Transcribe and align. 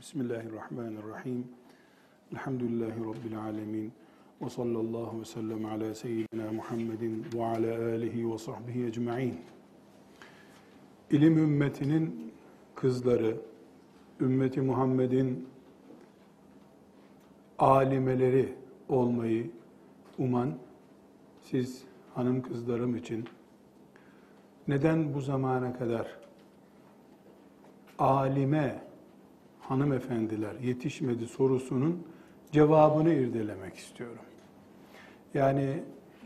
Bismillahirrahmanirrahim. 0.00 1.48
Elhamdülillahi 2.32 3.00
Rabbil 3.00 3.38
alemin. 3.38 3.92
Ve 4.42 4.50
sallallahu 4.50 5.20
ve 5.20 5.24
sellem 5.24 5.64
ala 5.64 5.94
seyyidina 5.94 6.52
Muhammedin 6.52 7.26
ve 7.34 7.44
ala 7.44 7.92
alihi 7.92 8.32
ve 8.32 8.38
sahbihi 8.38 8.86
ecma'in. 8.86 9.40
İlim 11.10 11.38
ümmetinin 11.38 12.32
kızları, 12.74 13.36
ümmeti 14.20 14.60
Muhammed'in 14.60 15.48
alimeleri 17.58 18.54
olmayı 18.88 19.50
uman 20.18 20.54
siz 21.42 21.84
hanım 22.14 22.42
kızlarım 22.42 22.96
için 22.96 23.24
neden 24.68 25.14
bu 25.14 25.20
zamana 25.20 25.78
kadar 25.78 26.16
alime 27.98 28.89
hanımefendiler 29.70 30.54
yetişmedi 30.62 31.26
sorusunun 31.26 32.02
cevabını 32.52 33.14
irdelemek 33.14 33.76
istiyorum. 33.76 34.24
Yani 35.34 35.82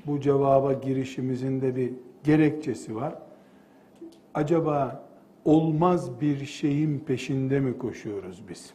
bu 0.07 0.21
cevaba 0.21 0.73
girişimizin 0.73 1.61
de 1.61 1.77
bir 1.77 1.93
gerekçesi 2.25 2.97
var. 2.97 3.15
Acaba 4.35 5.07
olmaz 5.45 6.21
bir 6.21 6.45
şeyin 6.45 6.99
peşinde 6.99 7.61
mi 7.61 7.79
koşuyoruz 7.79 8.43
biz? 8.49 8.75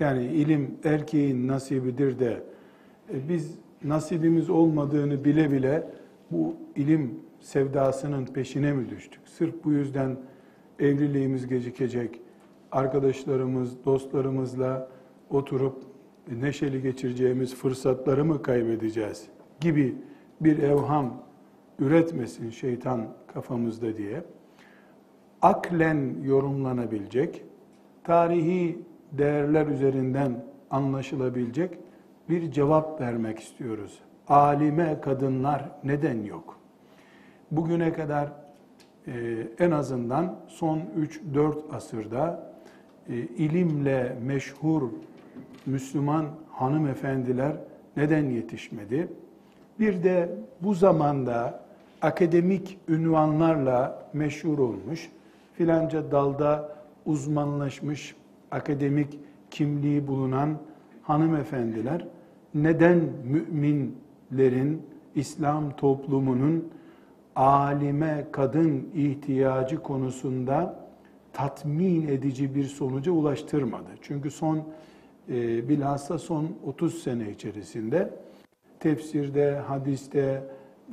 Yani 0.00 0.24
ilim 0.24 0.78
erkeğin 0.84 1.48
nasibidir 1.48 2.18
de 2.18 2.42
e, 3.14 3.28
biz 3.28 3.54
nasibimiz 3.84 4.50
olmadığını 4.50 5.24
bile 5.24 5.52
bile 5.52 5.90
bu 6.30 6.54
ilim 6.76 7.20
sevdasının 7.40 8.26
peşine 8.26 8.72
mi 8.72 8.90
düştük? 8.90 9.20
Sırf 9.24 9.64
bu 9.64 9.72
yüzden 9.72 10.16
evliliğimiz 10.78 11.46
gecikecek, 11.46 12.20
arkadaşlarımız, 12.72 13.84
dostlarımızla 13.84 14.88
oturup 15.30 15.82
neşeli 16.30 16.82
geçireceğimiz 16.82 17.54
fırsatları 17.54 18.24
mı 18.24 18.42
kaybedeceğiz 18.42 19.26
gibi 19.60 19.96
bir 20.40 20.58
evham 20.58 21.22
üretmesin 21.78 22.50
şeytan 22.50 23.06
kafamızda 23.26 23.96
diye 23.96 24.22
aklen 25.42 26.16
yorumlanabilecek, 26.22 27.44
tarihi 28.04 28.78
değerler 29.12 29.66
üzerinden 29.66 30.44
anlaşılabilecek 30.70 31.78
bir 32.28 32.50
cevap 32.50 33.00
vermek 33.00 33.38
istiyoruz. 33.38 33.98
Alime 34.28 35.00
kadınlar 35.00 35.70
neden 35.84 36.22
yok? 36.22 36.58
Bugüne 37.50 37.92
kadar 37.92 38.32
e, 39.06 39.12
en 39.58 39.70
azından 39.70 40.38
son 40.48 40.80
3-4 41.34 41.72
asırda 41.72 42.55
ilimle 43.08 44.16
meşhur 44.26 44.82
Müslüman 45.66 46.26
hanımefendiler 46.50 47.56
neden 47.96 48.24
yetişmedi? 48.24 49.08
Bir 49.80 50.02
de 50.02 50.30
bu 50.60 50.74
zamanda 50.74 51.60
akademik 52.02 52.78
ünvanlarla 52.88 54.08
meşhur 54.12 54.58
olmuş, 54.58 55.10
filanca 55.54 56.10
dalda 56.10 56.76
uzmanlaşmış, 57.06 58.16
akademik 58.50 59.18
kimliği 59.50 60.06
bulunan 60.06 60.58
hanımefendiler 61.02 62.06
neden 62.54 62.98
müminlerin, 63.24 64.82
İslam 65.14 65.76
toplumunun 65.76 66.68
alime 67.36 68.26
kadın 68.32 68.88
ihtiyacı 68.94 69.82
konusunda 69.82 70.85
tatmin 71.36 72.08
edici 72.08 72.54
bir 72.54 72.64
sonuca 72.64 73.12
ulaştırmadı. 73.12 73.90
Çünkü 74.02 74.30
son 74.30 74.62
e, 75.28 75.68
bilhassa 75.68 76.18
son 76.18 76.48
30 76.66 77.02
sene 77.02 77.30
içerisinde 77.30 78.10
tefsirde, 78.80 79.56
hadiste, 79.56 80.42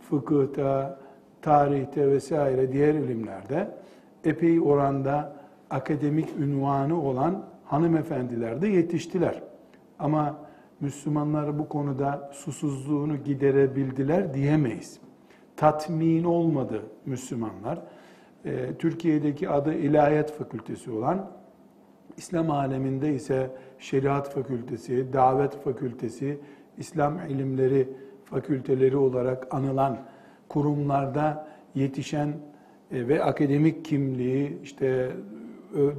fıkıhta, 0.10 1.00
tarihte 1.42 2.12
vesaire 2.12 2.72
diğer 2.72 2.94
ilimlerde 2.94 3.72
epey 4.26 4.60
oranda 4.60 5.36
akademik 5.70 6.30
ünvanı 6.40 7.02
olan 7.02 7.46
hanımefendiler 7.66 8.62
de 8.62 8.68
yetiştiler. 8.68 9.44
Ama 10.00 10.40
Müslümanlar 10.80 11.60
bu 11.60 11.70
konuda 11.70 12.32
susuzluğunu 12.34 13.18
giderebildiler 13.18 14.34
diyemeyiz. 14.34 15.00
Tatmin 15.58 16.24
olmadı 16.24 16.82
Müslümanlar. 17.06 17.80
Ee, 18.46 18.70
Türkiye'deki 18.80 19.50
adı 19.50 19.74
İlahiyat 19.74 20.38
Fakültesi 20.38 20.92
olan, 20.92 21.32
İslam 22.18 22.52
aleminde 22.52 23.14
ise 23.14 23.52
Şeriat 23.80 24.34
Fakültesi, 24.34 25.14
Davet 25.14 25.64
Fakültesi, 25.64 26.40
İslam 26.78 27.20
İlimleri 27.30 27.90
Fakülteleri 28.26 28.98
olarak 28.98 29.54
anılan 29.54 29.98
kurumlarda 30.50 31.48
yetişen 31.76 32.28
e, 32.92 33.08
ve 33.08 33.24
akademik 33.24 33.86
kimliği, 33.86 34.62
işte 34.64 35.12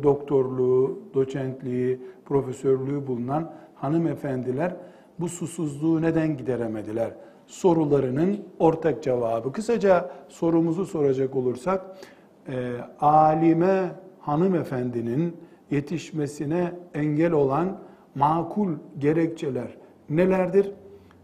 doktorluğu, 0.03 1.01
doçentliği, 1.15 2.01
profesörlüğü 2.25 3.07
bulunan 3.07 3.53
hanımefendiler 3.75 4.77
bu 5.21 5.29
susuzluğu 5.29 6.03
neden 6.03 6.37
gideremediler? 6.37 7.11
Sorularının 7.47 8.39
ortak 8.59 9.03
cevabı. 9.03 9.53
Kısaca 9.53 10.11
sorumuzu 10.29 10.87
soracak 10.87 11.37
olursak, 11.37 11.97
e, 12.49 12.73
alime 13.01 13.91
hanımefendinin 14.21 15.37
yetişmesine 15.71 16.73
engel 16.95 17.33
olan 17.33 17.79
makul 18.15 18.73
gerekçeler 18.99 19.77
nelerdir? 20.11 20.71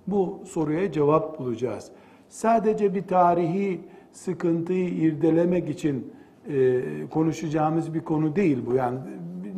Bu 0.07 0.41
soruya 0.47 0.93
cevap 0.93 1.39
bulacağız. 1.39 1.91
Sadece 2.29 2.95
bir 2.95 3.03
tarihi 3.03 3.81
sıkıntıyı 4.13 4.89
irdelemek 4.89 5.69
için 5.69 6.13
e, 6.49 6.81
konuşacağımız 7.11 7.95
bir 7.95 8.01
konu 8.01 8.37
değil 8.37 8.59
bu. 8.67 8.75
Yani 8.75 8.99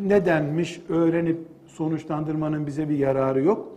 nedenmiş 0.07 0.81
öğrenip 0.89 1.39
sonuçlandırmanın 1.67 2.67
bize 2.67 2.89
bir 2.89 2.99
yararı 2.99 3.43
yok. 3.43 3.73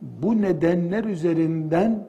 Bu 0.00 0.42
nedenler 0.42 1.04
üzerinden 1.04 2.08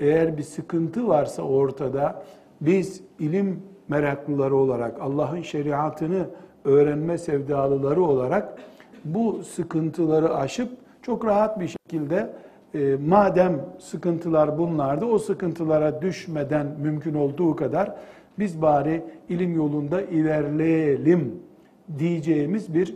eğer 0.00 0.38
bir 0.38 0.42
sıkıntı 0.42 1.08
varsa 1.08 1.42
ortada 1.42 2.22
biz 2.60 3.00
ilim 3.18 3.62
meraklıları 3.88 4.56
olarak, 4.56 5.00
Allah'ın 5.00 5.42
şeriatını 5.42 6.26
öğrenme 6.64 7.18
sevdalıları 7.18 8.02
olarak 8.02 8.58
bu 9.04 9.40
sıkıntıları 9.44 10.34
aşıp 10.34 10.70
çok 11.02 11.24
rahat 11.24 11.60
bir 11.60 11.68
şekilde 11.68 12.30
e, 12.74 12.96
madem 13.06 13.60
sıkıntılar 13.78 14.58
bunlardı 14.58 15.04
o 15.04 15.18
sıkıntılara 15.18 16.02
düşmeden 16.02 16.66
mümkün 16.82 17.14
olduğu 17.14 17.56
kadar 17.56 17.94
biz 18.38 18.62
bari 18.62 19.04
ilim 19.28 19.56
yolunda 19.56 20.02
ilerleyelim 20.02 21.42
diyeceğimiz 21.98 22.74
bir 22.74 22.94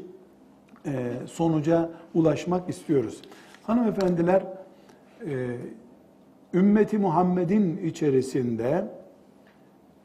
e, 0.86 0.92
sonuca 1.26 1.90
ulaşmak 2.14 2.68
istiyoruz. 2.68 3.22
Hanımefendiler, 3.62 4.42
e, 5.26 5.56
ümmeti 6.54 6.98
Muhammed'in 6.98 7.76
içerisinde 7.76 8.84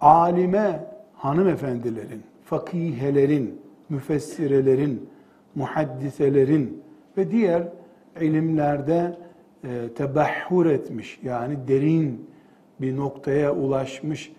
alime 0.02 0.88
hanımefendilerin, 1.14 2.24
fakihelerin, 2.46 3.62
müfessirelerin, 3.90 5.10
muhaddiselerin 5.56 6.84
ve 7.18 7.32
diğer 7.32 7.64
ilimlerde 8.22 9.18
e, 9.64 9.94
tebahhur 9.96 10.66
etmiş 10.66 11.20
yani 11.24 11.68
derin 11.68 12.30
bir 12.82 12.96
noktaya 12.96 13.56
ulaşmış 13.56 14.32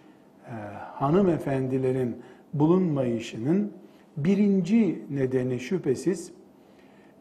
e, 0.47 0.53
hanımefendilerin 0.95 2.17
bulunmayışının 2.55 3.73
birinci 4.17 5.03
nedeni 5.11 5.61
şüphesiz 5.61 6.33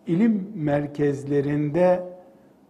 ilim 0.08 0.52
merkezlerinde 0.56 2.04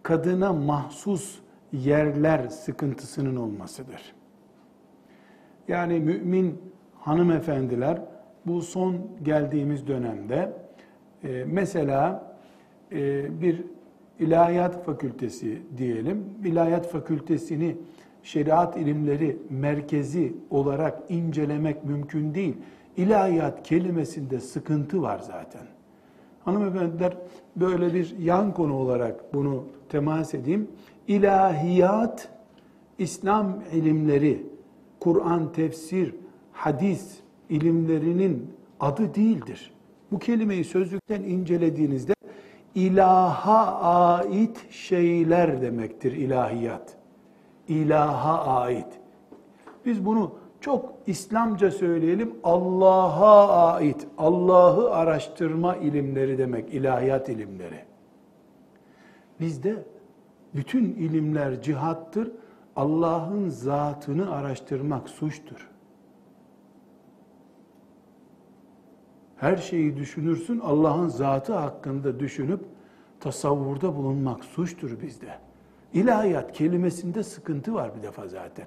kadına 0.02 0.52
mahsus 0.52 1.38
yerler 1.72 2.48
sıkıntısının 2.48 3.36
olmasıdır. 3.36 4.17
Yani 5.68 6.00
mümin 6.00 6.58
hanımefendiler 6.94 8.02
bu 8.46 8.62
son 8.62 8.96
geldiğimiz 9.22 9.86
dönemde 9.86 10.52
e, 11.24 11.44
mesela 11.46 12.32
e, 12.92 13.40
bir 13.42 13.64
ilahiyat 14.18 14.84
fakültesi 14.84 15.62
diyelim. 15.76 16.24
İlahiyat 16.44 16.90
fakültesini 16.90 17.76
şeriat 18.22 18.76
ilimleri 18.76 19.36
merkezi 19.50 20.34
olarak 20.50 21.02
incelemek 21.08 21.84
mümkün 21.84 22.34
değil. 22.34 22.56
İlahiyat 22.96 23.62
kelimesinde 23.62 24.40
sıkıntı 24.40 25.02
var 25.02 25.18
zaten. 25.18 25.62
Hanımefendiler 26.44 27.16
böyle 27.56 27.94
bir 27.94 28.18
yan 28.18 28.54
konu 28.54 28.74
olarak 28.74 29.34
bunu 29.34 29.64
temas 29.88 30.34
edeyim. 30.34 30.68
İlahiyat, 31.08 32.28
İslam 32.98 33.62
ilimleri, 33.72 34.46
Kur'an, 35.00 35.52
tefsir, 35.52 36.14
hadis 36.52 37.18
ilimlerinin 37.50 38.50
adı 38.80 39.14
değildir. 39.14 39.72
Bu 40.12 40.18
kelimeyi 40.18 40.64
sözlükten 40.64 41.22
incelediğinizde 41.22 42.14
ilaha 42.74 43.80
ait 43.80 44.70
şeyler 44.70 45.62
demektir 45.62 46.12
ilahiyat. 46.12 46.96
İlaha 47.68 48.60
ait. 48.60 48.86
Biz 49.86 50.06
bunu 50.06 50.32
çok 50.60 50.94
İslamca 51.06 51.70
söyleyelim 51.70 52.34
Allah'a 52.44 53.72
ait, 53.72 54.06
Allah'ı 54.18 54.90
araştırma 54.94 55.76
ilimleri 55.76 56.38
demek, 56.38 56.74
ilahiyat 56.74 57.28
ilimleri. 57.28 57.84
Bizde 59.40 59.84
bütün 60.54 60.84
ilimler 60.84 61.62
cihattır, 61.62 62.30
Allah'ın 62.78 63.48
zatını 63.48 64.30
araştırmak 64.30 65.08
suçtur. 65.08 65.68
Her 69.36 69.56
şeyi 69.56 69.96
düşünürsün, 69.96 70.58
Allah'ın 70.58 71.08
zatı 71.08 71.52
hakkında 71.54 72.20
düşünüp 72.20 72.60
tasavvurda 73.20 73.96
bulunmak 73.96 74.44
suçtur 74.44 74.90
bizde. 75.02 75.38
İlahiyat 75.92 76.52
kelimesinde 76.52 77.22
sıkıntı 77.22 77.74
var 77.74 77.90
bir 77.96 78.02
defa 78.02 78.28
zaten. 78.28 78.66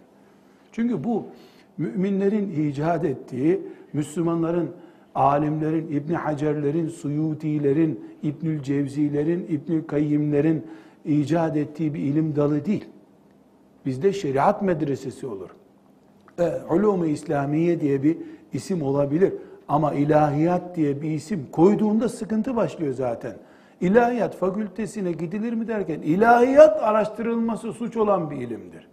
Çünkü 0.71 1.03
bu 1.03 1.25
müminlerin 1.77 2.69
icat 2.69 3.05
ettiği, 3.05 3.61
Müslümanların, 3.93 4.71
alimlerin, 5.15 5.87
İbni 5.87 6.15
Hacerlerin, 6.15 6.87
Suyutilerin, 6.87 8.05
İbnül 8.23 8.63
Cevzilerin, 8.63 9.45
İbnül 9.49 9.83
Kayyimlerin 9.87 10.67
icat 11.05 11.57
ettiği 11.57 11.93
bir 11.93 11.99
ilim 11.99 12.35
dalı 12.35 12.65
değil. 12.65 12.85
Bizde 13.85 14.13
şeriat 14.13 14.61
medresesi 14.61 15.27
olur. 15.27 15.49
E, 16.39 16.51
Ulum-u 16.69 17.05
İslamiye 17.05 17.81
diye 17.81 18.03
bir 18.03 18.17
isim 18.53 18.81
olabilir. 18.81 19.33
Ama 19.67 19.93
ilahiyat 19.93 20.75
diye 20.75 21.01
bir 21.01 21.11
isim 21.11 21.47
koyduğunda 21.51 22.09
sıkıntı 22.09 22.55
başlıyor 22.55 22.93
zaten. 22.93 23.35
İlahiyat 23.81 24.35
fakültesine 24.35 25.11
gidilir 25.11 25.53
mi 25.53 25.67
derken 25.67 26.01
ilahiyat 26.01 26.83
araştırılması 26.83 27.73
suç 27.73 27.97
olan 27.97 28.31
bir 28.31 28.37
ilimdir. 28.37 28.87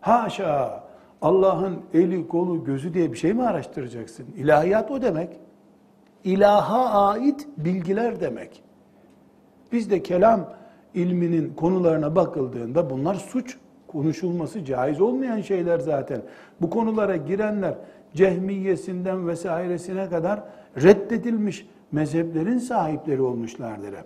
Haşa 0.00 0.84
Allah'ın 1.22 1.80
eli, 1.94 2.28
kolu, 2.28 2.64
gözü 2.64 2.94
diye 2.94 3.12
bir 3.12 3.16
şey 3.16 3.32
mi 3.32 3.42
araştıracaksın? 3.42 4.26
İlahiyat 4.36 4.90
o 4.90 5.02
demek. 5.02 5.40
İlaha 6.24 7.08
ait 7.08 7.48
bilgiler 7.56 8.20
demek. 8.20 8.62
Bizde 9.72 10.02
kelam 10.02 10.50
ilminin 10.94 11.54
konularına 11.54 12.16
bakıldığında 12.16 12.90
bunlar 12.90 13.14
suç 13.14 13.58
konuşulması 13.94 14.64
caiz 14.64 15.00
olmayan 15.00 15.40
şeyler 15.40 15.78
zaten. 15.78 16.20
Bu 16.60 16.70
konulara 16.70 17.16
girenler 17.16 17.74
cehmiyesinden 18.14 19.28
vesairesine 19.28 20.08
kadar 20.08 20.42
reddedilmiş 20.82 21.66
mezheplerin 21.92 22.58
sahipleri 22.58 23.22
olmuşlardır 23.22 23.88
hep. 23.88 24.04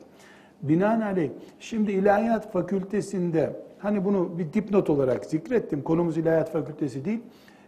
Binaenaleyh 0.63 1.31
şimdi 1.61 1.93
ilahiyat 1.93 2.53
fakültesinde 2.53 3.57
hani 3.79 4.05
bunu 4.05 4.39
bir 4.39 4.53
dipnot 4.53 4.91
olarak 4.91 5.25
zikrettim. 5.25 5.83
Konumuz 5.83 6.19
ilahiyat 6.19 6.53
fakültesi 6.53 7.05
değil. 7.05 7.21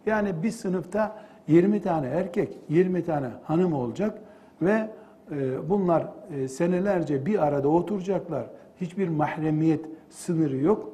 Yani 0.06 0.43
bir 0.43 0.50
sınıfta 0.50 1.16
20 1.49 1.82
tane 1.82 2.06
erkek, 2.06 2.58
20 2.69 3.05
tane 3.05 3.26
hanım 3.44 3.73
olacak 3.73 4.19
ve 4.62 4.90
e, 5.32 5.69
bunlar 5.69 6.06
e, 6.37 6.49
senelerce 6.49 7.26
bir 7.26 7.46
arada 7.46 7.69
oturacaklar. 7.69 8.46
Hiçbir 8.81 9.08
mahremiyet 9.08 9.84
sınırı 10.11 10.56
yok. 10.56 10.89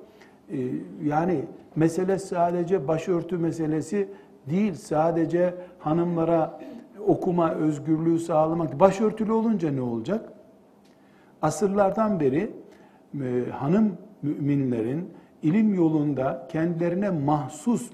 E, 0.52 0.58
yani 1.04 1.44
mesele 1.76 2.18
sadece 2.18 2.88
başörtü 2.88 3.38
meselesi 3.38 4.08
değil. 4.50 4.74
Sadece 4.74 5.54
hanımlara 5.78 6.60
okuma 7.06 7.50
özgürlüğü 7.50 8.18
sağlamak. 8.18 8.80
Başörtülü 8.80 9.32
olunca 9.32 9.70
ne 9.70 9.80
olacak? 9.80 10.32
Asırlardan 11.42 12.20
beri 12.20 12.50
hanım 13.50 13.98
müminlerin 14.22 15.10
ilim 15.42 15.74
yolunda 15.74 16.48
kendilerine 16.52 17.10
mahsus 17.10 17.90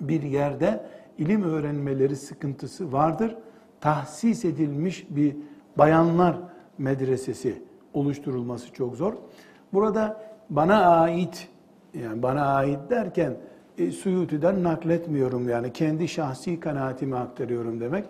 bir 0.00 0.22
yerde 0.22 0.86
ilim 1.18 1.42
öğrenmeleri 1.42 2.16
sıkıntısı 2.16 2.92
vardır. 2.92 3.36
Tahsis 3.80 4.44
edilmiş 4.44 5.06
bir 5.10 5.36
bayanlar 5.78 6.36
medresesi 6.78 7.62
oluşturulması 7.94 8.72
çok 8.72 8.96
zor. 8.96 9.14
Burada 9.72 10.22
bana 10.50 10.86
ait, 10.86 11.48
yani 12.02 12.22
bana 12.22 12.46
ait 12.46 12.90
derken 12.90 13.36
e, 13.78 13.90
Suyuti'den 13.90 14.64
nakletmiyorum 14.64 15.48
yani 15.48 15.72
kendi 15.72 16.08
şahsi 16.08 16.60
kanaatimi 16.60 17.16
aktarıyorum 17.16 17.80
demek. 17.80 18.04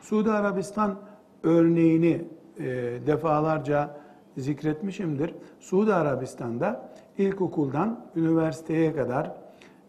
Suudi 0.00 0.30
Arabistan 0.30 0.94
örneğini 1.42 2.24
e, 2.58 2.64
defalarca 3.06 3.96
zikretmişimdir. 4.36 5.34
Suudi 5.60 5.94
Arabistan'da 5.94 6.88
ilkokuldan 7.18 8.00
üniversiteye 8.16 8.94
kadar 8.94 9.32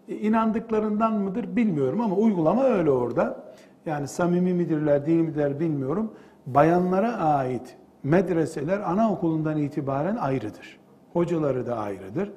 e, 0.08 0.16
inandıklarından 0.16 1.14
mıdır 1.14 1.56
bilmiyorum 1.56 2.02
ama 2.02 2.16
uygulama 2.16 2.64
öyle 2.64 2.92
orada. 2.92 3.46
Yani 3.86 4.08
samimi 4.08 4.54
midirler 4.54 5.06
değil 5.06 5.20
midirler 5.20 5.60
bilmiyorum. 5.60 6.14
Bayanlara 6.46 7.18
ait 7.18 7.78
medreseler 8.04 8.80
anaokulundan 8.80 9.58
itibaren 9.58 10.16
ayrıdır. 10.16 10.80
Hocaları 11.14 11.68
da 11.68 11.78
ayrıdır. 11.78 12.32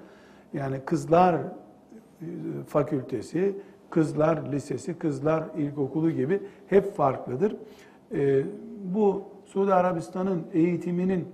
Yani 0.53 0.81
kızlar 0.85 1.35
e, 1.35 1.41
fakültesi, 2.67 3.57
kızlar 3.91 4.53
lisesi, 4.53 4.99
kızlar 4.99 5.45
ilkokulu 5.57 6.11
gibi 6.11 6.43
hep 6.67 6.95
farklıdır. 6.97 7.57
E, 8.15 8.43
bu 8.85 9.23
Suudi 9.45 9.75
Arabistan'ın 9.75 10.43
eğitiminin 10.53 11.29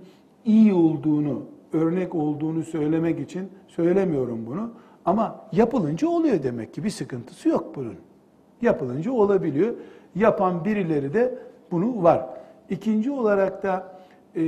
iyi 0.45 0.73
olduğunu, 0.73 1.41
örnek 1.73 2.15
olduğunu 2.15 2.63
söylemek 2.63 3.19
için 3.19 3.49
söylemiyorum 3.67 4.45
bunu. 4.45 4.71
Ama 5.05 5.45
yapılınca 5.51 6.07
oluyor 6.07 6.43
demek 6.43 6.73
ki 6.73 6.83
bir 6.83 6.89
sıkıntısı 6.89 7.49
yok 7.49 7.75
bunun. 7.75 7.95
Yapılınca 8.61 9.11
olabiliyor. 9.11 9.73
Yapan 10.15 10.65
birileri 10.65 11.13
de 11.13 11.39
bunu 11.71 12.03
var. 12.03 12.29
İkinci 12.69 13.11
olarak 13.11 13.63
da 13.63 13.97
e, 14.35 14.41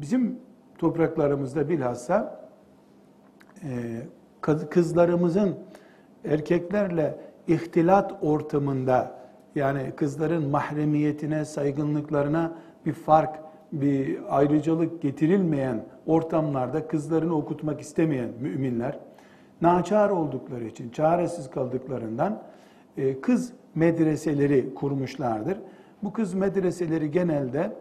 bizim 0.00 0.38
topraklarımızda 0.78 1.68
bilhassa 1.68 2.45
kızlarımızın 4.70 5.56
erkeklerle 6.24 7.18
ihtilat 7.48 8.14
ortamında 8.22 9.16
yani 9.54 9.92
kızların 9.96 10.48
mahremiyetine, 10.48 11.44
saygınlıklarına 11.44 12.58
bir 12.86 12.92
fark 12.92 13.40
bir 13.72 14.18
ayrıcalık 14.38 15.02
getirilmeyen 15.02 15.84
ortamlarda 16.06 16.88
kızlarını 16.88 17.36
okutmak 17.36 17.80
istemeyen 17.80 18.30
müminler 18.40 18.98
naçar 19.60 20.10
oldukları 20.10 20.64
için, 20.64 20.90
çaresiz 20.90 21.50
kaldıklarından 21.50 22.42
e, 22.96 23.20
kız 23.20 23.52
medreseleri 23.74 24.74
kurmuşlardır. 24.74 25.58
Bu 26.02 26.12
kız 26.12 26.34
medreseleri 26.34 27.10
genelde 27.10 27.72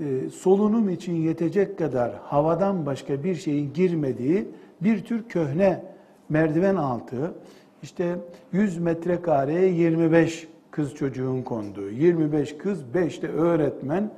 e, 0.00 0.30
solunum 0.30 0.88
için 0.88 1.14
yetecek 1.14 1.78
kadar 1.78 2.12
havadan 2.22 2.86
başka 2.86 3.24
bir 3.24 3.34
şeyin 3.34 3.72
girmediği 3.72 4.48
bir 4.80 5.04
tür 5.04 5.28
köhne 5.28 5.84
merdiven 6.28 6.76
altı, 6.76 7.34
işte 7.82 8.16
100 8.52 8.78
metrekareye 8.78 9.68
25 9.68 10.48
kız 10.70 10.94
çocuğun 10.94 11.42
konduğu, 11.42 11.90
25 11.90 12.56
kız, 12.56 12.94
5 12.94 13.22
de 13.22 13.28
öğretmen, 13.28 14.10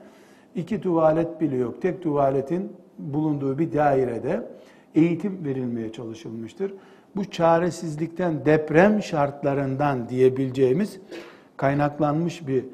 iki 0.54 0.80
tuvalet 0.80 1.40
bile 1.40 1.56
yok. 1.56 1.82
Tek 1.82 2.02
tuvaletin 2.02 2.72
bulunduğu 2.98 3.58
bir 3.58 3.72
dairede 3.72 4.46
eğitim 4.94 5.44
verilmeye 5.44 5.92
çalışılmıştır. 5.92 6.74
Bu 7.16 7.24
çaresizlikten, 7.24 8.44
deprem 8.44 9.02
şartlarından 9.02 10.08
diyebileceğimiz 10.08 11.00
kaynaklanmış 11.56 12.48
bir 12.48 12.64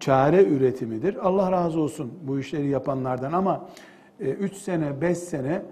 çare 0.00 0.44
üretimidir. 0.44 1.26
Allah 1.26 1.52
razı 1.52 1.80
olsun 1.80 2.10
bu 2.22 2.38
işleri 2.38 2.68
yapanlardan 2.68 3.32
ama 3.32 3.68
3 4.20 4.52
e, 4.52 4.56
sene, 4.56 5.00
5 5.00 5.18
sene 5.18 5.62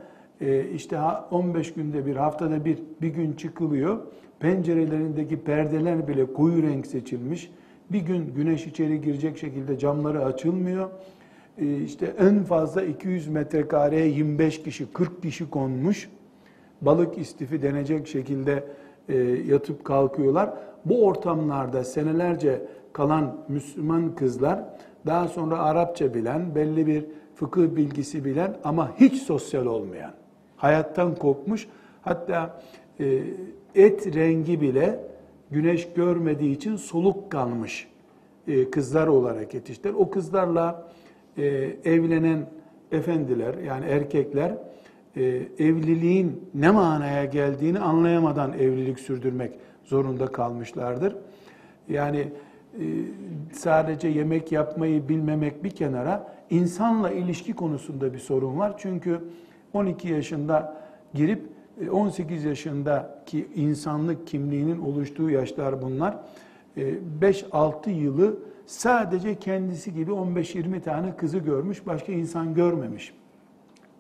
e, 0.41 0.71
işte 0.71 0.99
15 1.31 1.75
günde 1.75 2.07
bir, 2.07 2.17
haftada 2.17 2.65
bir, 2.65 2.79
bir 3.01 3.09
gün 3.09 3.33
çıkılıyor. 3.33 3.99
Pencerelerindeki 4.41 5.41
perdeler 5.41 6.09
bile 6.09 6.33
koyu 6.33 6.63
renk 6.63 6.87
seçilmiş. 6.87 7.51
Bir 7.93 8.01
gün 8.01 8.35
güneş 8.35 8.67
içeri 8.67 9.01
girecek 9.01 9.39
şekilde 9.39 9.79
camları 9.79 10.25
açılmıyor. 10.25 10.91
Ee, 11.59 11.77
işte 11.77 12.15
en 12.19 12.45
fazla 12.45 12.83
200 12.83 13.29
metrekareye 13.29 14.07
25 14.07 14.63
kişi, 14.63 14.93
40 14.93 15.23
kişi 15.23 15.51
konmuş. 15.51 16.11
Balık 16.81 17.19
istifi 17.19 17.63
denecek 17.63 18.09
şekilde 18.09 18.65
e, 19.09 19.17
yatıp 19.47 19.85
kalkıyorlar. 19.85 20.51
Bu 20.85 21.07
ortamlarda 21.07 21.85
senelerce 21.85 22.63
kalan 22.93 23.37
Müslüman 23.49 24.15
kızlar 24.15 24.65
daha 25.07 25.29
sonra 25.29 25.59
Arapça 25.59 26.15
bilen, 26.15 26.55
belli 26.55 26.87
bir 26.87 27.05
fıkıh 27.35 27.77
bilgisi 27.77 28.25
bilen 28.25 28.57
ama 28.65 28.93
hiç 29.01 29.23
sosyal 29.23 29.67
olmayan, 29.67 30.13
hayattan 30.57 31.15
kopmuş, 31.15 31.69
hatta 32.03 32.61
e, 33.01 33.21
et 33.75 34.15
rengi 34.15 34.61
bile 34.61 35.01
güneş 35.51 35.89
görmediği 35.97 36.57
için 36.57 36.77
soluk 36.77 37.31
kalmış 37.31 37.89
e, 38.49 38.71
kızlar 38.71 39.07
olarak 39.07 39.55
yetiştiler. 39.55 39.95
O 39.95 40.11
kızlarla 40.11 40.89
e, 41.39 41.47
evlenen 41.85 42.47
efendiler 42.93 43.55
yani 43.55 43.87
erkekler 43.87 44.55
evliliğin 45.59 46.51
ne 46.55 46.71
manaya 46.71 47.25
geldiğini 47.25 47.79
anlayamadan 47.79 48.53
evlilik 48.53 49.01
sürdürmek 49.01 49.53
zorunda 49.85 50.27
kalmışlardır. 50.27 51.17
Yani 51.89 52.33
sadece 53.53 54.09
yemek 54.09 54.53
yapmayı 54.53 55.09
bilmemek 55.09 55.65
bir 55.65 55.71
kenara 55.71 56.33
insanla 56.51 57.11
ilişki 57.11 57.53
konusunda 57.53 58.13
bir 58.13 58.19
sorun 58.19 58.59
var. 58.59 58.75
Çünkü 58.79 59.21
12 59.73 60.09
yaşında 60.09 60.83
girip 61.15 61.43
18 61.93 62.45
e, 62.45 62.49
yaşındaki 62.49 63.49
insanlık 63.55 64.27
kimliğinin 64.27 64.81
oluştuğu 64.81 65.31
yaşlar 65.31 65.83
bunlar. 65.83 66.17
5-6 66.77 67.91
e, 67.91 67.93
yılı 67.93 68.39
sadece 68.67 69.35
kendisi 69.35 69.95
gibi 69.95 70.11
15-20 70.11 70.81
tane 70.81 71.17
kızı 71.17 71.39
görmüş, 71.39 71.87
başka 71.87 72.13
insan 72.13 72.55
görmemiş. 72.55 73.15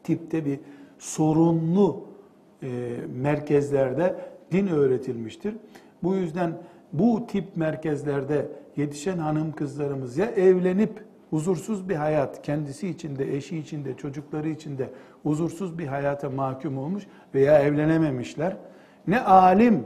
Tipte 0.04 0.44
bir 0.44 0.60
sorunlu 0.98 2.04
merkezlerde 3.14 4.16
din 4.52 4.66
öğretilmiştir. 4.66 5.54
Bu 6.02 6.14
yüzden 6.14 6.52
bu 6.92 7.26
tip 7.26 7.56
merkezlerde 7.56 8.48
yetişen 8.76 9.18
hanım 9.18 9.52
kızlarımız 9.52 10.16
ya 10.16 10.26
evlenip 10.26 11.04
huzursuz 11.30 11.88
bir 11.88 11.94
hayat 11.94 12.42
kendisi 12.42 12.88
içinde, 12.88 13.36
eşi 13.36 13.58
içinde, 13.58 13.96
çocukları 13.96 14.48
içinde 14.48 14.90
huzursuz 15.22 15.78
bir 15.78 15.86
hayata 15.86 16.30
mahkum 16.30 16.78
olmuş 16.78 17.06
veya 17.34 17.58
evlenememişler. 17.58 18.56
Ne 19.06 19.20
alim 19.20 19.84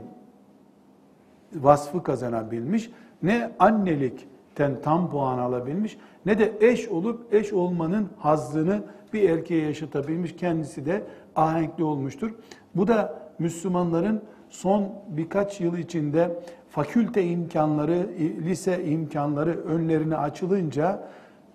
vasfı 1.55 2.03
kazanabilmiş, 2.03 2.91
ne 3.23 3.51
annelikten 3.59 4.81
tam 4.83 5.11
puan 5.11 5.39
alabilmiş, 5.39 5.97
ne 6.25 6.39
de 6.39 6.53
eş 6.61 6.87
olup 6.87 7.33
eş 7.33 7.53
olmanın 7.53 8.09
hazzını 8.17 8.83
bir 9.13 9.29
erkeğe 9.29 9.65
yaşatabilmiş. 9.65 10.35
Kendisi 10.35 10.85
de 10.85 11.03
ahenkli 11.35 11.83
olmuştur. 11.83 12.31
Bu 12.75 12.87
da 12.87 13.19
Müslümanların 13.39 14.21
son 14.49 14.89
birkaç 15.07 15.61
yıl 15.61 15.77
içinde 15.77 16.39
fakülte 16.73 17.23
imkanları, 17.23 18.07
lise 18.45 18.83
imkanları 18.83 19.63
önlerine 19.63 20.17
açılınca 20.17 21.03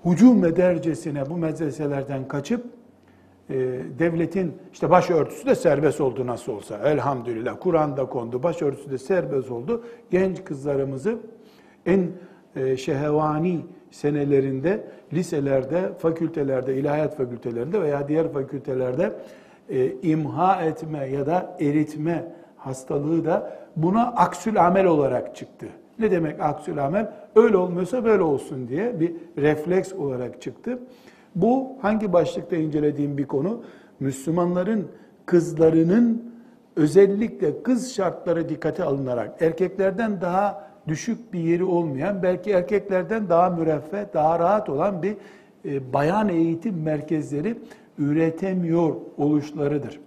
hücum 0.04 0.44
edercesine 0.44 1.30
bu 1.30 1.36
medreselerden 1.36 2.28
kaçıp 2.28 2.66
e, 3.50 3.54
devletin 3.98 4.54
işte 4.72 4.90
başörtüsü 4.90 5.46
de 5.46 5.54
serbest 5.54 6.00
oldu 6.00 6.26
nasıl 6.26 6.52
olsa. 6.52 6.78
Elhamdülillah 6.78 7.56
Kur'an'da 7.60 8.06
kondu 8.06 8.42
başörtüsü 8.42 8.90
de 8.90 8.98
serbest 8.98 9.50
oldu. 9.50 9.84
Genç 10.10 10.44
kızlarımızı 10.44 11.18
en 11.86 12.10
e, 12.56 12.76
şehevani 12.76 13.60
senelerinde 13.90 14.84
liselerde 15.12 15.92
fakültelerde 15.98 16.76
ilahiyat 16.76 17.16
fakültelerinde 17.16 17.82
veya 17.82 18.08
diğer 18.08 18.32
fakültelerde 18.32 19.12
e, 19.68 19.92
imha 20.02 20.62
etme 20.62 21.08
ya 21.08 21.26
da 21.26 21.56
eritme 21.60 22.32
hastalığı 22.68 23.24
da 23.24 23.52
buna 23.76 24.06
aksül 24.06 24.66
amel 24.66 24.86
olarak 24.86 25.36
çıktı. 25.36 25.66
Ne 25.98 26.10
demek 26.10 26.40
aksül 26.40 26.84
amel? 26.84 27.12
Öyle 27.36 27.56
olmuyorsa 27.56 28.04
böyle 28.04 28.22
olsun 28.22 28.68
diye 28.68 29.00
bir 29.00 29.12
refleks 29.36 29.92
olarak 29.92 30.42
çıktı. 30.42 30.78
Bu 31.34 31.68
hangi 31.82 32.12
başlıkta 32.12 32.56
incelediğim 32.56 33.18
bir 33.18 33.26
konu? 33.26 33.62
Müslümanların 34.00 34.88
kızlarının 35.26 36.32
özellikle 36.76 37.62
kız 37.62 37.94
şartları 37.94 38.48
dikkate 38.48 38.84
alınarak 38.84 39.42
erkeklerden 39.42 40.20
daha 40.20 40.68
düşük 40.88 41.32
bir 41.32 41.40
yeri 41.40 41.64
olmayan, 41.64 42.22
belki 42.22 42.50
erkeklerden 42.50 43.28
daha 43.28 43.50
müreffeh, 43.50 44.14
daha 44.14 44.38
rahat 44.38 44.68
olan 44.68 45.02
bir 45.02 45.16
e, 45.64 45.92
bayan 45.92 46.28
eğitim 46.28 46.82
merkezleri 46.82 47.58
üretemiyor 47.98 48.94
oluşlarıdır. 49.18 50.00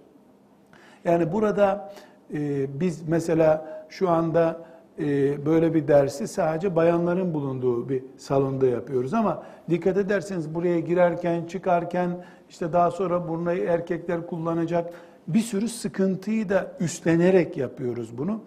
Yani 1.04 1.32
burada 1.32 1.92
e, 2.32 2.66
biz 2.80 3.08
mesela 3.08 3.84
şu 3.88 4.10
anda 4.10 4.60
e, 4.98 5.46
böyle 5.46 5.74
bir 5.74 5.88
dersi 5.88 6.28
sadece 6.28 6.76
bayanların 6.76 7.34
bulunduğu 7.34 7.88
bir 7.88 8.04
salonda 8.16 8.66
yapıyoruz 8.66 9.14
ama 9.14 9.42
dikkat 9.70 9.96
ederseniz 9.96 10.54
buraya 10.54 10.80
girerken, 10.80 11.44
çıkarken 11.46 12.24
işte 12.50 12.72
daha 12.72 12.90
sonra 12.90 13.28
burnayı 13.28 13.64
erkekler 13.64 14.26
kullanacak 14.26 14.94
bir 15.28 15.40
sürü 15.40 15.68
sıkıntıyı 15.68 16.48
da 16.48 16.72
üstlenerek 16.80 17.56
yapıyoruz 17.56 18.18
bunu. 18.18 18.40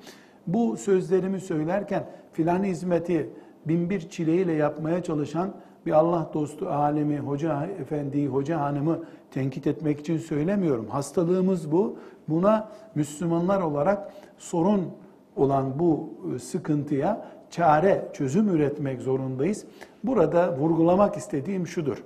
Bu 0.48 0.78
sözlerimi 0.78 1.40
söylerken 1.40 2.06
filan 2.34 2.64
hizmeti 2.64 3.30
binbir 3.66 4.10
çileyle 4.10 4.54
yapmaya 4.54 5.04
çalışan 5.04 5.54
bir 5.86 5.92
Allah 5.92 6.30
dostu 6.34 6.70
alemi, 6.70 7.20
hoca 7.20 7.66
efendiyi, 7.66 8.28
hoca 8.28 8.62
hanımı 8.62 9.00
tenkit 9.32 9.68
etmek 9.68 10.00
için 10.00 10.18
söylemiyorum. 10.18 10.88
Hastalığımız 10.90 11.72
bu. 11.72 11.98
Buna 12.28 12.72
Müslümanlar 12.96 13.62
olarak 13.62 14.14
sorun 14.38 14.92
olan 15.36 15.80
bu 15.80 16.10
e, 16.36 16.40
sıkıntıya 16.40 17.26
çare, 17.50 18.08
çözüm 18.14 18.50
üretmek 18.50 19.02
zorundayız. 19.02 19.66
Burada 20.04 20.58
vurgulamak 20.58 21.18
istediğim 21.18 21.68
şudur. 21.68 22.04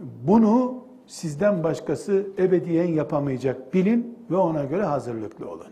Bunu 0.00 0.84
sizden 1.06 1.64
başkası 1.64 2.26
ebediyen 2.38 2.88
yapamayacak. 2.88 3.74
Bilin 3.74 4.18
ve 4.30 4.36
ona 4.36 4.64
göre 4.64 4.84
hazırlıklı 4.84 5.50
olun. 5.50 5.66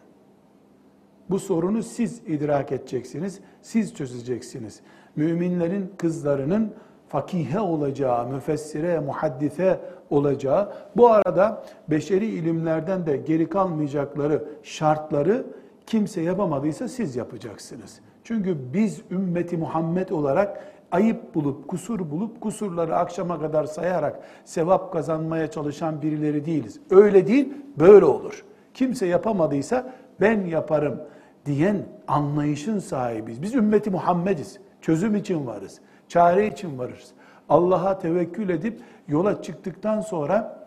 Bu 1.31 1.39
sorunu 1.39 1.83
siz 1.83 2.23
idrak 2.27 2.73
edeceksiniz, 2.73 3.41
siz 3.63 3.95
çözeceksiniz. 3.95 4.81
Müminlerin 5.17 5.93
kızlarının 5.99 6.75
fakihe 7.11 7.61
olacağı, 7.61 8.27
müfessire, 8.27 9.01
muhaddise 9.01 9.81
olacağı, 10.11 10.73
bu 10.97 11.09
arada 11.13 11.65
beşeri 11.89 12.27
ilimlerden 12.27 13.07
de 13.07 13.17
geri 13.17 13.49
kalmayacakları 13.49 14.45
şartları 14.63 15.47
kimse 15.87 16.21
yapamadıysa 16.21 16.89
siz 16.89 17.17
yapacaksınız. 17.17 18.01
Çünkü 18.25 18.57
biz 18.75 19.01
ümmeti 19.11 19.57
Muhammed 19.57 20.09
olarak 20.09 20.65
ayıp 20.93 21.35
bulup, 21.35 21.69
kusur 21.69 22.11
bulup, 22.11 22.41
kusurları 22.41 22.97
akşama 22.97 23.41
kadar 23.41 23.65
sayarak 23.65 24.21
sevap 24.45 24.93
kazanmaya 24.93 25.51
çalışan 25.51 26.03
birileri 26.03 26.45
değiliz. 26.45 26.81
Öyle 26.91 27.27
değil, 27.27 27.53
böyle 27.79 28.05
olur. 28.05 28.45
Kimse 28.75 29.07
yapamadıysa 29.07 29.93
ben 30.21 30.45
yaparım 30.47 31.01
diyen 31.47 31.77
anlayışın 32.09 32.79
sahibiyiz. 32.79 33.43
Biz 33.43 33.55
ümmeti 33.55 33.91
Muhammediz. 33.91 34.59
Çözüm 34.81 35.17
için 35.17 35.47
varız. 35.47 35.81
Çare 36.11 36.47
için 36.47 36.79
varız. 36.79 37.11
Allah'a 37.49 37.99
tevekkül 37.99 38.49
edip 38.49 38.81
yola 39.09 39.43
çıktıktan 39.43 40.01
sonra 40.01 40.67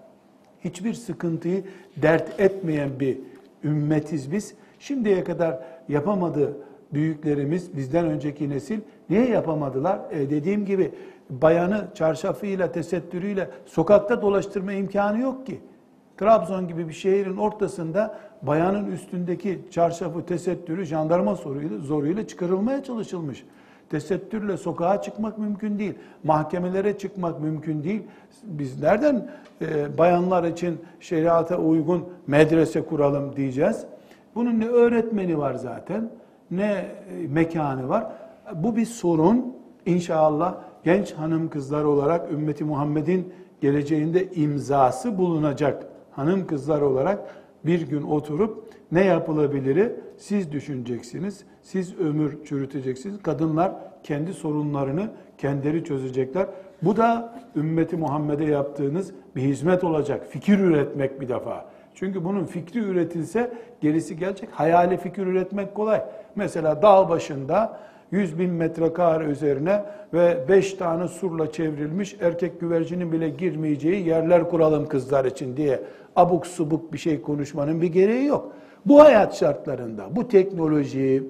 hiçbir 0.64 0.94
sıkıntıyı 0.94 1.64
dert 2.02 2.40
etmeyen 2.40 3.00
bir 3.00 3.18
ümmetiz 3.64 4.32
biz. 4.32 4.54
Şimdiye 4.80 5.24
kadar 5.24 5.60
yapamadı 5.90 6.58
büyüklerimiz, 6.94 7.78
bizden 7.78 8.06
önceki 8.06 8.50
nesil 8.50 8.80
niye 9.10 9.30
yapamadılar? 9.30 10.00
E 10.12 10.30
dediğim 10.30 10.66
gibi 10.66 10.92
bayanı 11.30 11.88
çarşafıyla, 11.96 12.72
tesettürüyle 12.72 13.50
sokakta 13.66 14.22
dolaştırma 14.22 14.74
imkanı 14.74 15.20
yok 15.20 15.46
ki. 15.46 15.62
Trabzon 16.18 16.68
gibi 16.68 16.88
bir 16.88 16.94
şehrin 16.94 17.38
ortasında 17.38 18.20
bayanın 18.42 18.92
üstündeki 18.92 19.60
çarşafı, 19.72 20.26
tesettürü 20.26 20.86
jandarma 20.86 21.36
zoruyla, 21.36 21.78
zoruyla 21.78 22.28
çıkarılmaya 22.28 22.84
çalışılmış. 22.84 23.46
Tesettürle 23.94 24.58
sokağa 24.58 25.02
çıkmak 25.02 25.38
mümkün 25.38 25.80
değil. 25.80 25.94
Mahkemelere 26.24 26.98
çıkmak 26.98 27.42
mümkün 27.42 27.84
değil. 27.84 28.02
Biz 28.44 28.82
nereden 28.82 29.30
e, 29.62 29.98
bayanlar 29.98 30.44
için 30.44 30.80
şeriata 31.00 31.58
uygun 31.58 32.04
medrese 32.28 32.86
kuralım 32.86 33.36
diyeceğiz? 33.36 33.86
Bunun 34.36 34.60
ne 34.60 34.68
öğretmeni 34.68 35.38
var 35.38 35.54
zaten, 35.54 36.10
ne 36.52 36.72
e, 36.72 37.28
mekanı 37.28 37.90
var. 37.90 38.08
Bu 38.56 38.76
bir 38.76 38.86
sorun. 38.86 39.56
İnşallah 39.86 40.56
genç 40.84 41.14
hanım 41.14 41.50
kızlar 41.50 41.84
olarak 41.84 42.32
ümmeti 42.32 42.64
Muhammed'in 42.64 43.34
geleceğinde 43.62 44.32
imzası 44.32 45.18
bulunacak 45.18 45.84
hanım 46.12 46.48
kızlar 46.48 46.82
olarak 46.82 47.20
bir 47.66 47.82
gün 47.82 48.02
oturup 48.02 48.64
ne 48.92 49.06
yapılabiliri 49.06 49.96
siz 50.18 50.52
düşüneceksiniz. 50.52 51.44
Siz 51.62 52.00
ömür 52.00 52.46
çürüteceksiniz. 52.46 53.22
Kadınlar 53.22 53.74
kendi 54.04 54.34
sorunlarını 54.34 55.12
kendileri 55.38 55.84
çözecekler. 55.84 56.48
Bu 56.82 56.98
da 56.98 57.36
ümmeti 57.56 57.98
Muhammed'e 57.98 58.46
yaptığınız 58.46 59.12
bir 59.36 59.42
hizmet 59.42 59.84
olacak. 59.84 60.28
Fikir 60.30 60.60
üretmek 60.60 61.22
bir 61.22 61.30
defa. 61.30 61.66
Çünkü 61.96 62.26
bunun 62.26 62.44
fikri 62.44 62.80
üretilse 62.80 63.54
gerisi 63.82 64.18
gelecek. 64.18 64.50
Hayali 64.52 64.98
fikir 64.98 65.28
üretmek 65.28 65.76
kolay. 65.76 66.06
Mesela 66.36 66.82
dağ 66.82 67.10
başında 67.10 67.80
100 68.12 68.40
bin 68.40 68.50
metrekare 68.50 69.26
üzerine 69.26 69.84
ve 70.14 70.46
5 70.50 70.74
tane 70.74 71.08
surla 71.08 71.52
çevrilmiş 71.52 72.16
erkek 72.22 72.60
güvercinin 72.60 73.12
bile 73.12 73.30
girmeyeceği 73.30 74.08
yerler 74.08 74.50
kuralım 74.50 74.88
kızlar 74.88 75.26
için 75.26 75.58
diye 75.58 75.80
abuk 76.16 76.48
subuk 76.48 76.94
bir 76.94 76.98
şey 76.98 77.22
konuşmanın 77.22 77.82
bir 77.82 77.88
gereği 77.88 78.26
yok. 78.26 78.54
Bu 78.86 79.02
hayat 79.02 79.36
şartlarında, 79.36 80.04
bu 80.16 80.28
teknoloji, 80.28 81.24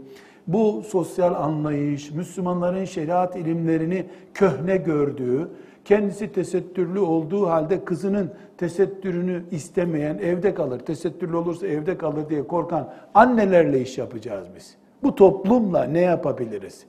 bu 0.47 0.83
sosyal 0.87 1.33
anlayış, 1.33 2.11
Müslümanların 2.11 2.85
şeriat 2.85 3.35
ilimlerini 3.35 4.05
köhne 4.33 4.77
gördüğü, 4.77 5.49
kendisi 5.85 6.31
tesettürlü 6.31 6.99
olduğu 6.99 7.49
halde 7.49 7.85
kızının 7.85 8.31
tesettürünü 8.57 9.43
istemeyen, 9.51 10.17
evde 10.17 10.53
kalır, 10.53 10.79
tesettürlü 10.79 11.35
olursa 11.35 11.67
evde 11.67 11.97
kalır 11.97 12.29
diye 12.29 12.47
korkan 12.47 12.89
annelerle 13.13 13.81
iş 13.81 13.97
yapacağız 13.97 14.47
biz. 14.55 14.75
Bu 15.03 15.15
toplumla 15.15 15.83
ne 15.83 15.99
yapabiliriz? 15.99 16.85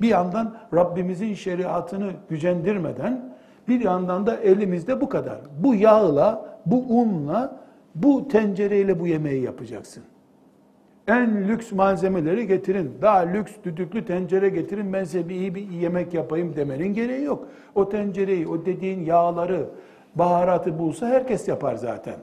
Bir 0.00 0.08
yandan 0.08 0.56
Rabbimizin 0.74 1.34
şeriatını 1.34 2.10
gücendirmeden, 2.28 3.34
bir 3.68 3.80
yandan 3.80 4.26
da 4.26 4.36
elimizde 4.36 5.00
bu 5.00 5.08
kadar. 5.08 5.38
Bu 5.58 5.74
yağla, 5.74 6.53
bu 6.66 6.84
unla, 6.88 7.60
bu 7.94 8.28
tencereyle 8.28 9.00
bu 9.00 9.06
yemeği 9.06 9.42
yapacaksın. 9.42 10.02
En 11.08 11.48
lüks 11.48 11.72
malzemeleri 11.72 12.46
getirin. 12.46 12.92
Daha 13.02 13.18
lüks 13.18 13.52
düdüklü 13.64 14.04
tencere 14.04 14.48
getirin. 14.48 14.92
Ben 14.92 15.04
size 15.04 15.28
bir 15.28 15.34
iyi 15.34 15.54
bir 15.54 15.70
yemek 15.70 16.14
yapayım 16.14 16.56
demenin 16.56 16.94
gereği 16.94 17.24
yok. 17.24 17.48
O 17.74 17.88
tencereyi, 17.88 18.48
o 18.48 18.66
dediğin 18.66 19.04
yağları, 19.04 19.68
baharatı 20.14 20.78
bulsa 20.78 21.06
herkes 21.06 21.48
yapar 21.48 21.74
zaten. 21.74 22.16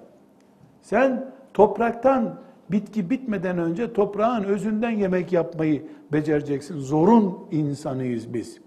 Sen 0.81 1.25
topraktan 1.53 2.39
bitki 2.71 3.09
bitmeden 3.09 3.57
önce 3.57 3.93
toprağın 3.93 4.43
özünden 4.43 4.89
yemek 4.89 5.33
yapmayı 5.33 5.83
becereceksin. 6.11 6.79
Zorun 6.79 7.39
insanıyız 7.51 8.33
biz. 8.33 8.61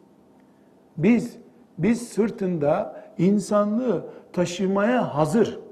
Biz 0.96 1.36
biz 1.78 2.08
sırtında 2.08 3.04
insanlığı 3.18 4.06
taşımaya 4.32 5.14
hazır. 5.14 5.63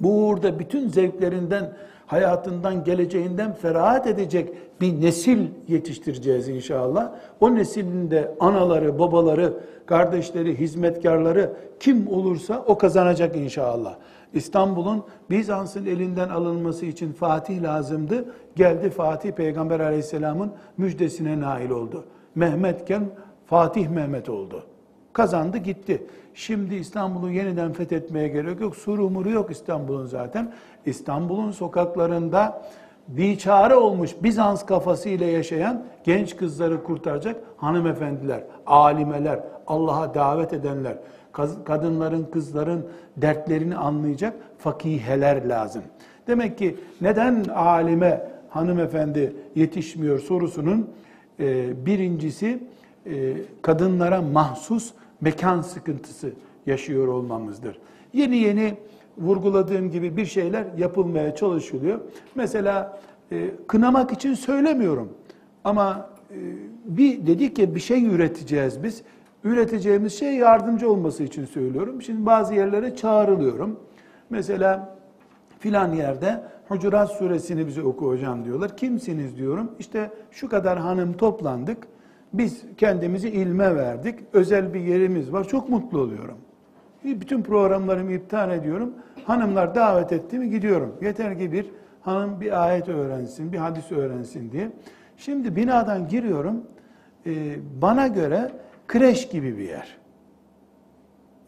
Bu 0.00 0.26
uğurda 0.26 0.58
bütün 0.58 0.88
zevklerinden 0.88 1.72
hayatından, 2.06 2.84
geleceğinden 2.84 3.54
ferahat 3.54 4.06
edecek 4.06 4.52
bir 4.80 5.00
nesil 5.00 5.46
yetiştireceğiz 5.68 6.48
inşallah. 6.48 7.12
O 7.40 7.54
neslin 7.54 8.10
de 8.10 8.34
anaları, 8.40 8.98
babaları, 8.98 9.52
kardeşleri, 9.86 10.58
hizmetkarları 10.58 11.52
kim 11.80 12.08
olursa 12.08 12.64
o 12.66 12.78
kazanacak 12.78 13.36
inşallah. 13.36 13.96
İstanbul'un 14.32 15.04
Bizans'ın 15.30 15.86
elinden 15.86 16.28
alınması 16.28 16.86
için 16.86 17.12
Fatih 17.12 17.62
lazımdı. 17.62 18.24
Geldi 18.56 18.90
Fatih 18.90 19.32
Peygamber 19.32 19.80
aleyhisselamın 19.80 20.52
müjdesine 20.76 21.40
nail 21.40 21.70
oldu. 21.70 22.04
Mehmetken 22.34 23.10
Fatih 23.46 23.88
Mehmet 23.88 24.28
oldu. 24.28 24.66
Kazandı 25.14 25.58
gitti. 25.58 26.06
Şimdi 26.34 26.74
İstanbul'u 26.74 27.30
yeniden 27.30 27.72
fethetmeye 27.72 28.28
gerek 28.28 28.60
yok. 28.60 28.76
Surumuru 28.76 29.30
yok 29.30 29.50
İstanbul'un 29.50 30.06
zaten. 30.06 30.52
İstanbul'un 30.86 31.50
sokaklarında 31.50 32.62
biçare 33.08 33.74
olmuş 33.74 34.10
Bizans 34.22 34.66
kafası 34.66 35.08
ile 35.08 35.26
yaşayan 35.26 35.84
genç 36.04 36.36
kızları 36.36 36.84
kurtaracak 36.84 37.36
hanımefendiler, 37.56 38.44
alimeler, 38.66 39.40
Allah'a 39.66 40.14
davet 40.14 40.52
edenler, 40.52 40.96
kadınların, 41.64 42.24
kızların 42.24 42.86
dertlerini 43.16 43.76
anlayacak 43.76 44.34
fakiheler 44.58 45.48
lazım. 45.48 45.82
Demek 46.26 46.58
ki 46.58 46.76
neden 47.00 47.44
alime 47.44 48.28
hanımefendi 48.48 49.36
yetişmiyor 49.54 50.18
sorusunun 50.18 50.90
e, 51.40 51.86
birincisi 51.86 52.58
e, 53.06 53.32
kadınlara 53.62 54.22
mahsus 54.22 54.92
mekan 55.24 55.60
sıkıntısı 55.60 56.32
yaşıyor 56.66 57.08
olmamızdır. 57.08 57.78
Yeni 58.12 58.36
yeni 58.36 58.74
vurguladığım 59.18 59.90
gibi 59.90 60.16
bir 60.16 60.26
şeyler 60.26 60.66
yapılmaya 60.78 61.34
çalışılıyor. 61.34 62.00
Mesela 62.34 63.00
e, 63.32 63.50
kınamak 63.66 64.12
için 64.12 64.34
söylemiyorum 64.34 65.12
ama 65.64 66.10
e, 66.30 66.36
bir 66.84 67.26
dedik 67.26 67.56
ki 67.56 67.74
bir 67.74 67.80
şey 67.80 68.06
üreteceğiz 68.06 68.82
biz. 68.82 69.02
Üreteceğimiz 69.44 70.18
şey 70.18 70.34
yardımcı 70.34 70.90
olması 70.90 71.22
için 71.22 71.44
söylüyorum. 71.44 72.02
Şimdi 72.02 72.26
bazı 72.26 72.54
yerlere 72.54 72.96
çağrılıyorum. 72.96 73.80
Mesela 74.30 74.96
filan 75.58 75.92
yerde 75.92 76.40
Hucurat 76.68 77.10
suresini 77.10 77.66
bize 77.66 77.82
oku 77.82 78.06
hocam 78.06 78.44
diyorlar. 78.44 78.76
Kimsiniz 78.76 79.36
diyorum. 79.36 79.70
İşte 79.78 80.10
şu 80.30 80.48
kadar 80.48 80.78
hanım 80.78 81.12
toplandık. 81.12 81.88
Biz 82.34 82.62
kendimizi 82.76 83.28
ilme 83.28 83.76
verdik. 83.76 84.18
Özel 84.32 84.74
bir 84.74 84.80
yerimiz 84.80 85.32
var. 85.32 85.48
Çok 85.48 85.68
mutlu 85.68 86.00
oluyorum. 86.00 86.38
Bütün 87.04 87.42
programlarımı 87.42 88.12
iptal 88.12 88.50
ediyorum. 88.50 88.94
Hanımlar 89.24 89.74
davet 89.74 90.12
etti 90.12 90.38
mi 90.38 90.50
gidiyorum. 90.50 90.96
Yeter 91.02 91.38
ki 91.38 91.52
bir 91.52 91.70
hanım 92.00 92.40
bir 92.40 92.64
ayet 92.64 92.88
öğrensin, 92.88 93.52
bir 93.52 93.58
hadis 93.58 93.92
öğrensin 93.92 94.52
diye. 94.52 94.70
Şimdi 95.16 95.56
binadan 95.56 96.08
giriyorum. 96.08 96.62
Ee, 97.26 97.56
bana 97.82 98.06
göre 98.06 98.50
kreş 98.88 99.28
gibi 99.28 99.58
bir 99.58 99.68
yer. 99.68 99.98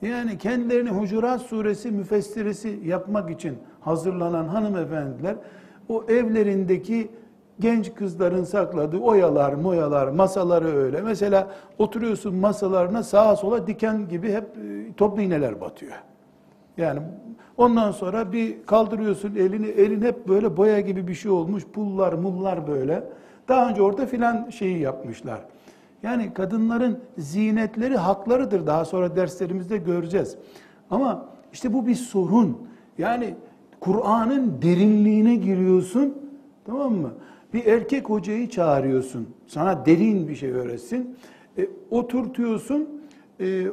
Yani 0.03 0.39
kendilerini 0.39 0.91
Hucurat 0.91 1.41
suresi 1.41 1.91
müfessirisi 1.91 2.81
yapmak 2.85 3.31
için 3.31 3.59
hazırlanan 3.81 4.49
hanımefendiler 4.49 5.37
o 5.89 6.05
evlerindeki 6.09 7.09
genç 7.61 7.95
kızların 7.95 8.45
sakladığı 8.45 8.99
oyalar, 8.99 9.53
moyalar, 9.53 10.09
masaları 10.09 10.77
öyle. 10.77 11.01
Mesela 11.01 11.49
oturuyorsun 11.79 12.35
masalarına 12.35 13.03
sağa 13.03 13.37
sola 13.37 13.67
diken 13.67 14.09
gibi 14.09 14.33
hep 14.33 14.45
e, 14.45 14.93
toplu 14.97 15.23
iğneler 15.23 15.61
batıyor. 15.61 15.93
Yani 16.77 17.01
ondan 17.57 17.91
sonra 17.93 18.33
bir 18.33 18.67
kaldırıyorsun 18.67 19.35
elini, 19.35 19.67
elin 19.67 20.03
hep 20.03 20.29
böyle 20.29 20.57
boya 20.57 20.81
gibi 20.81 21.09
bir 21.09 21.15
şey 21.15 21.31
olmuş, 21.31 21.67
pullar, 21.67 22.13
mullar 22.13 22.69
böyle. 22.69 23.05
Daha 23.49 23.69
önce 23.69 23.83
orada 23.83 24.07
filan 24.07 24.51
şeyi 24.51 24.79
yapmışlar. 24.79 25.41
Yani 26.03 26.35
kadınların 26.35 26.99
zinetleri 27.19 27.97
haklarıdır. 27.97 28.67
Daha 28.67 28.85
sonra 28.85 29.17
derslerimizde 29.17 29.77
göreceğiz. 29.77 30.37
Ama 30.91 31.27
işte 31.53 31.73
bu 31.73 31.87
bir 31.87 31.95
sorun. 31.95 32.59
Yani 32.99 33.35
Kur'an'ın 33.81 34.63
derinliğine 34.63 35.35
giriyorsun. 35.35 36.15
Tamam 36.67 36.93
mı? 36.93 37.11
Bir 37.57 37.67
erkek 37.67 38.11
hocayı 38.11 38.51
çağırıyorsun. 38.51 39.29
Sana 39.47 39.87
derin 39.87 40.29
bir 40.29 40.35
şey 40.35 40.51
öğretsin. 40.51 41.17
E, 41.59 41.69
oturtuyorsun. 41.91 42.89
E, 43.41 43.67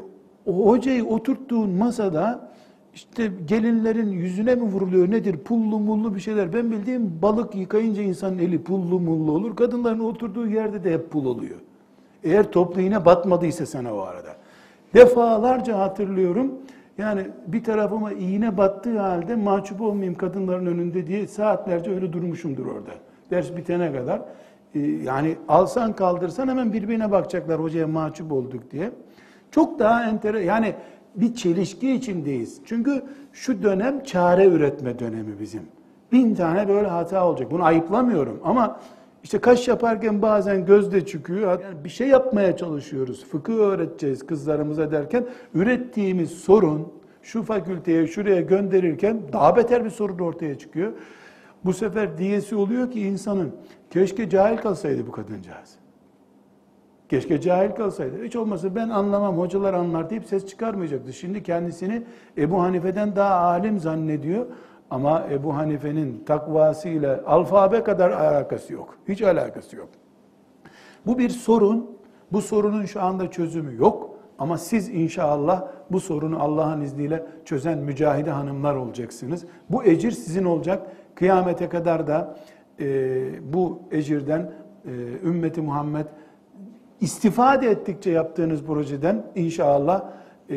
o 0.46 0.68
hocayı 0.68 1.06
oturttuğun 1.06 1.70
masada 1.70 2.50
işte 2.94 3.32
gelinlerin 3.48 4.12
yüzüne 4.12 4.56
mi 4.56 4.62
vuruluyor 4.62 5.12
nedir 5.12 5.38
pullu 5.38 5.80
mullu 5.80 6.16
bir 6.16 6.20
şeyler. 6.20 6.54
Ben 6.54 6.72
bildiğim 6.72 7.22
balık 7.22 7.56
yıkayınca 7.56 8.02
insanın 8.02 8.38
eli 8.38 8.64
pullu 8.64 9.00
mullu 9.00 9.32
olur. 9.32 9.56
Kadınların 9.56 10.00
oturduğu 10.00 10.48
yerde 10.48 10.84
de 10.84 10.94
hep 10.94 11.12
pul 11.12 11.26
oluyor. 11.26 11.58
Eğer 12.24 12.52
toplu 12.52 12.82
iğne 12.82 13.06
batmadıysa 13.06 13.66
sana 13.66 13.96
o 13.96 14.00
arada. 14.00 14.36
Defalarca 14.94 15.80
hatırlıyorum. 15.80 16.52
Yani 16.98 17.28
bir 17.48 17.64
tarafıma 17.64 18.12
iğne 18.12 18.58
battığı 18.58 19.00
halde 19.00 19.36
mahcup 19.36 19.82
olmayayım 19.82 20.16
kadınların 20.16 20.66
önünde 20.66 21.08
diye 21.08 21.28
saatlerce 21.28 21.92
öyle 21.92 22.14
durmuşumdur 22.14 22.66
orada 22.66 22.92
ders 23.34 23.58
bitene 23.58 23.94
kadar. 23.94 24.22
E, 24.76 24.80
yani 24.80 25.36
alsan 25.48 25.94
kaldırsan 25.96 26.48
hemen 26.48 26.74
birbirine 26.74 27.12
bakacaklar 27.12 27.62
hocaya 27.62 27.88
mahcup 27.88 28.32
olduk 28.32 28.72
diye. 28.72 28.92
Çok 29.52 29.80
daha 29.80 30.06
entere 30.06 30.44
yani 30.44 30.74
bir 31.16 31.36
çelişki 31.36 31.94
içindeyiz. 31.94 32.62
Çünkü 32.66 33.04
şu 33.34 33.64
dönem 33.64 34.04
çare 34.04 34.46
üretme 34.46 35.00
dönemi 35.00 35.40
bizim. 35.40 35.62
Bin 36.12 36.36
tane 36.36 36.68
böyle 36.68 36.88
hata 36.88 37.28
olacak. 37.28 37.52
Bunu 37.52 37.64
ayıplamıyorum 37.64 38.40
ama 38.44 38.80
işte 39.24 39.38
kaş 39.38 39.68
yaparken 39.68 40.22
bazen 40.22 40.66
gözde 40.66 41.06
çıkıyor. 41.06 41.62
Yani 41.62 41.84
bir 41.84 41.90
şey 41.90 42.08
yapmaya 42.08 42.58
çalışıyoruz. 42.58 43.26
Fıkıh 43.26 43.54
öğreteceğiz 43.54 44.26
kızlarımıza 44.28 44.92
derken 44.92 45.26
ürettiğimiz 45.54 46.32
sorun 46.32 46.88
şu 47.22 47.44
fakülteye 47.44 48.08
şuraya 48.08 48.42
gönderirken 48.42 49.22
daha 49.34 49.56
beter 49.56 49.86
bir 49.86 49.90
sorun 49.90 50.20
ortaya 50.20 50.58
çıkıyor. 50.58 50.92
Bu 51.66 51.74
sefer 51.74 52.18
diyesi 52.18 52.56
oluyor 52.56 52.92
ki 52.92 53.02
insanın 53.02 53.56
keşke 53.90 54.30
cahil 54.30 54.58
kalsaydı 54.58 55.08
bu 55.08 55.12
kadıncağız. 55.12 55.76
Keşke 57.10 57.42
cahil 57.42 57.72
kalsaydı. 57.72 58.24
Hiç 58.24 58.36
olmazsa 58.36 58.76
ben 58.76 58.90
anlamam, 58.90 59.38
hocalar 59.38 59.74
anlar 59.74 60.10
deyip 60.10 60.26
ses 60.26 60.46
çıkarmayacaktı. 60.46 61.14
Şimdi 61.14 61.44
kendisini 61.44 62.04
Ebu 62.38 62.62
Hanife'den 62.62 63.16
daha 63.16 63.36
alim 63.36 63.80
zannediyor. 63.80 64.46
Ama 64.90 65.28
Ebu 65.32 65.56
Hanife'nin 65.56 66.24
takvasıyla 66.26 67.24
alfabe 67.26 67.84
kadar 67.84 68.12
alakası 68.12 68.74
yok. 68.74 68.98
Hiç 69.08 69.22
alakası 69.22 69.76
yok. 69.76 69.90
Bu 71.06 71.18
bir 71.18 71.30
sorun. 71.30 71.90
Bu 72.32 72.42
sorunun 72.42 72.86
şu 72.86 73.02
anda 73.02 73.32
çözümü 73.32 73.76
yok. 73.76 74.10
Ama 74.40 74.58
siz 74.58 74.90
inşallah 74.90 75.68
bu 75.92 76.00
sorunu 76.00 76.44
Allah'ın 76.44 76.82
izniyle 76.82 77.26
çözen 77.46 77.78
mücahide 77.78 78.32
hanımlar 78.32 78.76
olacaksınız. 78.76 79.46
Bu 79.70 79.84
ecir 79.84 80.12
sizin 80.12 80.46
olacak. 80.46 80.88
Kıyamete 81.16 81.70
kadar 81.70 82.08
da 82.08 82.36
e, 82.80 82.84
bu 83.54 83.80
ecirden 83.92 84.52
e, 84.86 84.92
ümmeti 85.28 85.62
Muhammed 85.62 86.06
istifade 87.02 87.70
ettikçe 87.70 88.12
yaptığınız 88.12 88.64
projeden 88.64 89.26
inşallah 89.36 90.04
e, 90.50 90.56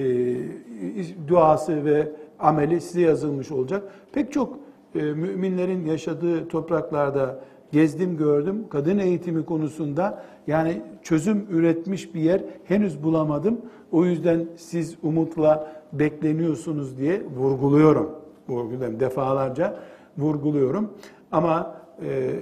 duası 1.29 1.85
ve 1.85 2.09
ameli 2.38 2.81
size 2.81 3.01
yazılmış 3.01 3.51
olacak. 3.51 3.83
Pek 4.12 4.33
çok 4.33 4.59
e, 4.95 5.03
müminlerin 5.03 5.87
yaşadığı 5.87 6.49
topraklarda 6.49 7.38
gezdim 7.73 8.16
gördüm. 8.16 8.64
Kadın 8.71 8.99
eğitimi 8.99 9.45
konusunda 9.45 10.23
yani 10.47 10.83
çözüm 11.03 11.47
üretmiş 11.51 12.14
bir 12.14 12.21
yer 12.21 12.40
henüz 12.64 13.03
bulamadım. 13.03 13.61
O 13.92 14.05
yüzden 14.05 14.47
siz 14.57 14.97
umutla 15.03 15.73
bekleniyorsunuz 15.92 16.99
diye 16.99 17.23
vurguluyorum. 17.37 18.11
Vurguluyorum 18.49 19.01
defalarca 19.01 19.77
vurguluyorum. 20.18 20.92
Ama 21.33 21.76
e, 22.02 22.09
e, 22.09 22.40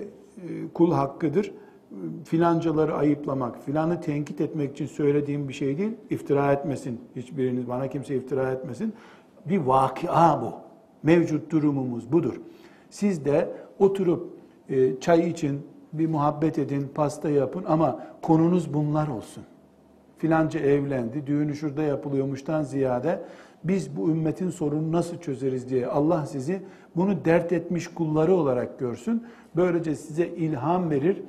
kul 0.74 0.92
hakkıdır. 0.92 1.52
Filancaları 2.24 2.94
ayıplamak, 2.94 3.64
filanı 3.64 4.00
tenkit 4.00 4.40
etmek 4.40 4.72
için 4.72 4.86
söylediğim 4.86 5.48
bir 5.48 5.54
şey 5.54 5.78
değil. 5.78 5.92
İftira 6.10 6.52
etmesin. 6.52 7.00
Hiçbiriniz 7.16 7.68
bana 7.68 7.88
kimse 7.88 8.16
iftira 8.16 8.50
etmesin. 8.50 8.94
Bir 9.46 9.58
vakia 9.58 10.42
bu. 10.42 10.52
Mevcut 11.02 11.52
durumumuz 11.52 12.12
budur. 12.12 12.40
Siz 12.90 13.24
de 13.24 13.50
oturup 13.78 14.30
e, 14.68 15.00
çay 15.00 15.30
için 15.30 15.60
bir 15.92 16.06
muhabbet 16.06 16.58
edin, 16.58 16.90
pasta 16.94 17.30
yapın 17.30 17.64
ama 17.66 18.06
konunuz 18.22 18.74
bunlar 18.74 19.08
olsun. 19.08 19.44
Filanca 20.18 20.60
evlendi, 20.60 21.26
düğünü 21.26 21.54
şurada 21.54 21.82
yapılıyormuştan 21.82 22.62
ziyade 22.62 23.20
biz 23.64 23.96
bu 23.96 24.08
ümmetin 24.08 24.50
sorununu 24.50 24.92
nasıl 24.92 25.18
çözeriz 25.18 25.68
diye 25.68 25.86
Allah 25.86 26.26
sizi 26.26 26.62
bunu 26.96 27.24
dert 27.24 27.52
etmiş 27.52 27.88
kulları 27.88 28.34
olarak 28.34 28.78
görsün. 28.78 29.22
Böylece 29.56 29.94
size 29.94 30.26
ilham 30.26 30.90
verir, 30.90 31.22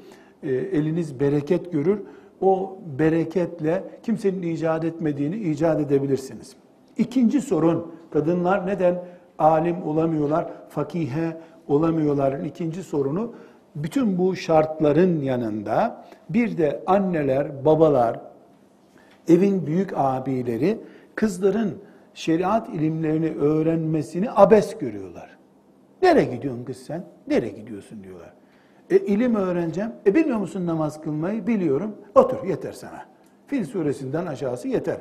e, 0.43 0.53
eliniz 0.53 1.19
bereket 1.19 1.71
görür. 1.71 1.99
O 2.41 2.77
bereketle 2.99 3.83
kimsenin 4.03 4.41
icat 4.41 4.83
etmediğini 4.85 5.35
icat 5.37 5.79
edebilirsiniz. 5.81 6.55
İkinci 6.97 7.41
sorun, 7.41 7.91
kadınlar 8.11 8.67
neden 8.67 9.03
alim 9.39 9.83
olamıyorlar, 9.83 10.51
fakihe 10.69 11.37
olamıyorların 11.67 12.43
ikinci 12.43 12.83
sorunu, 12.83 13.33
bütün 13.75 14.17
bu 14.17 14.35
şartların 14.35 15.21
yanında 15.21 16.05
bir 16.29 16.57
de 16.57 16.83
anneler, 16.87 17.65
babalar, 17.65 18.19
evin 19.27 19.67
büyük 19.67 19.93
abileri 19.95 20.77
kızların 21.15 21.77
şeriat 22.15 22.69
ilimlerini 22.69 23.29
öğrenmesini 23.29 24.31
abes 24.31 24.77
görüyorlar. 24.77 25.37
Nereye 26.01 26.35
gidiyorsun 26.35 26.63
kız 26.63 26.77
sen? 26.77 27.03
Nereye 27.27 27.51
gidiyorsun 27.51 28.03
diyorlar. 28.03 28.33
E 28.89 28.97
ilim 28.97 29.35
öğreneceğim. 29.35 29.91
E 30.05 30.15
bilmiyor 30.15 30.37
musun 30.37 30.65
namaz 30.65 31.01
kılmayı? 31.01 31.47
Biliyorum. 31.47 31.95
Otur 32.15 32.47
yeter 32.47 32.71
sana. 32.71 33.05
Fil 33.47 33.65
suresinden 33.65 34.25
aşağısı 34.25 34.67
yeter. 34.67 34.97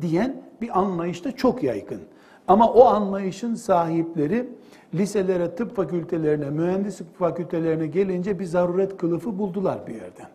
Diyen 0.00 0.42
bir 0.60 0.78
anlayış 0.78 1.24
da 1.24 1.32
çok 1.32 1.62
yaygın. 1.62 2.00
Ama 2.48 2.72
o 2.72 2.84
anlayışın 2.84 3.54
sahipleri 3.54 4.48
liselere, 4.94 5.54
tıp 5.54 5.76
fakültelerine, 5.76 6.50
mühendislik 6.50 7.18
fakültelerine 7.18 7.86
gelince 7.86 8.38
bir 8.38 8.44
zaruret 8.44 8.96
kılıfı 8.96 9.38
buldular 9.38 9.86
bir 9.86 9.94
yerden. 9.94 10.28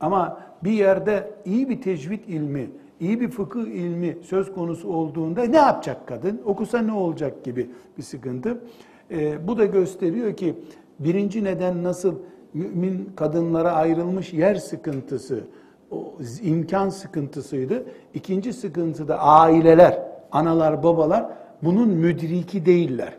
Ama 0.00 0.40
bir 0.64 0.70
yerde 0.70 1.30
iyi 1.44 1.68
bir 1.68 1.82
tecvid 1.82 2.24
ilmi, 2.24 2.70
iyi 3.00 3.20
bir 3.20 3.30
fıkıh 3.30 3.66
ilmi 3.66 4.16
söz 4.22 4.52
konusu 4.52 4.88
olduğunda 4.88 5.42
ne 5.42 5.56
yapacak 5.56 6.06
kadın? 6.06 6.40
Okusa 6.44 6.78
ne 6.78 6.92
olacak 6.92 7.44
gibi 7.44 7.70
bir 7.98 8.02
sıkıntı. 8.02 8.60
E, 9.10 9.48
bu 9.48 9.58
da 9.58 9.64
gösteriyor 9.64 10.36
ki 10.36 10.54
birinci 10.98 11.44
neden 11.44 11.82
nasıl 11.82 12.14
mümin 12.54 13.10
kadınlara 13.16 13.72
ayrılmış 13.72 14.32
yer 14.32 14.54
sıkıntısı, 14.54 15.44
o 15.90 16.14
imkan 16.42 16.88
sıkıntısıydı. 16.88 17.84
İkinci 18.14 18.52
sıkıntı 18.52 19.08
da 19.08 19.18
aileler, 19.18 19.98
analar, 20.32 20.82
babalar 20.82 21.26
bunun 21.62 21.88
müdriki 21.88 22.66
değiller. 22.66 23.12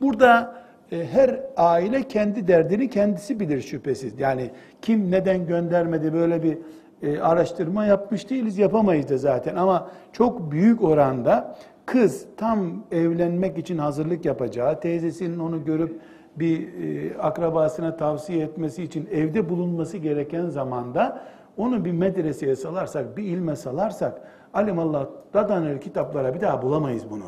Burada 0.00 0.64
e, 0.92 1.06
her 1.06 1.40
aile 1.56 2.02
kendi 2.02 2.48
derdini 2.48 2.90
kendisi 2.90 3.40
bilir 3.40 3.60
şüphesiz. 3.60 4.20
Yani 4.20 4.50
kim 4.82 5.10
neden 5.10 5.46
göndermedi 5.46 6.12
böyle 6.12 6.42
bir 6.42 6.58
e, 7.02 7.20
araştırma 7.20 7.84
yapmış 7.84 8.30
değiliz, 8.30 8.58
yapamayız 8.58 9.08
da 9.08 9.18
zaten. 9.18 9.56
Ama 9.56 9.90
çok 10.12 10.50
büyük 10.50 10.82
oranda 10.82 11.56
kız 11.86 12.26
tam 12.36 12.84
evlenmek 12.90 13.58
için 13.58 13.78
hazırlık 13.78 14.24
yapacağı, 14.24 14.80
teyzesinin 14.80 15.38
onu 15.38 15.64
görüp 15.64 16.00
bir 16.36 16.68
e, 16.74 17.18
akrabasına 17.18 17.96
tavsiye 17.96 18.44
etmesi 18.44 18.82
için 18.82 19.08
evde 19.12 19.48
bulunması 19.48 19.96
gereken 19.96 20.46
zamanda 20.46 21.20
onu 21.56 21.84
bir 21.84 21.92
medreseye 21.92 22.56
salarsak, 22.56 23.16
bir 23.16 23.24
ilme 23.24 23.56
salarsak, 23.56 24.20
alimallah 24.54 25.06
dadanır 25.34 25.80
kitaplara 25.80 26.34
bir 26.34 26.40
daha 26.40 26.62
bulamayız 26.62 27.10
bunu. 27.10 27.26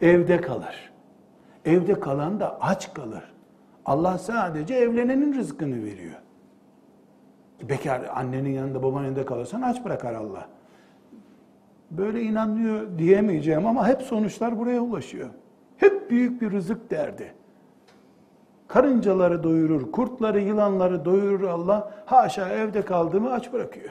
Evde 0.00 0.40
kalır. 0.40 0.92
Evde 1.64 2.00
kalan 2.00 2.40
da 2.40 2.60
aç 2.60 2.94
kalır. 2.94 3.24
Allah 3.86 4.18
sadece 4.18 4.74
evlenenin 4.74 5.34
rızkını 5.34 5.84
veriyor. 5.84 6.14
Bekar 7.62 8.00
annenin 8.14 8.50
yanında 8.50 8.82
babanın 8.82 9.04
yanında 9.04 9.26
kalırsan 9.26 9.62
aç 9.62 9.84
bırakar 9.84 10.14
Allah. 10.14 10.48
Böyle 11.90 12.22
inanıyor 12.22 12.98
diyemeyeceğim 12.98 13.66
ama 13.66 13.88
hep 13.88 14.02
sonuçlar 14.02 14.58
buraya 14.58 14.80
ulaşıyor. 14.80 15.28
Hep 15.76 16.10
büyük 16.10 16.42
bir 16.42 16.52
rızık 16.52 16.90
derdi. 16.90 17.32
Karıncaları 18.68 19.42
doyurur, 19.42 19.92
kurtları, 19.92 20.40
yılanları 20.40 21.04
doyurur 21.04 21.48
Allah. 21.48 21.92
Haşa 22.06 22.48
evde 22.48 22.82
kaldığımı 22.82 23.32
aç 23.32 23.52
bırakıyor. 23.52 23.90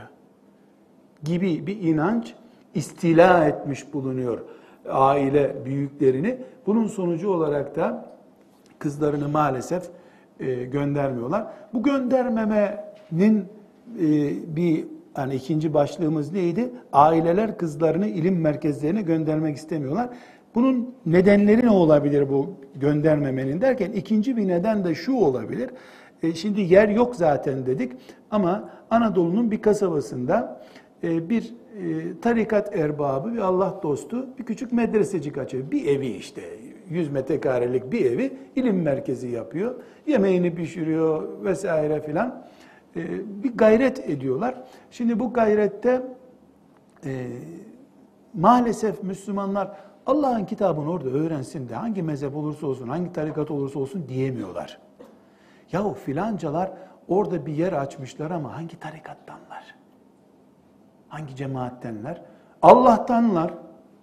Gibi 1.23 1.67
bir 1.67 1.81
inanç 1.81 2.35
istila 2.73 3.45
etmiş 3.45 3.93
bulunuyor 3.93 4.39
aile 4.89 5.65
büyüklerini. 5.65 6.37
Bunun 6.65 6.87
sonucu 6.87 7.29
olarak 7.29 7.75
da 7.75 8.05
kızlarını 8.79 9.27
maalesef 9.29 9.83
e, 10.39 10.63
göndermiyorlar. 10.63 11.47
Bu 11.73 11.83
göndermemenin 11.83 13.47
bir 14.55 14.85
yani 15.17 15.35
ikinci 15.35 15.73
başlığımız 15.73 16.33
neydi? 16.33 16.69
Aileler 16.93 17.57
kızlarını 17.57 18.07
ilim 18.07 18.41
merkezlerine 18.41 19.01
göndermek 19.01 19.57
istemiyorlar. 19.57 20.09
Bunun 20.55 20.95
nedenleri 21.05 21.65
ne 21.65 21.69
olabilir 21.69 22.29
bu 22.29 22.53
göndermemenin 22.75 23.61
derken 23.61 23.91
ikinci 23.91 24.37
bir 24.37 24.47
neden 24.47 24.85
de 24.85 24.95
şu 24.95 25.13
olabilir. 25.13 25.69
E, 26.23 26.33
şimdi 26.33 26.61
yer 26.61 26.89
yok 26.89 27.15
zaten 27.15 27.65
dedik 27.65 27.91
ama 28.31 28.69
Anadolu'nun 28.89 29.51
bir 29.51 29.61
kasabasında 29.61 30.61
e, 31.03 31.29
bir 31.29 31.43
e, 31.43 32.19
tarikat 32.21 32.75
erbabı, 32.75 33.33
bir 33.33 33.37
Allah 33.37 33.79
dostu 33.83 34.27
bir 34.39 34.43
küçük 34.43 34.71
medresecik 34.71 35.37
açıyor. 35.37 35.71
Bir 35.71 35.85
evi 35.87 36.07
işte 36.07 36.41
100 36.89 37.11
metrekarelik 37.11 37.91
bir 37.91 38.05
evi 38.05 38.33
ilim 38.55 38.81
merkezi 38.81 39.27
yapıyor. 39.27 39.75
Yemeğini 40.07 40.55
pişiriyor 40.55 41.43
vesaire 41.43 42.01
filan. 42.01 42.47
E, 42.97 43.43
bir 43.43 43.57
gayret 43.57 44.09
ediyorlar. 44.09 44.55
Şimdi 44.91 45.19
bu 45.19 45.33
gayrette 45.33 46.01
maalesef 48.33 49.03
Müslümanlar 49.03 49.71
Allah'ın 50.05 50.45
kitabını 50.45 50.91
orada 50.91 51.09
öğrensin 51.09 51.69
de 51.69 51.75
hangi 51.75 52.03
mezhep 52.03 52.35
olursa 52.35 52.67
olsun, 52.67 52.87
hangi 52.87 53.13
tarikat 53.13 53.51
olursa 53.51 53.79
olsun 53.79 54.05
diyemiyorlar. 54.09 54.79
Yahu 55.71 55.93
filancalar 55.93 56.71
orada 57.07 57.45
bir 57.45 57.53
yer 57.53 57.73
açmışlar 57.73 58.31
ama 58.31 58.55
hangi 58.55 58.79
tarikattanlar? 58.79 59.75
Hangi 61.07 61.35
cemaattenler? 61.35 62.21
Allah'tanlar 62.61 63.53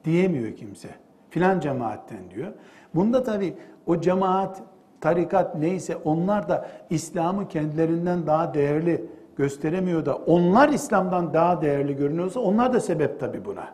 diyemiyor 0.05 0.57
kimse. 0.57 0.89
Filan 1.31 1.61
cemaatten 1.61 2.31
diyor. 2.31 2.53
Bunda 2.95 3.23
tabi 3.23 3.57
o 3.87 4.01
cemaat, 4.01 4.63
tarikat 5.05 5.55
neyse 5.55 5.97
onlar 6.05 6.49
da 6.49 6.67
İslam'ı 6.91 7.49
kendilerinden 7.49 8.27
daha 8.27 8.55
değerli 8.55 9.05
gösteremiyor 9.37 10.07
da 10.07 10.15
onlar 10.17 10.69
İslam'dan 10.69 11.35
daha 11.35 11.63
değerli 11.63 11.97
görünüyorsa 11.97 12.41
onlar 12.41 12.73
da 12.73 12.81
sebep 12.81 13.21
tabi 13.21 13.45
buna. 13.45 13.65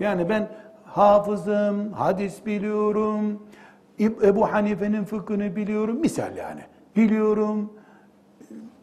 Yani 0.00 0.28
ben 0.28 0.48
hafızım, 0.84 1.92
hadis 1.92 2.46
biliyorum, 2.46 3.42
Ebu 4.00 4.52
Hanife'nin 4.52 5.04
fıkhını 5.04 5.56
biliyorum, 5.56 5.96
misal 6.00 6.36
yani. 6.36 6.60
Biliyorum, 6.96 7.72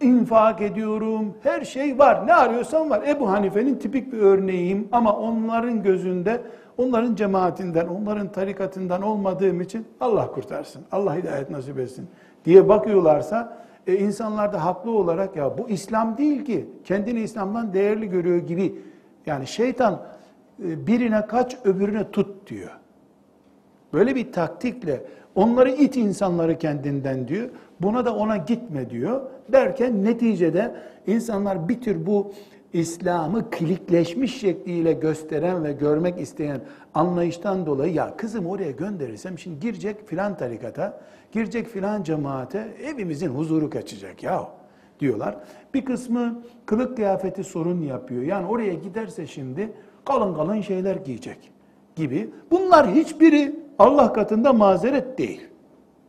infak 0.02 0.62
ediyorum, 0.62 1.34
her 1.44 1.62
şey 1.62 2.00
var. 2.00 2.28
Ne 2.28 2.34
arıyorsan 2.34 2.90
var. 2.90 3.04
Ebu 3.08 3.30
Hanife'nin 3.30 3.76
tipik 3.76 4.14
bir 4.14 4.18
örneğiyim 4.18 4.88
ama 4.92 5.14
onların 5.14 5.84
gözünde, 5.84 6.42
onların 6.78 7.16
cemaatinden, 7.16 7.88
onların 7.88 8.32
tarikatından 8.32 9.02
olmadığım 9.02 9.62
için 9.62 9.86
Allah 10.00 10.32
kurtarsın, 10.32 10.82
Allah 10.92 11.16
hidayet 11.16 11.50
nasip 11.50 11.80
etsin 11.80 12.08
diye 12.46 12.70
bakıyorlarsa 12.70 13.58
e, 13.88 13.96
insanlar 13.96 14.54
da 14.54 14.66
haklı 14.66 14.92
olarak 14.92 15.36
ya 15.36 15.58
bu 15.58 15.70
İslam 15.70 16.18
değil 16.18 16.46
ki, 16.46 16.66
kendini 16.84 17.20
İslam'dan 17.22 17.74
değerli 17.74 18.10
görüyor 18.10 18.38
gibi. 18.38 18.76
Yani 19.26 19.48
şeytan 19.48 20.02
e, 20.64 20.88
birine 20.88 21.26
kaç 21.26 21.58
öbürüne 21.66 22.12
tut 22.12 22.50
diyor. 22.50 22.72
Böyle 23.94 24.16
bir 24.16 24.32
taktikle 24.32 25.04
onları 25.36 25.72
it 25.72 25.98
insanları 25.98 26.58
kendinden 26.58 27.28
diyor. 27.28 27.50
Buna 27.80 28.06
da 28.06 28.16
ona 28.16 28.38
gitme 28.38 28.90
diyor. 28.90 29.22
Derken 29.52 30.04
neticede 30.04 30.76
insanlar 31.08 31.70
bir 31.70 31.82
tür 31.82 32.06
bu 32.06 32.32
İslam'ı 32.74 33.50
klikleşmiş 33.50 34.40
şekliyle 34.40 34.94
gösteren 34.94 35.64
ve 35.64 35.72
görmek 35.72 36.20
isteyen 36.20 36.62
anlayıştan 36.94 37.66
dolayı 37.66 37.94
ya 37.94 38.18
kızım 38.18 38.46
oraya 38.46 38.72
gönderirsem 38.72 39.40
şimdi 39.40 39.60
girecek 39.60 40.08
filan 40.08 40.38
tarikata, 40.38 41.02
girecek 41.32 41.68
filan 41.68 42.04
cemaate 42.04 42.68
evimizin 42.84 43.28
huzuru 43.28 43.70
kaçacak 43.70 44.24
ya 44.24 44.48
diyorlar. 45.00 45.36
Bir 45.74 45.86
kısmı 45.86 46.42
kılık 46.66 46.96
kıyafeti 46.96 47.44
sorun 47.44 47.82
yapıyor. 47.82 48.24
Yani 48.24 48.48
oraya 48.48 48.74
giderse 48.74 49.28
şimdi 49.28 49.72
kalın 50.06 50.36
kalın 50.36 50.62
şeyler 50.62 50.96
giyecek 50.96 51.52
gibi. 51.96 52.30
Bunlar 52.52 52.96
hiçbiri 52.96 53.56
Allah 53.80 54.14
katında 54.14 54.54
mazeret 54.54 55.18
değil. 55.18 55.48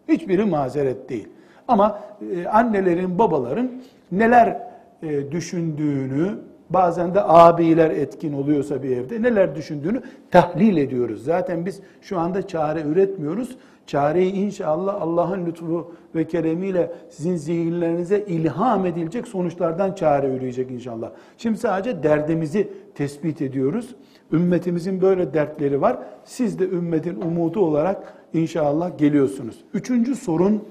Hiçbiri 0.08 0.44
mazeret 0.44 1.08
değil. 1.08 1.28
Ama 1.68 2.00
e, 2.34 2.46
annelerin, 2.46 3.18
babaların 3.18 3.70
neler 4.12 4.68
e, 5.02 5.32
düşündüğünü, 5.32 6.38
bazen 6.70 7.14
de 7.14 7.22
abiler 7.22 7.90
etkin 7.90 8.32
oluyorsa 8.32 8.82
bir 8.82 8.96
evde 8.96 9.22
neler 9.22 9.54
düşündüğünü 9.54 10.02
tahlil 10.30 10.76
ediyoruz. 10.76 11.24
Zaten 11.24 11.66
biz 11.66 11.80
şu 12.00 12.18
anda 12.18 12.46
çare 12.46 12.82
üretmiyoruz. 12.82 13.56
Çareyi 13.86 14.32
inşallah 14.32 15.02
Allah'ın 15.02 15.46
lütfu 15.46 15.92
ve 16.14 16.26
keremiyle 16.26 16.92
sizin 17.10 17.36
zihinlerinize 17.36 18.24
ilham 18.28 18.86
edilecek 18.86 19.28
sonuçlardan 19.28 19.92
çare 19.92 20.34
üreyecek 20.36 20.70
inşallah. 20.70 21.10
Şimdi 21.38 21.58
sadece 21.58 22.02
derdimizi 22.02 22.68
tespit 22.94 23.42
ediyoruz. 23.42 23.94
Ümmetimizin 24.32 25.00
böyle 25.00 25.34
dertleri 25.34 25.80
var. 25.80 25.98
Siz 26.24 26.58
de 26.58 26.68
ümmetin 26.68 27.20
umudu 27.20 27.60
olarak 27.60 28.14
inşallah 28.34 28.98
geliyorsunuz. 28.98 29.64
Üçüncü 29.74 30.14
sorun 30.14 30.64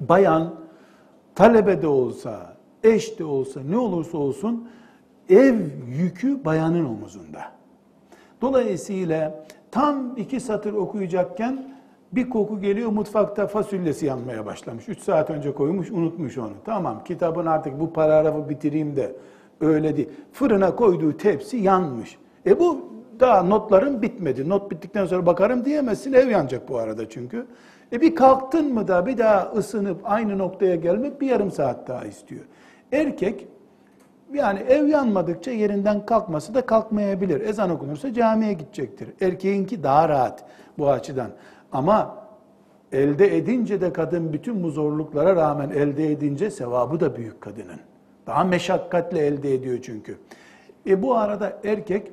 bayan 0.00 0.54
talebe 1.34 1.82
de 1.82 1.86
olsa, 1.86 2.56
eş 2.84 3.18
de 3.18 3.24
olsa 3.24 3.60
ne 3.70 3.78
olursa 3.78 4.18
olsun 4.18 4.68
ev 5.30 5.56
yükü 5.88 6.44
bayanın 6.44 6.84
omuzunda. 6.84 7.40
Dolayısıyla 8.40 9.44
tam 9.70 10.16
iki 10.16 10.40
satır 10.40 10.72
okuyacakken 10.72 11.70
bir 12.12 12.30
koku 12.30 12.60
geliyor 12.60 12.90
mutfakta 12.90 13.46
fasulyesi 13.46 14.06
yanmaya 14.06 14.46
başlamış. 14.46 14.88
Üç 14.88 15.00
saat 15.00 15.30
önce 15.30 15.54
koymuş 15.54 15.90
unutmuş 15.90 16.38
onu. 16.38 16.52
Tamam 16.64 17.04
kitabın 17.04 17.46
artık 17.46 17.80
bu 17.80 17.92
paragrafı 17.92 18.48
bitireyim 18.48 18.96
de 18.96 19.16
öyle 19.60 19.96
değil. 19.96 20.08
Fırına 20.32 20.76
koyduğu 20.76 21.16
tepsi 21.16 21.56
yanmış. 21.56 22.18
E 22.46 22.60
bu 22.60 22.90
daha 23.20 23.42
notların 23.42 24.02
bitmedi. 24.02 24.48
Not 24.48 24.70
bittikten 24.70 25.06
sonra 25.06 25.26
bakarım 25.26 25.64
diyemezsin. 25.64 26.12
Ev 26.12 26.28
yanacak 26.28 26.68
bu 26.68 26.78
arada 26.78 27.08
çünkü. 27.08 27.46
E 27.92 28.00
bir 28.00 28.14
kalktın 28.14 28.74
mı 28.74 28.88
da 28.88 29.06
bir 29.06 29.18
daha 29.18 29.52
ısınıp 29.56 30.00
aynı 30.04 30.38
noktaya 30.38 30.76
gelmek 30.76 31.20
bir 31.20 31.26
yarım 31.26 31.50
saat 31.50 31.88
daha 31.88 32.04
istiyor. 32.04 32.44
Erkek 32.92 33.48
yani 34.34 34.60
ev 34.60 34.86
yanmadıkça 34.86 35.50
yerinden 35.50 36.06
kalkması 36.06 36.54
da 36.54 36.66
kalkmayabilir. 36.66 37.40
Ezan 37.40 37.70
okunursa 37.70 38.12
camiye 38.12 38.52
gidecektir. 38.52 39.08
Erkeğinki 39.20 39.82
daha 39.82 40.08
rahat 40.08 40.44
bu 40.78 40.90
açıdan. 40.90 41.30
Ama 41.72 42.16
elde 42.92 43.36
edince 43.36 43.80
de 43.80 43.92
kadın 43.92 44.32
bütün 44.32 44.62
bu 44.62 44.70
zorluklara 44.70 45.36
rağmen 45.36 45.70
elde 45.70 46.12
edince 46.12 46.50
sevabı 46.50 47.00
da 47.00 47.16
büyük 47.16 47.40
kadının. 47.40 47.80
Daha 48.26 48.44
meşakkatle 48.44 49.26
elde 49.26 49.54
ediyor 49.54 49.78
çünkü. 49.82 50.16
E 50.86 51.02
bu 51.02 51.14
arada 51.14 51.58
erkek 51.64 52.12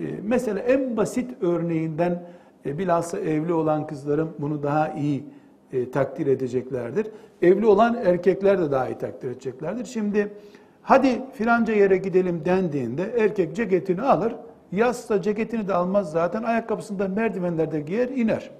e, 0.00 0.04
mesela 0.22 0.60
en 0.60 0.96
basit 0.96 1.30
örneğinden 1.42 2.22
e, 2.66 2.78
bilhassa 2.78 3.18
evli 3.18 3.52
olan 3.52 3.86
kızlarım 3.86 4.34
bunu 4.38 4.62
daha 4.62 4.88
iyi 4.88 5.24
e, 5.72 5.90
takdir 5.90 6.26
edeceklerdir. 6.26 7.06
Evli 7.42 7.66
olan 7.66 7.94
erkekler 7.94 8.58
de 8.58 8.70
daha 8.70 8.88
iyi 8.88 8.98
takdir 8.98 9.30
edeceklerdir. 9.30 9.84
Şimdi 9.84 10.32
hadi 10.88 11.22
filanca 11.32 11.72
yere 11.72 11.96
gidelim 11.96 12.44
dendiğinde 12.44 13.14
erkek 13.18 13.56
ceketini 13.56 14.02
alır. 14.02 14.34
Yazsa 14.72 15.22
ceketini 15.22 15.68
de 15.68 15.74
almaz 15.74 16.10
zaten 16.10 16.42
ayakkabısından 16.42 17.10
merdivenlerde 17.10 17.80
giyer 17.80 18.08
iner. 18.08 18.50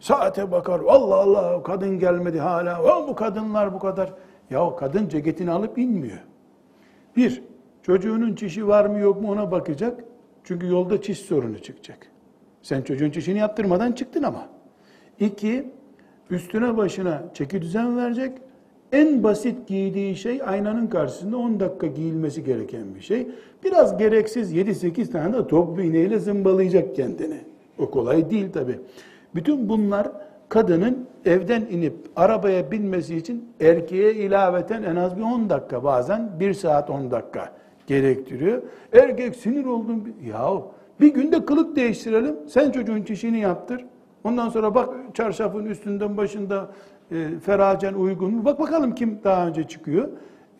Saate 0.00 0.52
bakar 0.52 0.80
Allah 0.88 1.14
Allah 1.14 1.62
kadın 1.62 1.98
gelmedi 1.98 2.40
hala. 2.40 3.06
bu 3.08 3.14
kadınlar 3.14 3.74
bu 3.74 3.78
kadar. 3.78 4.12
Ya 4.50 4.76
kadın 4.76 5.08
ceketini 5.08 5.50
alıp 5.50 5.78
inmiyor. 5.78 6.18
Bir, 7.16 7.42
çocuğunun 7.82 8.34
çişi 8.34 8.68
var 8.68 8.86
mı 8.86 8.98
yok 8.98 9.22
mu 9.22 9.30
ona 9.30 9.50
bakacak. 9.50 10.04
Çünkü 10.44 10.66
yolda 10.66 11.02
çiş 11.02 11.18
sorunu 11.18 11.58
çıkacak. 11.58 12.06
Sen 12.62 12.82
çocuğun 12.82 13.10
çişini 13.10 13.38
yaptırmadan 13.38 13.92
çıktın 13.92 14.22
ama. 14.22 14.48
İki, 15.20 15.72
üstüne 16.30 16.76
başına 16.76 17.22
çeki 17.34 17.62
düzen 17.62 17.96
verecek. 17.96 18.38
En 18.92 19.22
basit 19.22 19.68
giydiği 19.68 20.16
şey 20.16 20.40
aynanın 20.46 20.86
karşısında 20.86 21.36
10 21.36 21.60
dakika 21.60 21.86
giyilmesi 21.86 22.44
gereken 22.44 22.94
bir 22.94 23.00
şey. 23.00 23.26
Biraz 23.64 23.98
gereksiz 23.98 24.54
7-8 24.54 25.10
tane 25.10 25.34
de 25.34 25.46
top 25.46 25.80
iğneyle 25.80 26.18
zımbalayacak 26.18 26.96
kendini. 26.96 27.38
O 27.78 27.90
kolay 27.90 28.30
değil 28.30 28.52
tabi. 28.52 28.78
Bütün 29.34 29.68
bunlar 29.68 30.08
kadının 30.48 31.06
evden 31.24 31.60
inip 31.70 31.94
arabaya 32.16 32.70
binmesi 32.70 33.16
için 33.16 33.48
erkeğe 33.60 34.14
ilaveten 34.14 34.82
en 34.82 34.96
az 34.96 35.16
bir 35.16 35.22
10 35.22 35.50
dakika 35.50 35.84
bazen 35.84 36.30
1 36.40 36.54
saat 36.54 36.90
10 36.90 37.10
dakika 37.10 37.52
gerektiriyor. 37.86 38.62
Erkek 38.92 39.36
sinir 39.36 39.64
oldum. 39.64 40.08
Yahu 40.26 40.68
bir 41.00 41.14
günde 41.14 41.44
kılık 41.44 41.76
değiştirelim. 41.76 42.36
Sen 42.48 42.70
çocuğun 42.70 43.02
çişini 43.02 43.40
yaptır. 43.40 43.84
Ondan 44.24 44.48
sonra 44.48 44.74
bak 44.74 44.94
çarşafın 45.14 45.66
üstünden 45.66 46.16
başında 46.16 46.68
e, 47.10 47.28
feracen 47.44 47.94
uygun 47.94 48.34
mu? 48.34 48.44
Bak 48.44 48.60
bakalım 48.60 48.94
kim 48.94 49.18
daha 49.24 49.46
önce 49.46 49.68
çıkıyor 49.68 50.08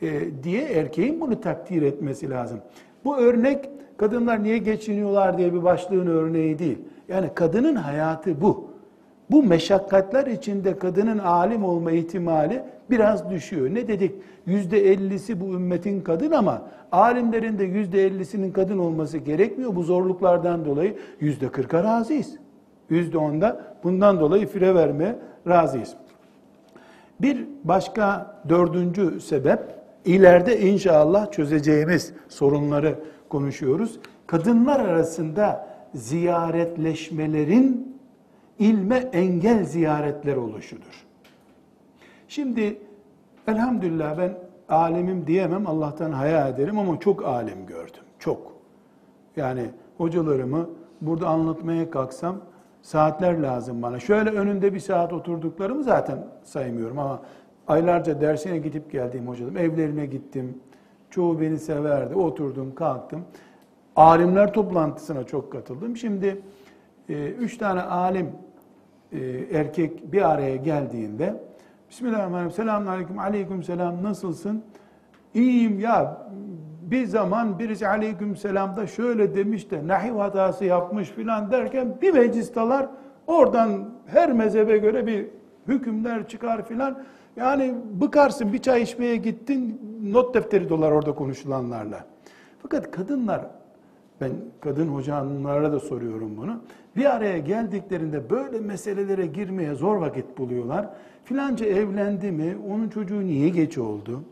e, 0.03 0.21
diye 0.43 0.63
erkeğin 0.63 1.21
bunu 1.21 1.41
takdir 1.41 1.83
etmesi 1.83 2.31
lazım. 2.31 2.61
Bu 3.05 3.17
örnek 3.17 3.69
kadınlar 3.97 4.43
niye 4.43 4.59
geçiniyorlar 4.59 5.39
diye 5.39 5.55
bir 5.55 5.63
başlığın 5.63 6.07
örneği 6.07 6.59
değil. 6.59 6.79
Yani 7.09 7.29
kadının 7.35 7.77
hayatı 7.77 8.41
bu. 8.41 8.73
Bu 9.31 9.43
meşakkatler 9.43 10.27
içinde 10.27 10.79
kadının 10.79 11.19
alim 11.19 11.65
olma 11.65 11.93
ihtimali 11.93 12.63
biraz 12.91 13.31
düşüyor. 13.31 13.75
Ne 13.75 13.89
dedik? 13.89 14.15
Yüzde 14.47 14.91
ellisi 14.93 15.41
bu 15.41 15.45
ümmetin 15.45 16.01
kadın 16.01 16.31
ama 16.31 16.63
alimlerin 16.93 17.59
de 17.59 17.65
yüzde 17.65 18.07
ellisinin 18.07 18.53
kadın 18.53 18.79
olması 18.79 19.19
gerekmiyor. 19.19 19.77
Bu 19.77 19.83
zorluklardan 19.83 20.65
dolayı 20.65 20.97
yüzde 21.21 21.49
kırka 21.49 21.85
razıyız. 21.85 22.35
Yüzde 22.91 23.19
onda 23.19 23.61
bundan 23.85 24.21
dolayı 24.21 24.47
fire 24.47 24.75
vermeye 24.75 25.17
razıyız. 25.49 25.95
Bir 27.23 27.47
başka 27.65 28.37
dördüncü 28.49 29.21
sebep, 29.21 29.61
ileride 30.05 30.61
inşallah 30.61 31.33
çözeceğimiz 31.33 32.13
sorunları 32.29 32.99
konuşuyoruz. 33.29 33.99
Kadınlar 34.27 34.81
arasında 34.81 35.69
ziyaretleşmelerin 35.95 37.99
ilme 38.59 38.97
engel 38.97 39.65
ziyaretler 39.65 40.37
oluşudur. 40.37 41.07
Şimdi 42.29 42.79
elhamdülillah 43.49 44.19
ben 44.19 44.39
alemim 44.69 45.27
diyemem 45.27 45.67
Allah'tan 45.67 46.13
haya 46.13 46.49
ederim 46.49 46.79
ama 46.79 47.01
çok 47.01 47.25
alim 47.25 47.67
gördüm. 47.67 48.03
Çok. 48.19 48.53
Yani 49.37 49.71
hocalarımı 49.99 50.71
burada 51.01 51.29
anlatmaya 51.29 51.91
kalksam 51.91 52.37
saatler 52.83 53.39
lazım 53.39 53.83
bana. 53.83 54.01
Şöyle 54.01 54.31
önünde 54.31 54.75
bir 54.75 54.81
saat 54.81 55.13
oturduklarımı 55.13 55.83
zaten 55.83 56.19
saymıyorum 56.45 56.99
ama 56.99 57.23
aylarca 57.69 58.21
dersine 58.21 58.59
gidip 58.59 58.93
geldiğim 58.93 59.29
hocalarım, 59.29 59.57
evlerine 59.57 60.07
gittim. 60.07 60.59
Çoğu 61.11 61.41
beni 61.41 61.59
severdi. 61.59 62.15
Oturdum, 62.15 62.75
kalktım. 62.75 63.25
Alimler 63.97 64.53
toplantısına 64.53 65.25
çok 65.25 65.53
katıldım. 65.53 65.97
Şimdi 65.97 66.41
e, 67.09 67.29
üç 67.29 67.59
tane 67.59 67.83
alim 67.83 68.31
e, 69.13 69.19
erkek 69.53 70.13
bir 70.13 70.31
araya 70.31 70.57
geldiğinde 70.57 71.41
Bismillahirrahmanirrahim. 71.93 72.53
Selamun 72.53 72.87
aleyküm. 72.87 73.19
Aleyküm 73.19 73.63
selam. 73.63 74.03
Nasılsın? 74.03 74.65
İyiyim 75.35 75.81
ya. 75.81 76.29
Bir 76.93 77.07
zaman 77.07 77.59
birisi 77.59 77.89
aleyküm 77.89 78.37
selamda 78.37 78.87
şöyle 78.87 79.35
demiş 79.35 79.71
de 79.71 79.89
nahiv 79.89 80.15
hatası 80.15 80.65
yapmış 80.65 81.09
filan 81.09 81.51
derken 81.51 81.97
bir 82.03 82.13
meclistalar 82.13 82.87
oradan 83.27 83.91
her 84.07 84.33
mezhebe 84.33 84.79
göre 84.79 85.07
bir 85.07 85.27
hükümler 85.69 86.29
çıkar 86.29 86.67
filan. 86.67 87.03
Yani 87.37 87.75
bıkarsın 88.01 88.53
bir 88.53 88.59
çay 88.59 88.83
içmeye 88.83 89.17
gittin 89.17 89.81
not 90.03 90.35
defteri 90.35 90.69
dolar 90.69 90.93
orada 90.93 91.15
konuşulanlarla. 91.15 92.05
Fakat 92.63 92.91
kadınlar 92.91 93.47
ben 94.21 94.31
kadın 94.61 94.89
hocalara 94.89 95.73
da 95.73 95.81
soruyorum 95.81 96.37
bunu. 96.37 96.61
Bir 96.97 97.17
araya 97.17 97.39
geldiklerinde 97.39 98.31
böyle 98.31 98.61
meselelere 98.61 99.27
girmeye 99.27 99.75
zor 99.75 99.97
vakit 99.97 100.39
buluyorlar. 100.39 100.89
Filanca 101.25 101.67
evlendi 101.67 102.33
mi? 102.33 102.57
Onun 102.71 102.89
çocuğu 102.89 103.27
niye 103.27 103.49
geç 103.49 103.79
oldu? 103.79 104.23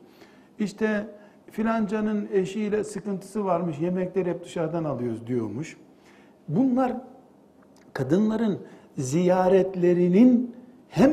İşte 0.59 1.07
filancanın 1.51 2.29
eşiyle 2.33 2.85
sıkıntısı 2.85 3.45
varmış, 3.45 3.79
yemekleri 3.81 4.31
hep 4.31 4.45
dışarıdan 4.45 4.85
alıyoruz 4.85 5.27
diyormuş. 5.27 5.77
Bunlar 6.49 6.93
kadınların 7.93 8.59
ziyaretlerinin 8.99 10.55
hem 10.89 11.13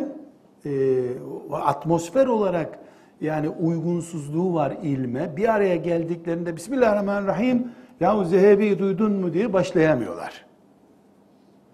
e, 0.66 1.04
atmosfer 1.52 2.28
olarak 2.28 2.80
yani 3.22 3.50
uygunsuzluğu 3.50 4.54
var 4.54 4.78
ilme. 4.84 5.38
Bir 5.38 5.54
araya 5.54 5.76
geldiklerinde 5.76 6.56
Bismillahirrahmanirrahim 6.56 7.72
yahu 8.00 8.26
Zehebi 8.26 8.80
duydun 8.80 9.12
mu 9.12 9.34
diye 9.34 9.54
başlayamıyorlar. 9.54 10.46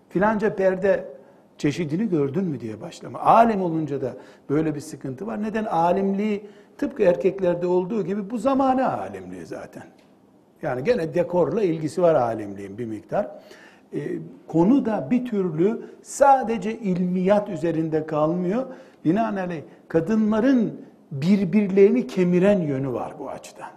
Filanca 0.09 0.55
perde 0.55 1.13
çeşidini 1.57 2.09
gördün 2.09 2.43
mü 2.43 2.59
diye 2.59 2.81
başlama. 2.81 3.19
Alim 3.19 3.61
olunca 3.61 4.01
da 4.01 4.13
böyle 4.49 4.75
bir 4.75 4.79
sıkıntı 4.79 5.27
var. 5.27 5.43
Neden? 5.43 5.65
Alimliği 5.65 6.45
tıpkı 6.77 7.03
erkeklerde 7.03 7.67
olduğu 7.67 8.05
gibi 8.05 8.29
bu 8.29 8.37
zamane 8.37 8.85
alimliği 8.85 9.45
zaten. 9.45 9.83
Yani 10.61 10.83
gene 10.83 11.13
dekorla 11.13 11.63
ilgisi 11.63 12.01
var 12.01 12.15
alimliğin 12.15 12.77
bir 12.77 12.85
miktar. 12.85 13.27
Ee, 13.93 13.99
konu 14.47 14.85
da 14.85 15.07
bir 15.11 15.25
türlü 15.25 15.81
sadece 16.01 16.79
ilmiyat 16.79 17.49
üzerinde 17.49 18.05
kalmıyor. 18.05 18.65
Binaenaleyh 19.05 19.61
kadınların 19.87 20.81
birbirlerini 21.11 22.07
kemiren 22.07 22.59
yönü 22.59 22.93
var 22.93 23.13
bu 23.19 23.29
açıdan. 23.29 23.69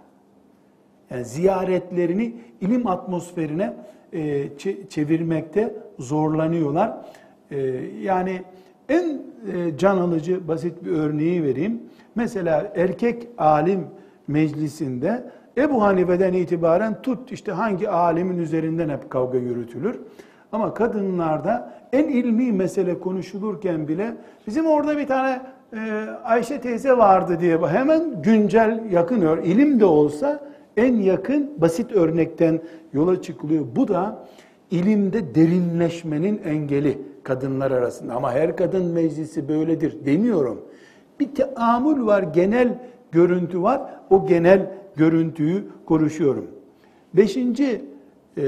Yani 1.10 1.24
ziyaretlerini 1.24 2.34
ilim 2.60 2.86
atmosferine 2.86 3.76
e, 4.12 4.48
çevirmekte 4.88 5.74
zorlanıyorlar. 5.98 6.96
E, 7.50 7.58
yani 8.02 8.42
en 8.88 9.22
e, 9.52 9.76
can 9.78 9.96
alıcı 9.96 10.48
basit 10.48 10.84
bir 10.84 10.90
örneği 10.90 11.42
vereyim. 11.42 11.82
Mesela 12.14 12.72
erkek 12.76 13.28
alim 13.38 13.86
meclisinde 14.28 15.30
Ebu 15.58 15.82
Hanife'den 15.82 16.32
itibaren 16.32 17.02
tut 17.02 17.32
işte 17.32 17.52
hangi 17.52 17.90
alimin 17.90 18.38
üzerinden 18.38 18.88
hep 18.88 19.10
kavga 19.10 19.38
yürütülür. 19.38 20.00
Ama 20.52 20.74
kadınlarda 20.74 21.72
en 21.92 22.08
ilmi 22.08 22.52
mesele 22.52 22.98
konuşulurken 22.98 23.88
bile 23.88 24.14
bizim 24.46 24.66
orada 24.66 24.98
bir 24.98 25.06
tane 25.06 25.40
e, 25.72 26.06
Ayşe 26.24 26.60
teyze 26.60 26.98
vardı 26.98 27.40
diye 27.40 27.58
hemen 27.58 28.22
güncel 28.22 28.80
yakın 28.90 29.42
ilim 29.42 29.80
de 29.80 29.84
olsa 29.84 30.40
en 30.76 30.96
yakın 30.96 31.50
basit 31.60 31.92
örnekten 31.92 32.60
yola 32.92 33.22
çıkılıyor. 33.22 33.64
Bu 33.76 33.88
da 33.88 34.26
ilimde 34.70 35.34
derinleşmenin 35.34 36.40
engeli 36.44 36.98
kadınlar 37.22 37.70
arasında. 37.70 38.14
Ama 38.14 38.32
her 38.32 38.56
kadın 38.56 38.86
meclisi 38.86 39.48
böyledir 39.48 40.06
demiyorum. 40.06 40.60
Bir 41.20 41.34
teamül 41.34 42.06
var, 42.06 42.22
genel 42.22 42.78
görüntü 43.12 43.62
var. 43.62 44.00
O 44.10 44.26
genel 44.26 44.70
görüntüyü 44.96 45.64
konuşuyorum. 45.86 46.46
Beşinci 47.14 47.84
e, 48.38 48.44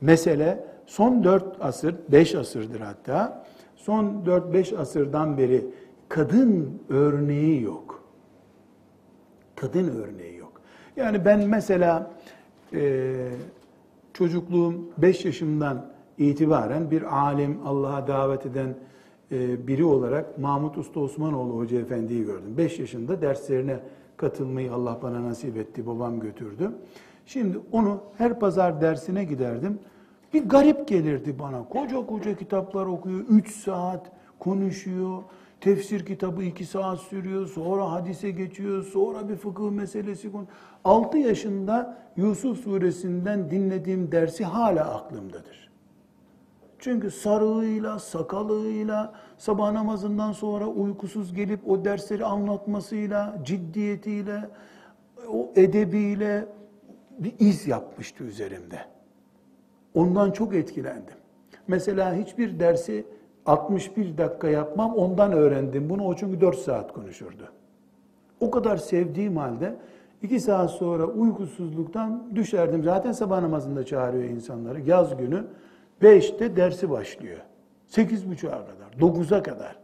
mesele 0.00 0.64
son 0.86 1.24
dört 1.24 1.44
asır, 1.60 1.94
beş 2.08 2.34
asırdır 2.34 2.80
hatta. 2.80 3.44
Son 3.76 4.26
dört 4.26 4.52
beş 4.52 4.72
asırdan 4.72 5.38
beri 5.38 5.64
kadın 6.08 6.80
örneği 6.88 7.62
yok. 7.62 8.02
Kadın 9.56 9.88
örneği 9.88 10.36
yok. 10.36 10.52
Yani 10.96 11.24
ben 11.24 11.48
mesela 11.48 12.10
e, 12.74 13.14
çocukluğum 14.14 14.74
5 14.98 15.24
yaşımdan 15.24 15.86
itibaren 16.18 16.90
bir 16.90 17.16
alim, 17.16 17.58
Allah'a 17.64 18.06
davet 18.06 18.46
eden 18.46 18.74
e, 19.32 19.66
biri 19.66 19.84
olarak 19.84 20.38
Mahmut 20.38 20.78
Usta 20.78 21.00
Osmanoğlu 21.00 21.58
Hoca 21.58 21.80
Efendi'yi 21.80 22.24
gördüm. 22.24 22.56
5 22.56 22.78
yaşında 22.78 23.22
derslerine 23.22 23.80
katılmayı 24.16 24.72
Allah 24.72 24.98
bana 25.02 25.22
nasip 25.22 25.56
etti, 25.56 25.86
babam 25.86 26.20
götürdü. 26.20 26.70
Şimdi 27.26 27.58
onu 27.72 28.00
her 28.18 28.40
pazar 28.40 28.80
dersine 28.80 29.24
giderdim. 29.24 29.78
Bir 30.34 30.48
garip 30.48 30.88
gelirdi 30.88 31.38
bana. 31.38 31.68
Koca 31.68 32.06
koca 32.06 32.36
kitaplar 32.36 32.86
okuyor, 32.86 33.20
3 33.28 33.54
saat 33.54 34.12
konuşuyor. 34.38 35.22
Tefsir 35.62 36.06
kitabı 36.06 36.42
2 36.42 36.66
saat 36.66 36.98
sürüyor, 36.98 37.46
sonra 37.46 37.92
hadise 37.92 38.30
geçiyor, 38.30 38.82
sonra 38.82 39.28
bir 39.28 39.36
fıkıh 39.36 39.70
meselesi 39.70 40.32
konu. 40.32 40.46
6 40.84 41.18
yaşında 41.18 41.98
Yusuf 42.16 42.58
suresinden 42.58 43.50
dinlediğim 43.50 44.12
dersi 44.12 44.44
hala 44.44 44.94
aklımdadır. 44.94 45.70
Çünkü 46.78 47.10
sarığıyla, 47.10 47.98
sakalıyla, 47.98 49.12
sabah 49.38 49.72
namazından 49.72 50.32
sonra 50.32 50.66
uykusuz 50.66 51.34
gelip 51.34 51.68
o 51.70 51.84
dersleri 51.84 52.24
anlatmasıyla, 52.24 53.38
ciddiyetiyle, 53.44 54.50
o 55.28 55.50
edebiyle 55.56 56.48
bir 57.18 57.34
iz 57.38 57.66
yapmıştı 57.66 58.24
üzerimde. 58.24 58.80
Ondan 59.94 60.30
çok 60.30 60.54
etkilendim. 60.54 61.14
Mesela 61.68 62.14
hiçbir 62.14 62.60
dersi 62.60 63.04
61 63.46 64.18
dakika 64.18 64.48
yapmam 64.48 64.94
ondan 64.94 65.32
öğrendim. 65.32 65.90
Bunu 65.90 66.04
o 66.04 66.16
çünkü 66.16 66.40
4 66.40 66.58
saat 66.58 66.92
konuşurdu. 66.92 67.48
O 68.40 68.50
kadar 68.50 68.76
sevdiğim 68.76 69.36
halde 69.36 69.74
2 70.22 70.40
saat 70.40 70.70
sonra 70.70 71.04
uykusuzluktan 71.04 72.22
düşerdim. 72.34 72.84
Zaten 72.84 73.12
sabah 73.12 73.40
namazında 73.40 73.86
çağırıyor 73.86 74.24
insanları. 74.24 74.80
Yaz 74.80 75.16
günü 75.16 75.44
5'te 76.02 76.56
dersi 76.56 76.90
başlıyor. 76.90 77.38
8.30'a 77.90 78.50
kadar, 78.50 79.00
9'a 79.00 79.42
kadar. 79.42 79.76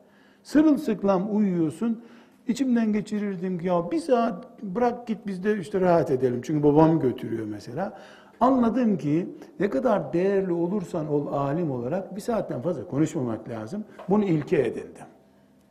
Sırılsıklam 0.42 1.36
uyuyorsun. 1.36 2.02
İçimden 2.48 2.92
geçirirdim 2.92 3.58
ki 3.58 3.66
ya 3.66 3.90
bir 3.90 3.98
saat 3.98 4.62
bırak 4.62 5.06
git 5.06 5.18
biz 5.26 5.44
de 5.44 5.58
işte 5.58 5.80
rahat 5.80 6.10
edelim. 6.10 6.40
Çünkü 6.44 6.62
babam 6.62 7.00
götürüyor 7.00 7.46
mesela. 7.46 7.98
Anladım 8.40 8.98
ki 8.98 9.28
ne 9.60 9.70
kadar 9.70 10.12
değerli 10.12 10.52
olursan 10.52 11.08
ol 11.08 11.26
alim 11.32 11.70
olarak 11.70 12.16
bir 12.16 12.20
saatten 12.20 12.62
fazla 12.62 12.86
konuşmamak 12.86 13.48
lazım. 13.48 13.84
Bunu 14.08 14.24
ilke 14.24 14.60
edindim. 14.60 15.06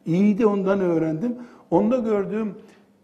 İyi 0.05 0.37
de 0.37 0.45
ondan 0.45 0.79
öğrendim. 0.79 1.37
Onda 1.71 1.97
gördüğüm 1.97 2.55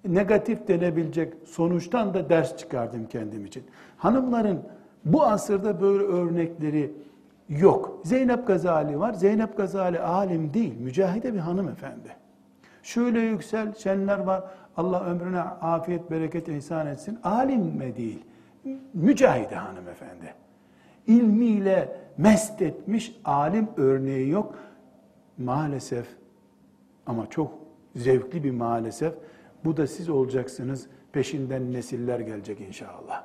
negatif 0.06 0.68
denebilecek 0.68 1.34
sonuçtan 1.46 2.14
da 2.14 2.30
ders 2.30 2.58
çıkardım 2.58 3.06
kendim 3.06 3.46
için. 3.46 3.64
Hanımların 3.98 4.60
bu 5.06 5.24
asırda 5.24 5.82
böyle 5.82 6.04
örnekleri 6.04 6.94
yok. 7.50 8.00
Zeynep 8.04 8.48
Gazali 8.48 9.00
var. 9.00 9.14
Zeynep 9.14 9.58
Gazali 9.58 10.00
alim 10.00 10.54
değil, 10.54 10.80
mücahide 10.80 11.34
bir 11.34 11.40
hanımefendi. 11.40 12.16
Şöyle 12.84 13.20
yüksel, 13.20 13.76
şenler 13.76 14.20
var. 14.20 14.44
Allah 14.78 15.06
ömrüne 15.06 15.40
afiyet, 15.42 16.12
bereket 16.12 16.48
ihsan 16.48 16.88
etsin. 16.88 17.20
Alim 17.24 17.62
mi 17.62 17.98
değil? 17.98 18.26
Mücahide 18.94 19.56
hanımefendi. 19.56 20.34
İlmiyle 21.08 21.98
mest 22.18 22.62
etmiş 22.62 23.16
alim 23.26 23.68
örneği 23.78 24.30
yok. 24.30 24.56
Maalesef 25.38 26.08
ama 27.06 27.30
çok 27.30 27.52
zevkli 27.96 28.44
bir 28.44 28.52
maalesef. 28.52 29.14
Bu 29.66 29.78
da 29.78 29.88
siz 29.88 30.10
olacaksınız. 30.10 30.88
Peşinden 31.12 31.74
nesiller 31.74 32.20
gelecek 32.20 32.62
inşallah. 32.62 33.24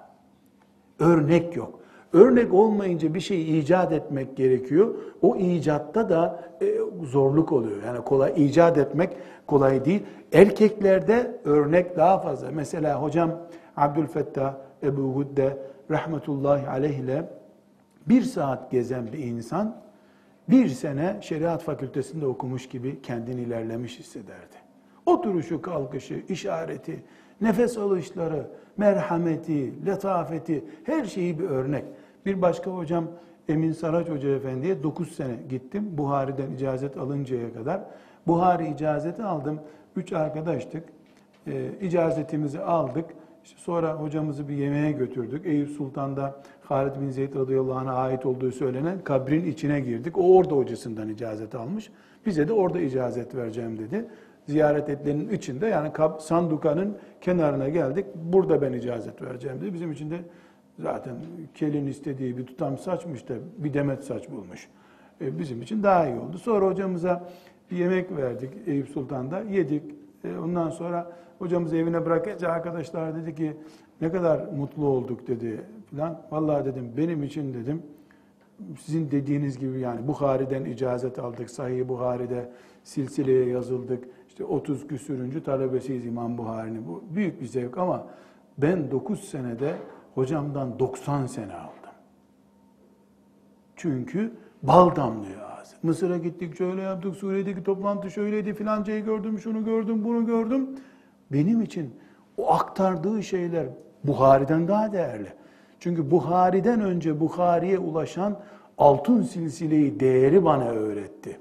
Örnek 0.98 1.56
yok. 1.56 1.80
Örnek 2.12 2.54
olmayınca 2.54 3.14
bir 3.14 3.20
şey 3.20 3.58
icat 3.58 3.92
etmek 3.92 4.36
gerekiyor. 4.36 4.94
O 5.22 5.36
icatta 5.36 6.08
da 6.08 6.44
e, 6.60 6.78
zorluk 7.04 7.52
oluyor. 7.52 7.82
Yani 7.86 8.04
kolay 8.04 8.32
icat 8.36 8.78
etmek 8.78 9.16
kolay 9.46 9.84
değil. 9.84 10.02
Erkeklerde 10.32 11.40
örnek 11.44 11.96
daha 11.96 12.18
fazla. 12.18 12.50
Mesela 12.50 13.02
hocam 13.02 13.30
Abdülfettah 13.76 14.54
Ebu 14.82 15.02
Hudde 15.02 15.58
rahmetullahi 15.90 16.68
aleyh 16.68 16.98
ile 16.98 17.28
bir 18.08 18.22
saat 18.22 18.70
gezen 18.70 19.12
bir 19.12 19.18
insan 19.18 19.76
bir 20.50 20.68
sene 20.68 21.16
şeriat 21.20 21.62
fakültesinde 21.62 22.26
okumuş 22.26 22.68
gibi 22.68 23.02
kendini 23.02 23.40
ilerlemiş 23.40 23.98
hissederdi. 23.98 24.56
Oturuşu, 25.06 25.62
kalkışı, 25.62 26.22
işareti, 26.28 27.02
nefes 27.40 27.78
alışları, 27.78 28.46
merhameti, 28.76 29.86
letafeti, 29.86 30.64
her 30.84 31.04
şeyi 31.04 31.38
bir 31.38 31.44
örnek. 31.44 31.84
Bir 32.26 32.42
başka 32.42 32.70
hocam 32.70 33.04
Emin 33.48 33.72
Saraç 33.72 34.08
Hoca 34.08 34.28
Efendi'ye 34.28 34.82
9 34.82 35.14
sene 35.14 35.36
gittim. 35.48 35.98
Buhari'den 35.98 36.50
icazet 36.50 36.96
alıncaya 36.96 37.52
kadar. 37.52 37.80
Buhari 38.26 38.68
icazeti 38.68 39.22
aldım. 39.22 39.60
Üç 39.96 40.12
arkadaştık. 40.12 40.84
E, 41.46 41.70
icazetimizi 41.80 42.60
aldık. 42.60 43.04
Sonra 43.56 43.94
hocamızı 43.94 44.48
bir 44.48 44.54
yemeğe 44.54 44.92
götürdük. 44.92 45.46
Eyüp 45.46 45.70
Sultan'da 45.70 46.42
Halid 46.62 47.00
bin 47.00 47.10
Zeyd 47.10 47.34
radıyallahu 47.34 47.78
anh'a 47.78 47.94
ait 47.94 48.26
olduğu 48.26 48.52
söylenen 48.52 49.04
kabrin 49.04 49.44
içine 49.44 49.80
girdik. 49.80 50.18
O 50.18 50.36
orada 50.36 50.54
hocasından 50.54 51.08
icazet 51.08 51.54
almış. 51.54 51.90
Bize 52.26 52.48
de 52.48 52.52
orada 52.52 52.80
icazet 52.80 53.34
vereceğim 53.34 53.78
dedi. 53.78 54.04
Ziyaret 54.46 54.88
etlerinin 54.88 55.28
içinde 55.30 55.66
yani 55.66 55.90
sandukanın 56.18 56.96
kenarına 57.20 57.68
geldik. 57.68 58.06
Burada 58.14 58.62
ben 58.62 58.72
icazet 58.72 59.22
vereceğim 59.22 59.60
dedi. 59.60 59.74
Bizim 59.74 59.92
için 59.92 60.10
de 60.10 60.16
zaten 60.78 61.16
kelin 61.54 61.86
istediği 61.86 62.36
bir 62.36 62.46
tutam 62.46 62.78
saçmış 62.78 63.28
da 63.28 63.34
bir 63.58 63.74
demet 63.74 64.04
saç 64.04 64.30
bulmuş. 64.30 64.68
E, 65.20 65.38
bizim 65.38 65.62
için 65.62 65.82
daha 65.82 66.06
iyi 66.06 66.18
oldu. 66.18 66.38
Sonra 66.38 66.66
hocamıza 66.66 67.28
bir 67.70 67.76
yemek 67.76 68.16
verdik 68.16 68.50
Eyüp 68.66 68.88
Sultan'da. 68.88 69.40
Yedik. 69.40 69.97
E, 70.24 70.38
ondan 70.38 70.70
sonra 70.70 71.12
hocamızı 71.38 71.76
evine 71.76 72.06
bırakınca 72.06 72.48
arkadaşlar 72.48 73.16
dedi 73.16 73.34
ki 73.34 73.56
ne 74.00 74.12
kadar 74.12 74.46
mutlu 74.46 74.86
olduk 74.86 75.26
dedi 75.26 75.60
filan. 75.90 76.22
Vallahi 76.30 76.64
dedim 76.64 76.92
benim 76.96 77.22
için 77.22 77.54
dedim 77.54 77.82
sizin 78.80 79.10
dediğiniz 79.10 79.58
gibi 79.58 79.80
yani 79.80 80.08
Bukhari'den 80.08 80.64
icazet 80.64 81.18
aldık. 81.18 81.50
Sahih 81.50 81.88
Buhari'de 81.88 82.50
silsileye 82.84 83.46
yazıldık. 83.46 84.04
İşte 84.28 84.44
30 84.44 84.86
küsürüncü 84.86 85.42
talebesiyiz 85.42 86.06
İmam 86.06 86.38
Buhari'nin. 86.38 86.88
Bu 86.88 87.04
büyük 87.14 87.40
bir 87.40 87.46
zevk 87.46 87.78
ama 87.78 88.06
ben 88.58 88.90
9 88.90 89.24
senede 89.24 89.76
hocamdan 90.14 90.78
90 90.78 91.26
sene 91.26 91.54
aldım. 91.54 91.92
Çünkü 93.76 94.32
bal 94.62 94.96
damlıyor 94.96 95.47
ağzı. 95.60 95.76
Mısır'a 95.82 96.18
gittik 96.18 96.56
şöyle 96.58 96.82
yaptık, 96.82 97.16
Suriye'deki 97.16 97.62
toplantı 97.62 98.10
şöyleydi 98.10 98.54
filancayı 98.54 99.04
gördüm, 99.04 99.38
şunu 99.38 99.64
gördüm, 99.64 100.04
bunu 100.04 100.26
gördüm. 100.26 100.68
Benim 101.32 101.62
için 101.62 101.94
o 102.36 102.52
aktardığı 102.52 103.22
şeyler 103.22 103.66
Buhari'den 104.04 104.68
daha 104.68 104.92
değerli. 104.92 105.28
Çünkü 105.80 106.10
Buhari'den 106.10 106.80
önce 106.80 107.20
Buhari'ye 107.20 107.78
ulaşan 107.78 108.36
altın 108.78 109.22
silsileyi 109.22 110.00
değeri 110.00 110.44
bana 110.44 110.68
öğretti. 110.68 111.40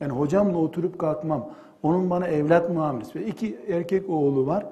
Yani 0.00 0.12
hocamla 0.12 0.58
oturup 0.58 0.98
kalkmam, 0.98 1.50
onun 1.82 2.10
bana 2.10 2.26
evlat 2.26 2.70
muamelesi 2.70 3.20
iki 3.20 3.58
erkek 3.68 4.10
oğlu 4.10 4.46
var. 4.46 4.66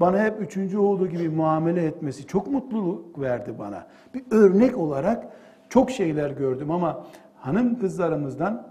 Bana 0.00 0.24
hep 0.24 0.40
üçüncü 0.40 0.78
oğlu 0.78 1.08
gibi 1.08 1.28
muamele 1.28 1.84
etmesi 1.84 2.26
çok 2.26 2.46
mutluluk 2.46 3.20
verdi 3.20 3.54
bana. 3.58 3.86
Bir 4.14 4.22
örnek 4.30 4.78
olarak 4.78 5.26
çok 5.68 5.90
şeyler 5.90 6.30
gördüm 6.30 6.70
ama 6.70 7.04
hanım 7.40 7.78
kızlarımızdan 7.78 8.66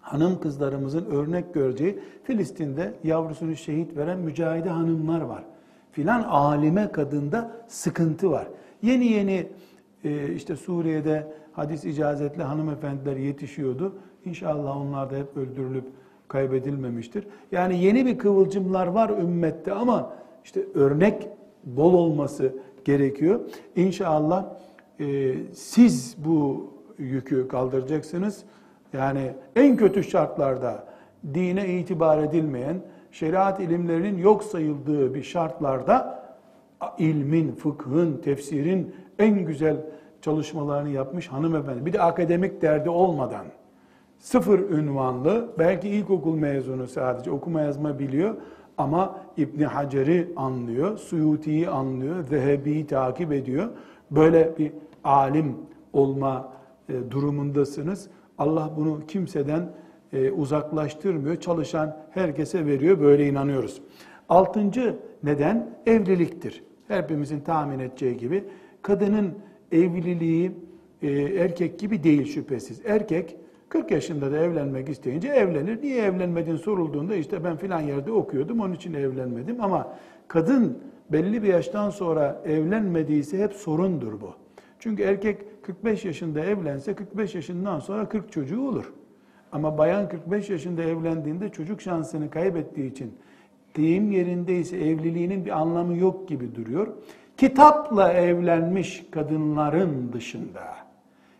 hanım 0.00 0.40
kızlarımızın 0.40 1.04
örnek 1.04 1.54
göreceği 1.54 1.98
Filistin'de 2.22 2.94
yavrusunu 3.04 3.56
şehit 3.56 3.96
veren 3.96 4.18
mücahide 4.18 4.68
hanımlar 4.68 5.20
var. 5.20 5.44
Filan 5.92 6.22
alime 6.22 6.92
kadında 6.92 7.50
sıkıntı 7.68 8.30
var. 8.30 8.48
Yeni 8.82 9.06
yeni 9.06 9.46
e, 10.04 10.32
işte 10.34 10.56
Suriye'de 10.56 11.32
hadis 11.52 11.84
icazetli 11.84 12.42
hanımefendiler 12.42 13.16
yetişiyordu. 13.16 13.94
İnşallah 14.24 14.76
onlar 14.76 15.10
da 15.10 15.16
hep 15.16 15.36
öldürülüp 15.36 15.84
kaybedilmemiştir. 16.28 17.26
Yani 17.52 17.84
yeni 17.84 18.06
bir 18.06 18.18
kıvılcımlar 18.18 18.86
var 18.86 19.10
ümmette 19.10 19.72
ama 19.72 20.12
işte 20.44 20.64
örnek 20.74 21.28
bol 21.64 21.94
olması 21.94 22.52
gerekiyor. 22.84 23.40
İnşallah 23.76 24.46
e, 25.00 25.34
siz 25.52 26.16
bu 26.18 26.70
yükü 26.98 27.48
kaldıracaksınız. 27.48 28.44
Yani 28.92 29.32
en 29.56 29.76
kötü 29.76 30.04
şartlarda 30.04 30.84
dine 31.34 31.68
itibar 31.68 32.18
edilmeyen, 32.18 32.80
şeriat 33.12 33.60
ilimlerinin 33.60 34.18
yok 34.18 34.44
sayıldığı 34.44 35.14
bir 35.14 35.22
şartlarda 35.22 36.24
ilmin, 36.98 37.52
fıkhın, 37.52 38.16
tefsirin 38.16 38.94
en 39.18 39.44
güzel 39.44 39.76
çalışmalarını 40.22 40.88
yapmış 40.88 41.28
hanımefendi. 41.28 41.86
Bir 41.86 41.92
de 41.92 42.02
akademik 42.02 42.62
derdi 42.62 42.90
olmadan 42.90 43.44
sıfır 44.18 44.58
ünvanlı, 44.58 45.48
belki 45.58 45.88
ilkokul 45.88 46.34
mezunu 46.34 46.86
sadece 46.86 47.30
okuma 47.30 47.60
yazma 47.60 47.98
biliyor 47.98 48.34
ama 48.78 49.16
İbni 49.36 49.66
Hacer'i 49.66 50.32
anlıyor, 50.36 50.98
Suyuti'yi 50.98 51.68
anlıyor, 51.68 52.24
Zehebi'yi 52.24 52.86
takip 52.86 53.32
ediyor. 53.32 53.68
Böyle 54.10 54.58
bir 54.58 54.72
alim 55.04 55.56
olma 55.92 56.48
durumundasınız. 57.10 58.08
Allah 58.38 58.72
bunu 58.76 59.06
kimseden 59.06 59.72
e, 60.12 60.30
uzaklaştırmıyor. 60.30 61.36
Çalışan 61.36 61.96
herkese 62.10 62.66
veriyor. 62.66 63.00
Böyle 63.00 63.26
inanıyoruz. 63.28 63.82
Altıncı 64.28 64.96
neden 65.22 65.70
evliliktir. 65.86 66.62
Hepimizin 66.88 67.40
tahmin 67.40 67.78
edeceği 67.78 68.16
gibi 68.16 68.44
kadının 68.82 69.34
evliliği 69.72 70.52
e, 71.02 71.10
erkek 71.20 71.78
gibi 71.78 72.02
değil 72.02 72.24
şüphesiz. 72.24 72.80
Erkek 72.84 73.36
40 73.68 73.90
yaşında 73.90 74.32
da 74.32 74.38
evlenmek 74.38 74.88
isteyince 74.88 75.28
evlenir. 75.28 75.82
Niye 75.82 76.02
evlenmedin 76.02 76.56
sorulduğunda 76.56 77.14
işte 77.14 77.44
ben 77.44 77.56
filan 77.56 77.80
yerde 77.80 78.12
okuyordum 78.12 78.60
onun 78.60 78.74
için 78.74 78.94
evlenmedim. 78.94 79.60
Ama 79.60 79.96
kadın 80.28 80.78
belli 81.12 81.42
bir 81.42 81.48
yaştan 81.48 81.90
sonra 81.90 82.42
evlenmediyse 82.46 83.38
hep 83.38 83.52
sorundur 83.52 84.20
bu. 84.20 84.34
Çünkü 84.78 85.02
erkek 85.02 85.38
45 85.68 86.04
yaşında 86.04 86.40
evlense 86.40 86.94
45 86.94 87.34
yaşından 87.34 87.80
sonra 87.80 88.08
40 88.08 88.32
çocuğu 88.32 88.68
olur. 88.68 88.92
Ama 89.52 89.78
bayan 89.78 90.08
45 90.08 90.50
yaşında 90.50 90.82
evlendiğinde 90.82 91.48
çocuk 91.48 91.80
şansını 91.82 92.30
kaybettiği 92.30 92.90
için 92.90 93.14
deyim 93.76 94.12
yerindeyse 94.12 94.76
evliliğinin 94.76 95.44
bir 95.44 95.50
anlamı 95.50 95.96
yok 95.96 96.28
gibi 96.28 96.54
duruyor. 96.54 96.86
Kitapla 97.36 98.12
evlenmiş 98.12 99.06
kadınların 99.10 100.12
dışında 100.12 100.64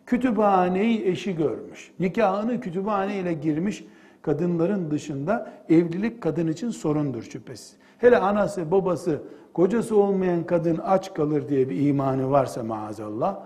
kütüphaneyi 0.06 1.06
eşi 1.06 1.36
görmüş, 1.36 1.90
nikahını 2.00 2.60
kütüphaneyle 2.60 3.32
girmiş 3.32 3.84
kadınların 4.22 4.90
dışında 4.90 5.52
evlilik 5.68 6.20
kadın 6.22 6.48
için 6.48 6.70
sorundur 6.70 7.22
şüphesiz. 7.22 7.76
Hele 7.98 8.18
anası, 8.18 8.70
babası, 8.70 9.22
kocası 9.52 9.96
olmayan 9.96 10.46
kadın 10.46 10.78
aç 10.84 11.14
kalır 11.14 11.48
diye 11.48 11.70
bir 11.70 11.88
imanı 11.88 12.30
varsa 12.30 12.62
maazallah, 12.62 13.38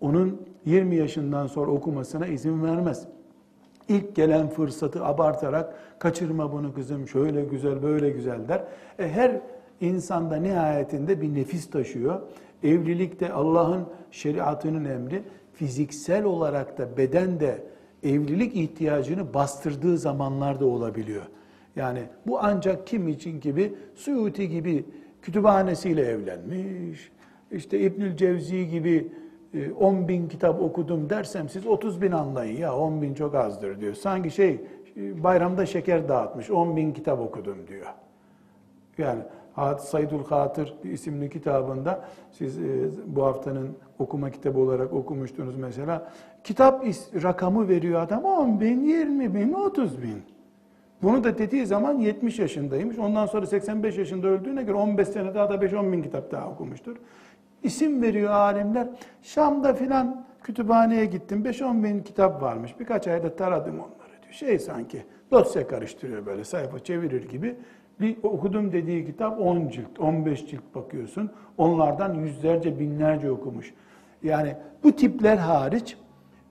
onun 0.00 0.42
20 0.66 0.96
yaşından 0.96 1.46
sonra 1.46 1.70
okumasına 1.70 2.26
izin 2.26 2.62
vermez. 2.64 3.06
İlk 3.88 4.16
gelen 4.16 4.48
fırsatı 4.48 5.04
abartarak 5.04 5.74
kaçırma 5.98 6.52
bunu 6.52 6.74
kızım 6.74 7.08
şöyle 7.08 7.44
güzel 7.44 7.82
böyle 7.82 8.10
güzel 8.10 8.48
der. 8.48 8.64
E 8.98 9.08
her 9.08 9.40
insanda 9.80 10.36
nihayetinde 10.36 11.20
bir 11.20 11.34
nefis 11.34 11.70
taşıyor. 11.70 12.20
Evlilikte 12.62 13.32
Allah'ın 13.32 13.86
şeriatının 14.10 14.84
emri 14.84 15.22
fiziksel 15.52 16.24
olarak 16.24 16.78
da 16.78 16.96
beden 16.96 17.40
de 17.40 17.62
evlilik 18.02 18.56
ihtiyacını 18.56 19.34
bastırdığı 19.34 19.98
zamanlarda 19.98 20.66
olabiliyor. 20.66 21.22
Yani 21.76 22.02
bu 22.26 22.38
ancak 22.40 22.86
kim 22.86 23.08
için 23.08 23.40
gibi 23.40 23.74
Suyuti 23.94 24.48
gibi 24.48 24.84
kütüphanesiyle 25.22 26.02
evlenmiş, 26.02 27.10
işte 27.52 27.80
İbnül 27.80 28.16
Cevzi 28.16 28.68
gibi 28.68 29.12
10 29.80 29.94
e, 29.94 30.08
bin 30.08 30.28
kitap 30.28 30.62
okudum 30.62 31.10
dersem 31.10 31.48
siz 31.48 31.66
30 31.66 32.02
bin 32.02 32.12
anlayın 32.12 32.56
ya 32.58 32.76
10 32.76 33.02
bin 33.02 33.14
çok 33.14 33.34
azdır 33.34 33.80
diyor. 33.80 33.94
Sanki 33.94 34.30
şey 34.30 34.60
e, 34.96 35.22
bayramda 35.22 35.66
şeker 35.66 36.08
dağıtmış 36.08 36.50
10 36.50 36.76
bin 36.76 36.92
kitap 36.92 37.20
okudum 37.20 37.66
diyor. 37.68 37.86
Yani 38.98 39.22
Saydul 39.78 40.24
Hatır 40.24 40.74
isimli 40.84 41.30
kitabında 41.30 42.04
siz 42.32 42.58
e, 42.58 42.88
bu 43.06 43.24
haftanın 43.24 43.76
okuma 43.98 44.30
kitabı 44.30 44.58
olarak 44.58 44.92
okumuştunuz 44.92 45.56
mesela. 45.56 46.12
Kitap 46.44 46.84
rakamı 47.22 47.68
veriyor 47.68 48.00
adam 48.00 48.24
10 48.24 48.60
bin, 48.60 48.84
20 48.84 49.34
bin, 49.34 49.52
30 49.52 50.02
bin. 50.02 50.22
Bunu 51.02 51.24
da 51.24 51.38
dediği 51.38 51.66
zaman 51.66 51.98
70 51.98 52.38
yaşındaymış. 52.38 52.98
Ondan 52.98 53.26
sonra 53.26 53.46
85 53.46 53.98
yaşında 53.98 54.26
öldüğüne 54.26 54.62
göre 54.62 54.76
15 54.76 55.08
sene 55.08 55.34
daha 55.34 55.48
da 55.48 55.54
5-10 55.54 55.92
bin 55.92 56.02
kitap 56.02 56.32
daha 56.32 56.48
okumuştur. 56.48 56.96
İsim 57.62 58.02
veriyor 58.02 58.30
alimler. 58.30 58.88
Şam'da 59.22 59.74
filan 59.74 60.24
kütüphaneye 60.42 61.04
gittim. 61.04 61.44
5-10 61.44 61.84
bin 61.84 62.02
kitap 62.02 62.42
varmış. 62.42 62.80
Birkaç 62.80 63.08
ayda 63.08 63.36
taradım 63.36 63.74
onları 63.74 64.22
diyor. 64.22 64.32
Şey 64.32 64.58
sanki 64.58 65.04
dosya 65.30 65.68
karıştırıyor 65.68 66.26
böyle 66.26 66.44
sayfa 66.44 66.78
çevirir 66.78 67.28
gibi. 67.28 67.56
Bir 68.00 68.16
okudum 68.22 68.72
dediği 68.72 69.06
kitap 69.06 69.40
10 69.40 69.68
cilt, 69.68 70.00
15 70.00 70.46
cilt 70.46 70.74
bakıyorsun. 70.74 71.30
Onlardan 71.58 72.14
yüzlerce, 72.14 72.78
binlerce 72.78 73.30
okumuş. 73.30 73.74
Yani 74.22 74.56
bu 74.84 74.92
tipler 74.92 75.36
hariç 75.36 75.96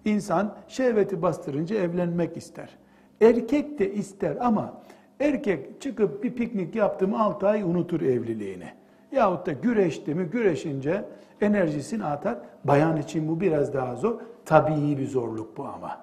insan 0.05 0.55
şehveti 0.67 1.21
bastırınca 1.21 1.75
evlenmek 1.75 2.37
ister. 2.37 2.77
Erkek 3.21 3.79
de 3.79 3.93
ister 3.93 4.37
ama 4.41 4.81
erkek 5.19 5.81
çıkıp 5.81 6.23
bir 6.23 6.33
piknik 6.35 6.75
yaptı 6.75 7.07
mı 7.07 7.23
6 7.23 7.47
ay 7.47 7.61
unutur 7.61 8.01
evliliğini. 8.01 8.78
Yahut 9.11 9.45
da 9.45 9.51
güreşti 9.51 10.15
mi 10.15 10.23
güreşince 10.23 11.05
enerjisini 11.41 12.05
atar. 12.05 12.37
Bayan 12.63 12.97
için 12.97 13.27
bu 13.27 13.41
biraz 13.41 13.73
daha 13.73 13.95
zor. 13.95 14.15
Tabii 14.45 14.97
bir 14.97 15.07
zorluk 15.07 15.57
bu 15.57 15.65
ama. 15.65 15.97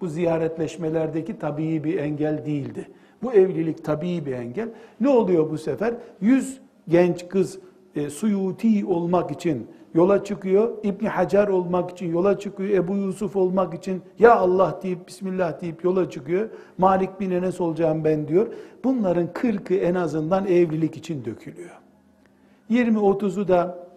Bu 0.00 0.08
ziyaretleşmelerdeki 0.08 1.38
tabii 1.38 1.84
bir 1.84 1.98
engel 1.98 2.46
değildi. 2.46 2.88
Bu 3.22 3.32
evlilik 3.32 3.84
tabii 3.84 4.26
bir 4.26 4.32
engel. 4.32 4.68
Ne 5.00 5.08
oluyor 5.08 5.50
bu 5.50 5.58
sefer? 5.58 5.94
Yüz 6.20 6.60
genç 6.88 7.28
kız 7.28 7.58
e, 7.94 8.10
suyuti 8.10 8.86
olmak 8.86 9.30
için 9.30 9.66
yola 9.94 10.24
çıkıyor. 10.24 10.84
İbn 10.84 11.06
Hacer 11.06 11.48
olmak 11.48 11.90
için 11.90 12.12
yola 12.12 12.38
çıkıyor. 12.38 12.70
Ebu 12.70 12.96
Yusuf 12.96 13.36
olmak 13.36 13.74
için 13.74 14.02
ya 14.18 14.36
Allah 14.36 14.80
deyip 14.82 15.08
Bismillah 15.08 15.60
deyip 15.60 15.84
yola 15.84 16.10
çıkıyor. 16.10 16.48
Malik 16.78 17.20
bin 17.20 17.30
Enes 17.30 17.60
olacağım 17.60 18.04
ben 18.04 18.28
diyor. 18.28 18.46
Bunların 18.84 19.32
kırkı 19.32 19.74
en 19.74 19.94
azından 19.94 20.46
evlilik 20.46 20.96
için 20.96 21.24
dökülüyor. 21.24 21.87
20-30'u 22.70 23.48
da 23.48 23.88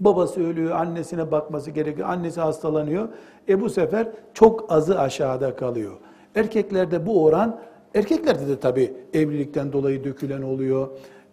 babası 0.00 0.46
ölüyor, 0.46 0.70
annesine 0.70 1.30
bakması 1.30 1.70
gerekiyor, 1.70 2.08
annesi 2.08 2.40
hastalanıyor. 2.40 3.08
E 3.48 3.60
bu 3.60 3.70
sefer 3.70 4.08
çok 4.34 4.72
azı 4.72 5.00
aşağıda 5.00 5.56
kalıyor. 5.56 5.92
Erkeklerde 6.34 7.06
bu 7.06 7.24
oran, 7.24 7.60
erkeklerde 7.94 8.48
de 8.48 8.60
tabii 8.60 8.92
evlilikten 9.14 9.72
dolayı 9.72 10.04
dökülen 10.04 10.42
oluyor. 10.42 10.88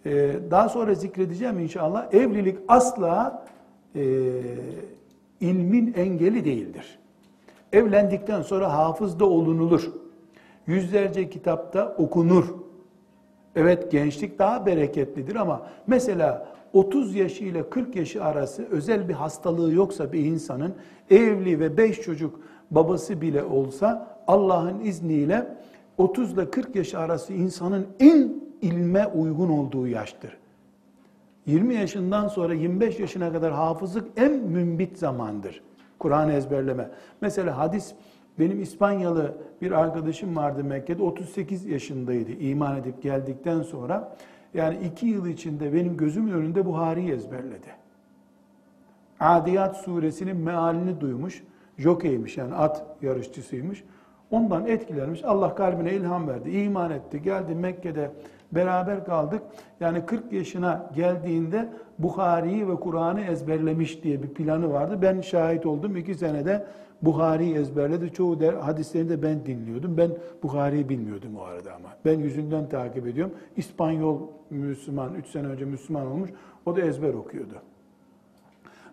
Ee, 0.05 0.31
daha 0.51 0.69
sonra 0.69 0.93
zikredeceğim 0.93 1.59
inşallah. 1.59 2.13
Evlilik 2.13 2.57
asla 2.67 3.45
e, 3.95 4.01
ilmin 5.41 5.93
engeli 5.97 6.45
değildir. 6.45 6.99
Evlendikten 7.73 8.41
sonra 8.41 8.73
hafız 8.73 9.19
da 9.19 9.25
olunulur. 9.25 9.91
Yüzlerce 10.67 11.29
kitapta 11.29 11.95
okunur. 11.97 12.45
Evet 13.55 13.91
gençlik 13.91 14.39
daha 14.39 14.65
bereketlidir 14.65 15.35
ama 15.35 15.61
mesela 15.87 16.54
30 16.75 17.15
yaşı 17.15 17.43
ile 17.43 17.69
40 17.69 17.95
yaşı 17.95 18.23
arası 18.23 18.65
özel 18.71 19.09
bir 19.09 19.13
hastalığı 19.13 19.73
yoksa 19.73 20.13
bir 20.13 20.25
insanın 20.25 20.73
evli 21.09 21.59
ve 21.59 21.77
5 21.77 22.01
çocuk 22.01 22.39
babası 22.71 23.21
bile 23.21 23.43
olsa 23.43 24.17
Allah'ın 24.27 24.79
izniyle 24.79 25.57
30 25.97 26.33
ile 26.33 26.51
40 26.51 26.75
yaş 26.75 26.93
arası 26.93 27.33
insanın 27.33 27.87
en 27.99 28.33
ilme 28.61 29.07
uygun 29.07 29.49
olduğu 29.49 29.87
yaştır. 29.87 30.37
20 31.45 31.75
yaşından 31.75 32.27
sonra 32.27 32.53
25 32.53 32.99
yaşına 32.99 33.31
kadar 33.31 33.53
hafızlık 33.53 34.07
en 34.17 34.31
mümbit 34.31 34.97
zamandır. 34.97 35.61
Kur'an 35.99 36.29
ezberleme. 36.29 36.89
Mesela 37.21 37.57
hadis 37.57 37.93
benim 38.39 38.61
İspanyalı 38.61 39.33
bir 39.61 39.71
arkadaşım 39.71 40.35
vardı 40.35 40.63
Mekke'de 40.63 41.03
38 41.03 41.65
yaşındaydı 41.65 42.31
iman 42.31 42.77
edip 42.77 43.01
geldikten 43.01 43.61
sonra. 43.61 44.15
Yani 44.55 44.77
iki 44.85 45.05
yıl 45.05 45.27
içinde 45.27 45.73
benim 45.73 45.97
gözümün 45.97 46.31
önünde 46.31 46.65
Buhari'yi 46.65 47.11
ezberledi. 47.11 47.67
Adiyat 49.19 49.77
suresinin 49.77 50.37
mealini 50.37 51.01
duymuş. 51.01 51.43
Jokeymiş 51.77 52.37
yani 52.37 52.55
at 52.55 52.85
yarışçısıymış. 53.01 53.83
Ondan 54.31 54.67
etkilenmiş. 54.67 55.23
Allah 55.23 55.55
kalbine 55.55 55.93
ilham 55.93 56.27
verdi. 56.27 56.51
iman 56.51 56.91
etti. 56.91 57.21
Geldi 57.21 57.55
Mekke'de 57.55 58.11
beraber 58.51 59.05
kaldık. 59.05 59.41
Yani 59.79 60.05
40 60.05 60.33
yaşına 60.33 60.89
geldiğinde 60.95 61.69
Buhari'yi 61.99 62.69
ve 62.69 62.75
Kur'an'ı 62.75 63.21
ezberlemiş 63.21 64.03
diye 64.03 64.23
bir 64.23 64.27
planı 64.27 64.73
vardı. 64.73 64.99
Ben 65.01 65.21
şahit 65.21 65.65
oldum. 65.65 65.97
iki 65.97 66.15
senede 66.15 66.65
Buhari'yi 67.05 67.55
ezberledi. 67.55 68.13
Çoğu 68.13 68.39
der, 68.39 68.53
hadislerini 68.53 69.09
de 69.09 69.23
ben 69.23 69.45
dinliyordum. 69.45 69.97
Ben 69.97 70.11
Buhari'yi 70.43 70.89
bilmiyordum 70.89 71.35
o 71.37 71.41
arada 71.41 71.73
ama. 71.73 71.89
Ben 72.05 72.19
yüzünden 72.19 72.69
takip 72.69 73.07
ediyorum. 73.07 73.33
İspanyol 73.57 74.19
Müslüman, 74.49 75.13
3 75.13 75.27
sene 75.27 75.47
önce 75.47 75.65
Müslüman 75.65 76.07
olmuş. 76.07 76.29
O 76.65 76.75
da 76.75 76.81
ezber 76.81 77.13
okuyordu. 77.13 77.53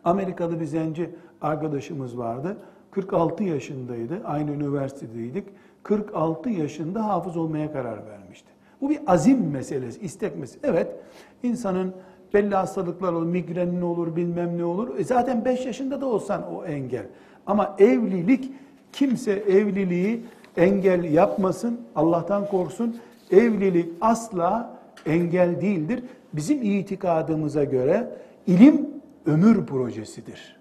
Amerikalı 0.04 0.60
bir 0.60 0.64
zenci 0.64 1.10
arkadaşımız 1.40 2.18
vardı. 2.18 2.56
46 2.90 3.44
yaşındaydı. 3.44 4.20
Aynı 4.24 4.50
üniversitedeydik. 4.50 5.44
46 5.82 6.50
yaşında 6.50 7.08
hafız 7.08 7.36
olmaya 7.36 7.72
karar 7.72 8.06
vermişti. 8.06 8.48
Bu 8.80 8.90
bir 8.90 8.98
azim 9.06 9.50
meselesi, 9.50 10.00
istek 10.00 10.38
meselesi. 10.38 10.66
Evet, 10.66 10.96
insanın 11.42 11.94
belli 12.34 12.54
hastalıklar 12.54 13.12
olur, 13.12 13.26
migrenin 13.26 13.82
olur, 13.82 14.16
bilmem 14.16 14.58
ne 14.58 14.64
olur. 14.64 14.98
E 14.98 15.04
zaten 15.04 15.44
5 15.44 15.66
yaşında 15.66 16.00
da 16.00 16.06
olsan 16.06 16.54
o 16.54 16.64
engel. 16.64 17.06
Ama 17.46 17.76
evlilik, 17.78 18.52
kimse 18.92 19.32
evliliği 19.32 20.20
engel 20.56 21.04
yapmasın, 21.04 21.80
Allah'tan 21.94 22.46
korksun. 22.46 22.96
Evlilik 23.30 23.88
asla 24.00 24.78
engel 25.06 25.60
değildir. 25.60 26.04
Bizim 26.32 26.62
itikadımıza 26.62 27.64
göre 27.64 28.08
ilim 28.46 28.88
ömür 29.26 29.66
projesidir. 29.66 30.56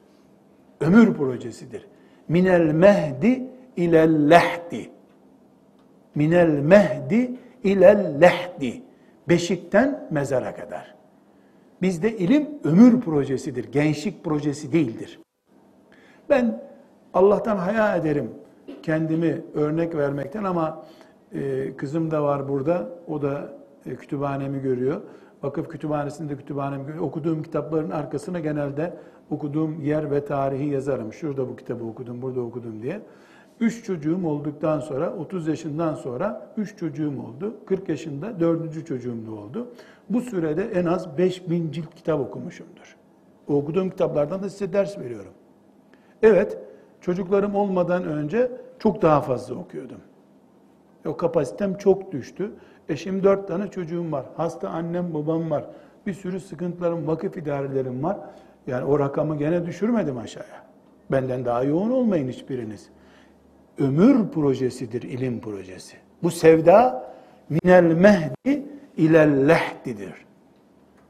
Ömür 0.79 1.13
projesidir. 1.13 1.87
Minel 2.27 2.73
mehdi 2.73 3.43
ilel 3.77 4.29
lehdi. 4.29 4.89
Minel 6.15 6.49
mehdi 6.49 7.31
ilel 7.63 8.21
lehdi. 8.21 8.81
Beşikten 9.29 10.07
mezara 10.11 10.55
kadar. 10.55 10.95
Bizde 11.81 12.17
ilim 12.17 12.49
ömür 12.63 13.01
projesidir, 13.01 13.71
gençlik 13.71 14.23
projesi 14.23 14.73
değildir. 14.73 15.19
Ben 16.29 16.61
Allah'tan 17.13 17.57
haya 17.57 17.95
ederim 17.95 18.31
kendimi 18.83 19.41
örnek 19.53 19.95
vermekten 19.95 20.43
ama 20.43 20.85
e, 21.33 21.75
kızım 21.75 22.11
da 22.11 22.23
var 22.23 22.49
burada. 22.49 22.89
O 23.07 23.21
da 23.21 23.53
e, 23.85 23.95
kütüphanemi 23.95 24.61
görüyor. 24.61 25.01
Vakıf 25.43 25.69
kütüphanesinde 25.69 26.35
kütüphanemi 26.35 26.85
görüyor. 26.85 27.03
Okuduğum 27.03 27.43
kitapların 27.43 27.89
arkasına 27.89 28.39
genelde 28.39 28.93
okuduğum 29.29 29.81
yer 29.81 30.11
ve 30.11 30.25
tarihi 30.25 30.65
yazarım. 30.65 31.13
Şurada 31.13 31.49
bu 31.49 31.55
kitabı 31.55 31.85
okudum, 31.85 32.21
burada 32.21 32.41
okudum 32.41 32.81
diye. 32.81 33.01
Üç 33.59 33.83
çocuğum 33.83 34.27
olduktan 34.27 34.79
sonra, 34.79 35.13
30 35.13 35.47
yaşından 35.47 35.95
sonra 35.95 36.53
üç 36.57 36.77
çocuğum 36.77 37.13
oldu. 37.27 37.53
40 37.65 37.89
yaşında 37.89 38.39
dördüncü 38.39 38.85
çocuğum 38.85 39.27
da 39.27 39.31
oldu. 39.31 39.67
Bu 40.09 40.21
sürede 40.21 40.63
en 40.63 40.85
az 40.85 41.17
5000 41.17 41.71
cilt 41.71 41.95
kitap 41.95 42.19
okumuşumdur. 42.19 42.95
O 43.47 43.53
okuduğum 43.53 43.89
kitaplardan 43.89 44.43
da 44.43 44.49
size 44.49 44.73
ders 44.73 44.99
veriyorum. 44.99 45.31
Evet, 46.23 46.57
çocuklarım 47.01 47.55
olmadan 47.55 48.03
önce 48.03 48.51
çok 48.79 49.01
daha 49.01 49.21
fazla 49.21 49.55
okuyordum. 49.55 50.01
O 51.05 51.17
kapasitem 51.17 51.77
çok 51.77 52.11
düştü. 52.11 52.51
Eşim 52.89 53.23
dört 53.23 53.47
tane 53.47 53.67
çocuğum 53.67 54.11
var. 54.11 54.25
Hasta 54.37 54.69
annem 54.69 55.13
babam 55.13 55.51
var. 55.51 55.65
Bir 56.07 56.13
sürü 56.13 56.39
sıkıntılarım, 56.39 57.07
vakıf 57.07 57.37
idarelerim 57.37 58.03
var. 58.03 58.17
Yani 58.67 58.85
o 58.85 58.99
rakamı 58.99 59.37
gene 59.37 59.65
düşürmedim 59.65 60.17
aşağıya. 60.17 60.63
Benden 61.11 61.45
daha 61.45 61.63
yoğun 61.63 61.91
olmayın 61.91 62.27
hiçbiriniz. 62.27 62.89
Ömür 63.79 64.29
projesidir 64.29 65.01
ilim 65.01 65.39
projesi. 65.39 65.97
Bu 66.23 66.31
sevda 66.31 67.11
minel 67.49 67.83
mehdi 67.83 68.65
ilel 68.97 69.47
lehdidir. 69.49 70.13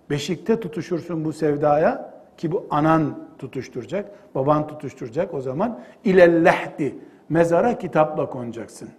Beşikte 0.10 0.60
tutuşursun 0.60 1.26
bu 1.26 1.34
sevdaya 1.34 2.11
ki 2.42 2.52
bu 2.52 2.68
anan 2.70 3.20
tutuşturacak, 3.38 4.36
baban 4.36 4.68
tutuşturacak 4.68 5.34
o 5.34 5.42
zaman 5.42 5.80
ilel 6.04 6.46
lehdi 6.46 6.96
mezara 7.30 7.78
kitapla 7.78 8.30
konacaksın. 8.30 8.90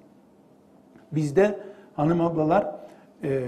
Bizde 1.12 1.58
hanım 1.96 2.20
ablalar 2.20 2.74
e, 3.22 3.42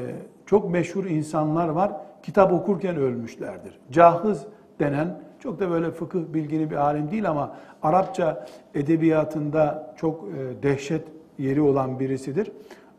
çok 0.46 0.70
meşhur 0.70 1.04
insanlar 1.04 1.68
var. 1.68 1.92
Kitap 2.22 2.52
okurken 2.52 2.96
ölmüşlerdir. 2.96 3.78
Cahız 3.90 4.46
denen 4.80 5.20
çok 5.40 5.60
da 5.60 5.70
böyle 5.70 5.90
fıkıh 5.90 6.20
bilgini 6.34 6.70
bir 6.70 6.76
alim 6.76 7.10
değil 7.10 7.30
ama 7.30 7.56
Arapça 7.82 8.46
edebiyatında 8.74 9.94
çok 9.96 10.24
e, 10.24 10.62
dehşet 10.62 11.08
yeri 11.38 11.60
olan 11.60 12.00
birisidir. 12.00 12.52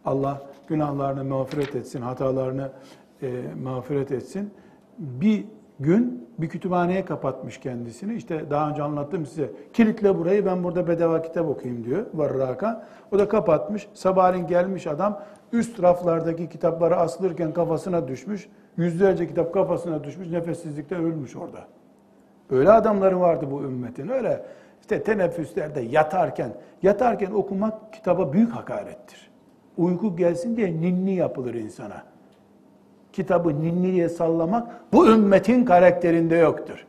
Allah 0.05 0.41
günahlarını 0.67 1.23
mağfiret 1.23 1.75
etsin, 1.75 2.01
hatalarını 2.01 2.69
e, 3.21 3.27
mağfiret 3.63 4.11
etsin. 4.11 4.51
Bir 4.97 5.45
gün 5.79 6.29
bir 6.37 6.49
kütüphaneye 6.49 7.05
kapatmış 7.05 7.59
kendisini. 7.59 8.15
İşte 8.15 8.49
daha 8.49 8.69
önce 8.69 8.83
anlattım 8.83 9.25
size. 9.25 9.51
Kilitle 9.73 10.17
burayı 10.17 10.45
ben 10.45 10.63
burada 10.63 10.87
bedava 10.87 11.21
kitap 11.21 11.47
okuyayım 11.47 11.83
diyor 11.83 12.05
Varraka. 12.13 12.87
O 13.11 13.19
da 13.19 13.27
kapatmış. 13.27 13.87
Sabahleyin 13.93 14.47
gelmiş 14.47 14.87
adam 14.87 15.21
üst 15.51 15.83
raflardaki 15.83 16.49
kitapları 16.49 16.95
asılırken 16.95 17.53
kafasına 17.53 18.07
düşmüş. 18.07 18.49
Yüzlerce 18.77 19.27
kitap 19.27 19.53
kafasına 19.53 20.03
düşmüş. 20.03 20.27
Nefessizlikten 20.27 21.03
ölmüş 21.03 21.35
orada. 21.35 21.59
Öyle 22.49 22.71
adamları 22.71 23.19
vardı 23.19 23.47
bu 23.51 23.61
ümmetin. 23.61 24.07
Öyle 24.07 24.45
işte 24.81 25.03
teneffüslerde 25.03 25.81
yatarken, 25.81 26.49
yatarken 26.83 27.31
okumak 27.31 27.93
kitaba 27.93 28.33
büyük 28.33 28.51
hakarettir. 28.51 29.31
Uyku 29.77 30.15
gelsin 30.15 30.57
diye 30.57 30.81
ninni 30.81 31.15
yapılır 31.15 31.53
insana. 31.53 32.14
Kitabı 33.15 33.61
ninniye 33.61 34.09
sallamak 34.09 34.93
bu 34.93 35.07
ümmetin 35.07 35.65
karakterinde 35.65 36.35
yoktur. 36.35 36.85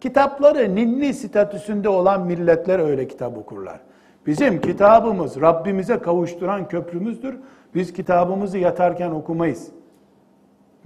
Kitapları 0.00 0.74
ninni 0.74 1.14
statüsünde 1.14 1.88
olan 1.88 2.26
milletler 2.26 2.78
öyle 2.78 3.08
kitap 3.08 3.38
okurlar. 3.38 3.80
Bizim 4.26 4.60
kitabımız 4.60 5.40
Rabbimize 5.40 5.98
kavuşturan 5.98 6.68
köprümüzdür. 6.68 7.36
Biz 7.74 7.92
kitabımızı 7.92 8.58
yatarken 8.58 9.10
okumayız. 9.10 9.68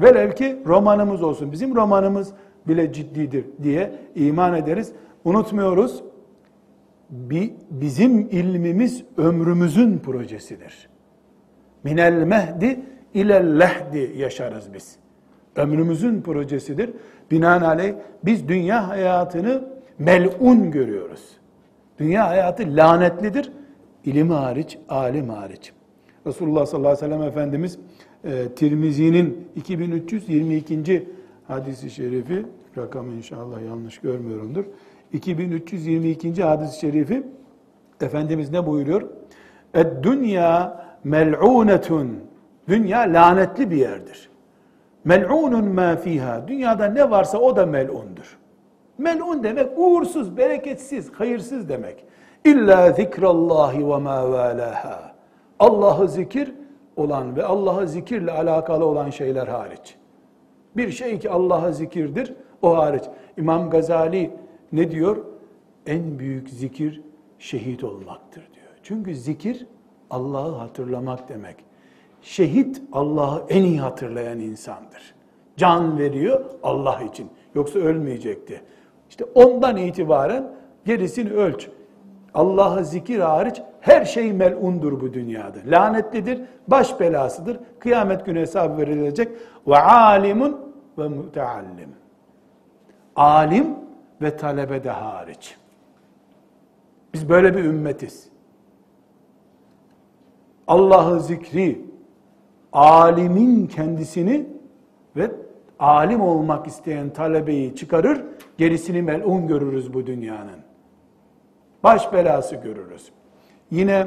Velev 0.01 0.33
ki 0.33 0.59
romanımız 0.66 1.23
olsun. 1.23 1.53
Bizim 1.53 1.75
romanımız 1.75 2.33
bile 2.68 2.93
ciddidir 2.93 3.45
diye 3.62 3.93
iman 4.14 4.55
ederiz. 4.55 4.93
Unutmuyoruz. 5.25 6.03
Bizim 7.71 8.21
ilmimiz 8.21 9.05
ömrümüzün 9.16 9.99
projesidir. 9.99 10.89
Minel 11.85 12.25
mehdi 12.25 12.81
ilel 13.15 13.61
lehdi 13.61 14.13
yaşarız 14.17 14.75
biz. 14.75 14.97
Ömrümüzün 15.57 16.23
projesidir. 16.23 16.91
Binaenaleyh 17.31 17.95
biz 18.25 18.49
dünya 18.49 18.89
hayatını 18.89 19.65
melun 19.99 20.71
görüyoruz. 20.71 21.31
Dünya 21.99 22.29
hayatı 22.29 22.77
lanetlidir. 22.77 23.53
İlim 24.05 24.31
hariç, 24.31 24.79
alim 24.89 25.29
hariç. 25.29 25.73
Resulullah 26.27 26.67
sallallahu 26.67 26.93
aleyhi 26.93 27.05
ve 27.05 27.15
sellem 27.15 27.29
Efendimiz 27.29 27.79
e, 28.25 28.49
Tirmizi'nin 28.49 29.49
2322. 29.57 31.09
hadisi 31.49 31.91
şerifi, 31.91 32.47
rakamı 32.79 33.13
inşallah 33.13 33.63
yanlış 33.63 33.99
görmüyorumdur. 33.99 34.65
2322. 35.13 36.43
hadis-i 36.43 36.81
şerifi 36.81 37.23
Efendimiz 38.01 38.51
ne 38.51 38.67
buyuruyor? 38.67 39.03
Ed-dünya 39.75 40.85
mel'unetun. 41.05 42.30
Dünya 42.71 43.01
lanetli 43.01 43.71
bir 43.71 43.77
yerdir. 43.77 44.31
Mel'unun 45.05 45.64
ma 45.64 45.97
fiha. 45.97 46.49
Dünyada 46.49 46.87
ne 46.87 47.11
varsa 47.11 47.39
o 47.39 47.57
da 47.57 47.66
mel'undur. 47.66 48.39
Mel'un 48.99 49.43
demek 49.43 49.79
uğursuz, 49.79 50.37
bereketsiz, 50.37 51.12
hayırsız 51.12 51.68
demek. 51.68 52.05
İlla 52.45 52.93
zikrallahi 52.93 53.89
ve 53.89 53.97
ma 53.97 54.31
valaha. 54.31 55.12
Allah'ı 55.59 56.09
zikir 56.09 56.55
olan 56.97 57.37
ve 57.37 57.45
Allah'ı 57.45 57.89
zikirle 57.89 58.33
alakalı 58.33 58.85
olan 58.85 59.11
şeyler 59.11 59.47
hariç. 59.47 59.97
Bir 60.77 60.91
şey 60.91 61.18
ki 61.18 61.31
Allah'a 61.31 61.73
zikirdir, 61.73 62.35
o 62.62 62.77
hariç. 62.77 63.05
İmam 63.37 63.71
Gazali 63.71 64.31
ne 64.73 64.91
diyor? 64.91 65.16
En 65.87 66.18
büyük 66.18 66.51
zikir 66.51 67.03
şehit 67.39 67.85
olmaktır 67.85 68.49
diyor. 68.55 68.73
Çünkü 68.83 69.14
zikir 69.14 69.66
Allah'ı 70.11 70.55
hatırlamak 70.55 71.29
demek. 71.29 71.70
Şehit 72.23 72.83
Allah'ı 72.93 73.43
en 73.49 73.62
iyi 73.62 73.81
hatırlayan 73.81 74.41
insandır. 74.41 75.14
Can 75.57 75.99
veriyor 75.99 76.45
Allah 76.62 77.03
için. 77.03 77.31
Yoksa 77.55 77.79
ölmeyecekti. 77.79 78.62
İşte 79.11 79.25
ondan 79.35 79.77
itibaren 79.77 80.53
gerisini 80.85 81.33
ölç. 81.33 81.68
Allah'ı 82.35 82.85
zikir 82.85 83.21
hariç 83.21 83.62
her 83.81 84.05
şey 84.05 84.33
melundur 84.33 85.01
bu 85.01 85.14
dünyada. 85.14 85.59
Lanetlidir, 85.66 86.41
baş 86.68 87.01
belasıdır. 87.01 87.61
Kıyamet 87.79 88.27
günü 88.27 88.41
hesap 88.41 88.79
verilecek. 88.79 89.29
Ve 89.66 89.79
alimun 89.79 90.75
ve 90.99 91.09
müteallim. 91.09 91.95
Alim 93.16 93.66
ve 94.23 94.37
talebe 94.37 94.85
de 94.85 94.91
hariç. 94.91 95.57
Biz 97.14 97.29
böyle 97.29 97.57
bir 97.57 97.64
ümmetiz. 97.64 98.29
Allah'ı 100.66 101.21
zikri, 101.21 101.89
alimin 102.73 103.66
kendisini 103.66 104.47
ve 105.16 105.31
alim 105.79 106.21
olmak 106.21 106.66
isteyen 106.66 107.11
talebeyi 107.11 107.77
çıkarır, 107.77 108.25
gerisini 108.59 109.03
melun 109.03 109.47
görürüz 109.47 109.95
bu 109.95 110.07
dünyanın. 110.07 110.61
Baş 111.83 112.12
belası 112.12 112.57
görürüz. 112.57 113.12
Yine 113.71 114.07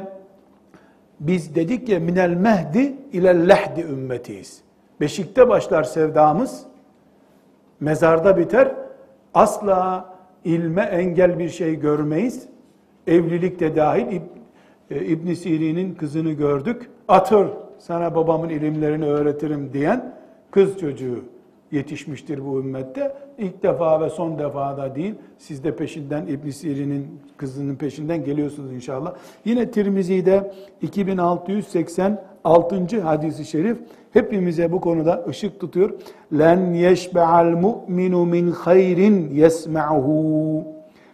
biz 1.20 1.54
dedik 1.54 1.88
ya 1.88 2.00
minel 2.00 2.30
mehdi 2.34 2.94
ile 3.12 3.48
lehdi 3.48 3.80
ümmetiyiz. 3.80 4.62
Beşikte 5.00 5.48
başlar 5.48 5.82
sevdamız, 5.82 6.66
mezarda 7.80 8.36
biter. 8.36 8.74
Asla 9.34 10.08
ilme 10.44 10.82
engel 10.82 11.38
bir 11.38 11.48
şey 11.48 11.80
görmeyiz. 11.80 12.48
Evlilik 13.06 13.60
de 13.60 13.76
dahil 13.76 14.20
e, 14.90 15.04
İbn 15.04 15.32
Sirin'in 15.32 15.94
kızını 15.94 16.32
gördük. 16.32 16.90
Atır 17.08 17.48
sana 17.86 18.14
babamın 18.14 18.48
ilimlerini 18.48 19.04
öğretirim 19.04 19.70
diyen 19.72 20.14
kız 20.50 20.78
çocuğu 20.78 21.24
yetişmiştir 21.72 22.46
bu 22.46 22.60
ümmette. 22.60 23.14
İlk 23.38 23.62
defa 23.62 24.00
ve 24.00 24.10
son 24.10 24.38
defa 24.38 24.76
da 24.76 24.94
değil. 24.94 25.14
Siz 25.38 25.64
de 25.64 25.76
peşinden 25.76 26.26
İbn 26.26 26.50
Sirin'in 26.50 27.20
kızının 27.36 27.76
peşinden 27.76 28.24
geliyorsunuz 28.24 28.72
inşallah. 28.72 29.14
Yine 29.44 29.70
Tirmizi'de 29.70 30.52
2686. 30.82 33.00
hadisi 33.00 33.44
şerif 33.44 33.78
hepimize 34.12 34.72
bu 34.72 34.80
konuda 34.80 35.24
ışık 35.28 35.60
tutuyor. 35.60 35.90
Len 36.38 36.74
yeşbe'al 36.74 37.44
mu'minu 37.44 38.26
min 38.26 38.50
hayrin 38.50 39.30
yesma'hu 39.30 40.64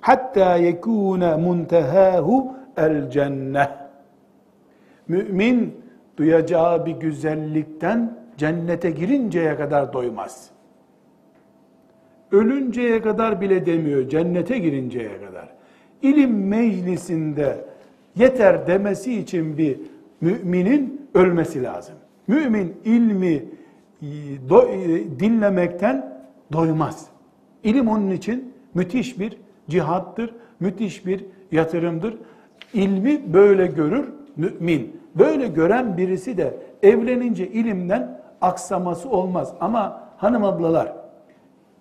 hatta 0.00 0.56
yekune 0.56 1.36
muntehahu 1.36 2.52
el 2.76 3.10
cenneh. 3.10 3.68
Mümin 5.08 5.79
duyacağı 6.20 6.86
bir 6.86 6.92
güzellikten 6.92 8.18
cennete 8.36 8.90
girinceye 8.90 9.56
kadar 9.56 9.92
doymaz. 9.92 10.50
Ölünceye 12.32 13.02
kadar 13.02 13.40
bile 13.40 13.66
demiyor, 13.66 14.08
cennete 14.08 14.58
girinceye 14.58 15.20
kadar. 15.26 15.48
İlim 16.02 16.48
meclisinde 16.48 17.64
yeter 18.16 18.66
demesi 18.66 19.14
için 19.14 19.58
bir 19.58 19.78
müminin 20.20 21.08
ölmesi 21.14 21.62
lazım. 21.62 21.94
Mümin 22.26 22.76
ilmi 22.84 23.34
e, 24.02 24.08
do, 24.48 24.68
e, 24.68 25.20
dinlemekten 25.20 26.22
doymaz. 26.52 27.06
İlim 27.64 27.88
onun 27.88 28.10
için 28.10 28.52
müthiş 28.74 29.18
bir 29.18 29.36
cihattır, 29.68 30.34
müthiş 30.60 31.06
bir 31.06 31.24
yatırımdır. 31.52 32.16
İlmi 32.74 33.32
böyle 33.34 33.66
görür 33.66 34.04
mümin. 34.36 34.99
Böyle 35.14 35.48
gören 35.48 35.96
birisi 35.96 36.36
de 36.36 36.54
evlenince 36.82 37.48
ilimden 37.48 38.20
aksaması 38.40 39.08
olmaz. 39.08 39.52
Ama 39.60 40.08
hanım 40.16 40.44
ablalar 40.44 41.00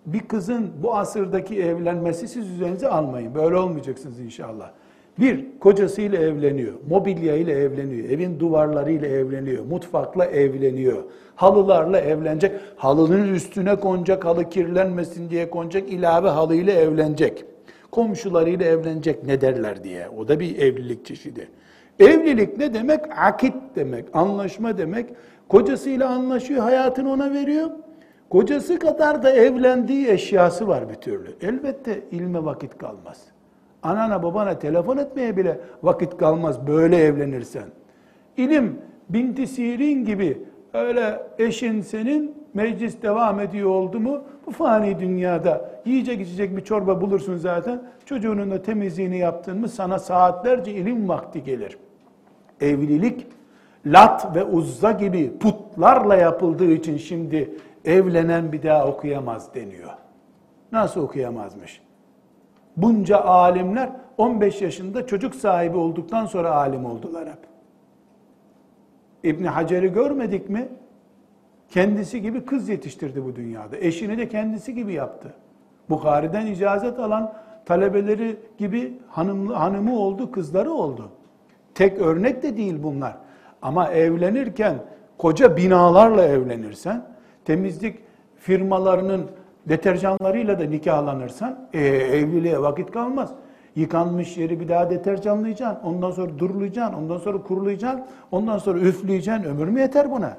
bir 0.05 0.19
kızın 0.19 0.69
bu 0.84 0.95
asırdaki 0.95 1.61
evlenmesi 1.61 2.27
siz 2.27 2.49
üzerinize 2.49 2.88
almayın. 2.88 3.36
Böyle 3.36 3.55
olmayacaksınız 3.55 4.19
inşallah. 4.19 4.71
Bir, 5.19 5.45
kocasıyla 5.59 6.19
evleniyor, 6.19 6.73
mobilya 6.89 7.36
ile 7.36 7.51
evleniyor, 7.51 8.09
evin 8.09 8.39
duvarlarıyla 8.39 9.07
evleniyor, 9.07 9.65
mutfakla 9.65 10.25
evleniyor, 10.25 11.03
halılarla 11.36 11.99
evlenecek, 11.99 12.51
halının 12.75 13.34
üstüne 13.34 13.75
konacak, 13.75 14.25
halı 14.25 14.49
kirlenmesin 14.49 15.30
diye 15.30 15.49
konacak, 15.49 15.89
ilave 15.89 16.30
halıyla 16.30 16.73
evlenecek. 16.73 17.45
Komşularıyla 17.91 18.65
evlenecek 18.65 19.23
ne 19.23 19.41
derler 19.41 19.84
diye. 19.84 20.09
O 20.17 20.27
da 20.27 20.39
bir 20.39 20.57
evlilik 20.57 21.05
çeşidi. 21.05 21.47
Evlilik 21.99 22.57
ne 22.57 22.73
demek? 22.73 22.99
Akit 23.17 23.53
demek, 23.75 24.05
anlaşma 24.13 24.77
demek. 24.77 25.09
Kocasıyla 25.49 26.09
anlaşıyor, 26.09 26.61
hayatını 26.61 27.11
ona 27.11 27.33
veriyor. 27.33 27.69
Kocası 28.29 28.79
kadar 28.79 29.23
da 29.23 29.31
evlendiği 29.31 30.07
eşyası 30.07 30.67
var 30.67 30.89
bir 30.89 30.95
türlü. 30.95 31.35
Elbette 31.41 32.01
ilme 32.11 32.45
vakit 32.45 32.77
kalmaz. 32.77 33.21
Anana 33.83 34.23
babana 34.23 34.59
telefon 34.59 34.97
etmeye 34.97 35.37
bile 35.37 35.59
vakit 35.83 36.17
kalmaz 36.17 36.67
böyle 36.67 36.97
evlenirsen. 36.97 37.63
İlim 38.37 38.81
binti 39.09 39.47
sirin 39.47 40.05
gibi 40.05 40.43
öyle 40.73 41.21
eşin 41.39 41.81
senin 41.81 42.35
meclis 42.53 43.01
devam 43.01 43.39
ediyor 43.39 43.69
oldu 43.69 43.99
mu 43.99 44.21
bu 44.45 44.51
fani 44.51 44.99
dünyada 44.99 45.71
yiyecek 45.85 46.21
içecek 46.21 46.57
bir 46.57 46.61
çorba 46.61 47.01
bulursun 47.01 47.37
zaten. 47.37 47.81
Çocuğunun 48.05 48.51
da 48.51 48.61
temizliğini 48.61 49.17
yaptın 49.17 49.59
mı 49.59 49.69
sana 49.69 49.99
saatlerce 49.99 50.71
ilim 50.71 51.09
vakti 51.09 51.43
gelir. 51.43 51.77
Evlilik 52.62 53.28
Lat 53.86 54.36
ve 54.36 54.43
Uzza 54.43 54.91
gibi 54.91 55.38
putlarla 55.38 56.16
yapıldığı 56.16 56.72
için 56.72 56.97
şimdi 56.97 57.57
evlenen 57.86 58.51
bir 58.51 58.64
daha 58.64 58.88
okuyamaz 58.88 59.55
deniyor. 59.55 59.89
Nasıl 60.72 61.01
okuyamazmış? 61.01 61.82
Bunca 62.78 63.18
alimler 63.18 63.89
15 64.18 64.62
yaşında 64.62 65.07
çocuk 65.07 65.36
sahibi 65.36 65.78
olduktan 65.78 66.26
sonra 66.26 66.55
alim 66.55 66.86
oldular 66.86 67.28
hep. 67.28 67.49
İbni 69.24 69.47
Hacer'i 69.47 69.93
görmedik 69.93 70.49
mi? 70.49 70.70
Kendisi 71.70 72.22
gibi 72.22 72.45
kız 72.45 72.70
yetiştirdi 72.70 73.26
bu 73.26 73.36
dünyada. 73.36 73.78
Eşini 73.78 74.18
de 74.18 74.30
kendisi 74.30 74.76
gibi 74.76 74.93
yaptı. 74.93 75.34
Bukhari'den 75.89 76.45
icazet 76.45 76.99
alan 76.99 77.34
talebeleri 77.66 78.38
gibi 78.57 78.99
hanımlı, 79.07 79.53
hanımı 79.53 79.99
oldu, 79.99 80.32
kızları 80.32 80.72
oldu. 80.72 81.12
Tek 81.80 81.99
örnek 82.01 82.43
de 82.43 82.57
değil 82.57 82.84
bunlar. 82.84 83.17
Ama 83.61 83.91
evlenirken 83.91 84.75
koca 85.17 85.57
binalarla 85.57 86.25
evlenirsen, 86.25 87.05
temizlik 87.45 87.99
firmalarının 88.36 89.25
deterjanlarıyla 89.69 90.59
da 90.59 90.63
nikahlanırsan 90.63 91.59
e, 91.73 91.80
evliliğe 91.88 92.61
vakit 92.61 92.91
kalmaz. 92.91 93.32
Yıkanmış 93.75 94.38
yeri 94.38 94.59
bir 94.59 94.67
daha 94.67 94.89
deterjanlayacaksın, 94.89 95.88
ondan 95.88 96.11
sonra 96.11 96.39
durulayacaksın, 96.39 96.93
ondan 96.93 97.17
sonra 97.17 97.38
kurulayacaksın, 97.43 98.01
ondan 98.32 98.57
sonra 98.57 98.80
üfleyeceksin. 98.80 99.43
Ömür 99.43 99.67
mü 99.67 99.80
yeter 99.80 100.11
buna? 100.11 100.38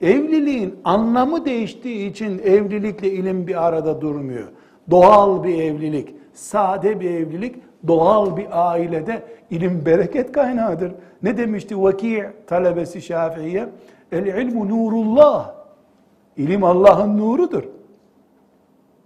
Evliliğin 0.00 0.74
anlamı 0.84 1.44
değiştiği 1.44 2.10
için 2.10 2.38
evlilikle 2.38 3.10
ilim 3.10 3.46
bir 3.46 3.66
arada 3.66 4.00
durmuyor. 4.00 4.48
Doğal 4.90 5.44
bir 5.44 5.62
evlilik, 5.62 6.14
sade 6.34 7.00
bir 7.00 7.10
evlilik, 7.10 7.56
doğal 7.86 8.36
bir 8.36 8.46
ailede 8.50 9.22
ilim 9.50 9.86
bereket 9.86 10.32
kaynağıdır. 10.32 10.92
Ne 11.22 11.36
demişti 11.36 11.82
Vaki 11.82 12.26
talebesi 12.46 13.02
Şafii'ye? 13.02 13.68
El 14.12 14.26
ilmu 14.26 14.68
nurullah. 14.68 15.54
İlim 16.36 16.64
Allah'ın 16.64 17.18
nurudur. 17.18 17.62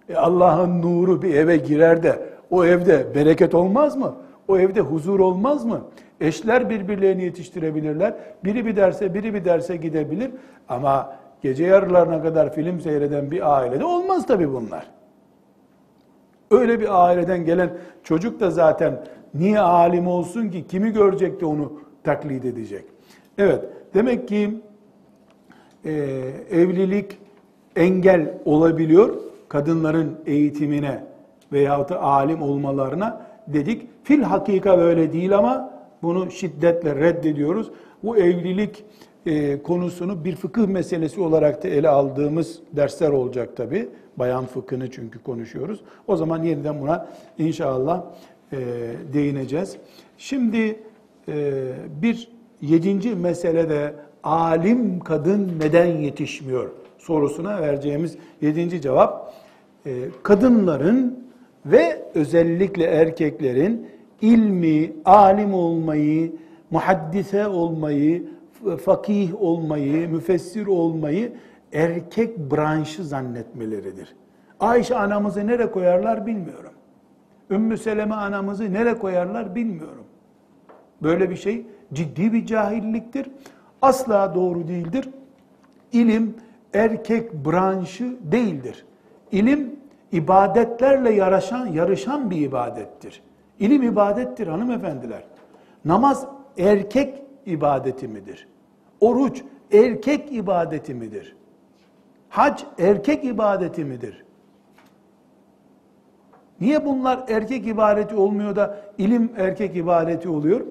E 0.09 0.17
Allah'ın 0.17 0.83
nuru 0.83 1.23
bir 1.23 1.35
eve 1.35 1.57
girer 1.57 2.03
de 2.03 2.23
o 2.51 2.65
evde 2.65 3.15
bereket 3.15 3.55
olmaz 3.55 3.97
mı? 3.97 4.15
O 4.49 4.59
evde 4.59 4.81
huzur 4.81 5.21
olmaz 5.21 5.65
mı? 5.65 5.81
Eşler 6.21 6.71
birbirlerini 6.71 7.25
yetiştirebilirler. 7.25 8.15
Biri 8.45 8.67
bir 8.67 8.77
derse, 8.77 9.15
biri 9.15 9.35
bir 9.35 9.45
derse 9.45 9.77
gidebilir. 9.77 10.31
Ama 10.69 11.17
gece 11.43 11.65
yarılarına 11.65 12.23
kadar 12.23 12.55
film 12.55 12.81
seyreden 12.81 13.31
bir 13.31 13.57
ailede 13.57 13.85
olmaz 13.85 14.27
tabii 14.27 14.53
bunlar. 14.53 14.87
Öyle 16.51 16.81
bir 16.81 17.05
aileden 17.05 17.45
gelen 17.45 17.71
çocuk 18.03 18.41
da 18.41 18.51
zaten 18.51 19.05
niye 19.35 19.61
alim 19.61 20.07
olsun 20.07 20.49
ki? 20.49 20.67
Kimi 20.67 20.93
görecek 20.93 21.41
de 21.41 21.47
onu 21.47 21.73
taklit 22.05 22.45
edecek? 22.45 22.85
Evet, 23.39 23.65
demek 23.95 24.29
ki 24.29 24.61
e, 25.85 25.93
evlilik 26.51 27.19
engel 27.77 28.35
olabiliyor 28.45 29.17
kadınların 29.49 30.19
eğitimine 30.27 31.05
veyahut 31.53 31.91
da 31.91 32.03
alim 32.03 32.43
olmalarına 32.43 33.27
dedik. 33.47 33.89
Fil 34.05 34.23
hakika 34.23 34.79
böyle 34.79 35.13
değil 35.13 35.39
ama 35.39 35.71
bunu 36.03 36.31
şiddetle 36.31 36.95
reddediyoruz. 36.95 37.71
Bu 38.03 38.17
evlilik 38.17 38.85
e, 39.27 39.63
konusunu 39.63 40.25
bir 40.25 40.37
fıkıh 40.37 40.67
meselesi 40.67 41.21
olarak 41.21 41.65
da 41.65 41.69
ele 41.69 41.89
aldığımız 41.89 42.59
dersler 42.73 43.11
olacak 43.11 43.57
tabi. 43.57 43.89
Bayan 44.17 44.47
fıkhını 44.47 44.91
çünkü 44.91 45.23
konuşuyoruz. 45.23 45.81
O 46.07 46.17
zaman 46.17 46.43
yeniden 46.43 46.81
buna 46.81 47.09
inşallah 47.39 48.05
e, 48.53 48.57
değineceğiz. 49.13 49.77
Şimdi 50.19 50.79
e, 51.29 51.63
bir 52.03 52.29
yedinci 52.61 53.15
meselede 53.15 53.95
alim 54.23 55.01
kadın 55.01 55.53
neden 55.61 55.87
yetişmiyor 55.87 56.71
sorusuna 56.99 57.63
vereceğimiz 57.63 58.17
yedinci 58.41 58.81
cevap 58.81 59.35
kadınların 60.23 61.27
ve 61.67 62.03
özellikle 62.15 62.85
erkeklerin 62.85 63.87
ilmi, 64.23 64.93
alim 65.05 65.55
olmayı, 65.55 66.33
muhaddise 66.71 67.47
olmayı, 67.47 68.23
fakih 68.77 69.43
olmayı, 69.43 70.09
müfessir 70.09 70.67
olmayı 70.67 71.33
erkek 71.73 72.39
branşı 72.39 73.05
zannetmeleridir. 73.05 74.17
Ayşe 74.61 74.97
anamızı 74.97 75.47
nereye 75.47 75.71
koyarlar 75.71 76.27
bilmiyorum. 76.27 76.73
Ümmü 77.51 77.79
Seleme 77.79 78.15
anamızı 78.15 78.73
nereye 78.73 78.99
koyarlar 78.99 79.55
bilmiyorum. 79.55 80.05
Böyle 81.03 81.31
bir 81.31 81.37
şey 81.37 81.67
ciddi 81.93 82.33
bir 82.33 82.47
cahilliktir. 82.47 83.27
Asla 83.83 84.35
doğru 84.35 84.69
değildir. 84.69 85.09
İlim 85.93 86.35
erkek 86.75 87.33
branşı 87.33 88.17
değildir. 88.33 88.85
İlim 89.33 89.77
ibadetlerle 90.13 91.13
yarışan, 91.13 91.67
yarışan 91.67 92.31
bir 92.31 92.41
ibadettir. 92.41 93.23
İlim 93.59 93.83
ibadettir 93.83 94.47
hanımefendiler. 94.47 95.25
Namaz 95.85 96.27
erkek 96.59 97.23
ibadeti 97.47 98.09
midir? 98.09 98.49
Oruç 99.01 99.43
erkek 99.73 100.33
ibadeti 100.33 100.95
midir? 100.95 101.37
Hac 102.29 102.63
erkek 102.79 103.25
ibadeti 103.25 103.85
midir? 103.85 104.25
Niye 106.61 106.87
bunlar 106.87 107.25
erkek 107.29 107.67
ibadeti 107.67 108.15
olmuyor 108.15 108.57
da 108.57 108.81
ilim 108.99 109.33
erkek 109.37 109.77
ibadeti 109.77 110.29
oluyor? 110.29 110.67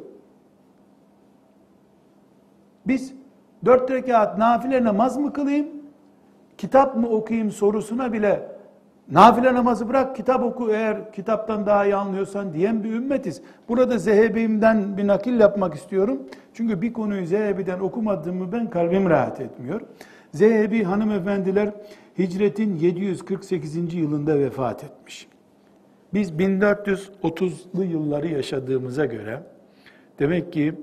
Biz 2.87 3.13
dört 3.65 3.91
rekat 3.91 4.37
nafile 4.37 4.83
namaz 4.83 5.17
mı 5.17 5.33
kılayım, 5.33 5.67
kitap 6.57 6.95
mı 6.95 7.09
okuyayım 7.09 7.51
sorusuna 7.51 8.13
bile 8.13 8.54
nafile 9.11 9.53
namazı 9.53 9.89
bırak 9.89 10.15
kitap 10.15 10.43
oku 10.43 10.71
eğer 10.71 11.13
kitaptan 11.13 11.65
daha 11.65 11.85
iyi 11.85 11.95
anlıyorsan 11.95 12.53
diyen 12.53 12.83
bir 12.83 12.93
ümmetiz. 12.93 13.41
Burada 13.69 13.97
Zehebi'mden 13.97 14.97
bir 14.97 15.07
nakil 15.07 15.39
yapmak 15.39 15.75
istiyorum. 15.75 16.19
Çünkü 16.53 16.81
bir 16.81 16.93
konuyu 16.93 17.25
Zehebi'den 17.25 17.79
okumadığımı 17.79 18.51
ben 18.51 18.69
kalbim 18.69 19.09
rahat 19.09 19.41
etmiyor. 19.41 19.81
Zehebi 20.33 20.83
hanımefendiler 20.83 21.69
hicretin 22.19 22.75
748. 22.75 23.93
yılında 23.93 24.39
vefat 24.39 24.83
etmiş. 24.83 25.27
Biz 26.13 26.31
1430'lu 26.31 27.83
yılları 27.83 28.27
yaşadığımıza 28.27 29.05
göre 29.05 29.39
demek 30.19 30.53
ki 30.53 30.73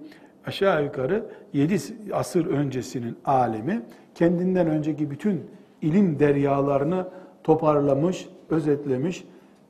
aşağı 0.46 0.84
yukarı 0.84 1.26
7 1.52 1.78
asır 2.12 2.46
öncesinin 2.46 3.16
alemi 3.24 3.82
kendinden 4.14 4.66
önceki 4.66 5.10
bütün 5.10 5.40
ilim 5.82 6.18
deryalarını 6.18 7.06
toparlamış, 7.44 8.28
özetlemiş. 8.50 9.24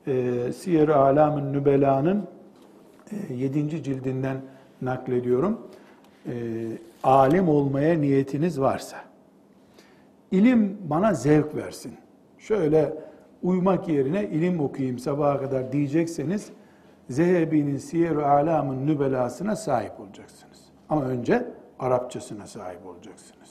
E, 0.07 0.53
Siyer-i 0.53 0.95
Alam'ın 0.95 1.53
Nübela'nın 1.53 2.29
e, 3.31 3.35
7. 3.35 3.83
cildinden 3.83 4.37
naklediyorum. 4.83 5.61
E, 6.27 6.33
alim 7.05 7.49
olmaya 7.49 7.99
niyetiniz 7.99 8.61
varsa, 8.61 8.97
ilim 10.31 10.79
bana 10.91 11.15
zevk 11.15 11.55
versin. 11.55 11.93
Şöyle 12.39 12.93
uyumak 13.43 13.89
yerine 13.89 14.25
ilim 14.29 14.61
okuyayım 14.61 14.99
sabaha 14.99 15.41
kadar 15.41 15.73
diyecekseniz, 15.73 16.51
Zehebi'nin 17.11 17.77
Siyer-i 17.77 18.25
Alam'ın 18.25 18.87
Nübelasına 18.87 19.57
sahip 19.57 20.01
olacaksınız. 20.01 20.59
Ama 20.89 21.05
önce 21.05 21.47
Arapçasına 21.79 22.47
sahip 22.47 22.87
olacaksınız. 22.87 23.42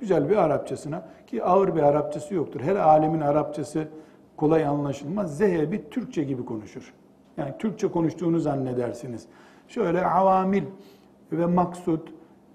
Güzel 0.00 0.30
bir 0.30 0.36
Arapçasına 0.36 1.02
ki 1.26 1.44
ağır 1.44 1.76
bir 1.76 1.82
Arapçası 1.82 2.34
yoktur. 2.34 2.60
Her 2.60 2.76
alemin 2.76 3.20
Arapçası 3.20 3.88
kolay 4.36 4.64
anlaşılmaz. 4.64 5.36
Zehebi 5.36 5.90
Türkçe 5.90 6.24
gibi 6.24 6.44
konuşur. 6.44 6.94
Yani 7.36 7.54
Türkçe 7.58 7.88
konuştuğunu 7.88 8.40
zannedersiniz. 8.40 9.26
Şöyle 9.68 10.06
avamil 10.06 10.62
ve 11.32 11.46
maksud 11.46 12.08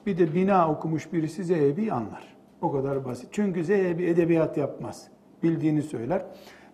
bir 0.05 0.17
de 0.17 0.33
bina 0.33 0.71
okumuş 0.71 1.13
birisi 1.13 1.43
Zehebi 1.43 1.91
anlar. 1.91 2.35
O 2.61 2.71
kadar 2.71 3.05
basit. 3.05 3.29
Çünkü 3.31 3.63
Zehebi 3.63 4.05
edebiyat 4.05 4.57
yapmaz. 4.57 5.07
Bildiğini 5.43 5.81
söyler. 5.81 6.25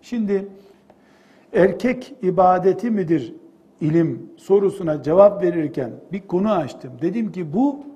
Şimdi 0.02 0.48
erkek 1.52 2.14
ibadeti 2.22 2.90
midir 2.90 3.34
ilim 3.80 4.30
sorusuna 4.36 5.02
cevap 5.02 5.42
verirken 5.42 5.90
bir 6.12 6.20
konu 6.20 6.52
açtım. 6.52 6.92
Dedim 7.02 7.32
ki 7.32 7.52
bu 7.52 7.91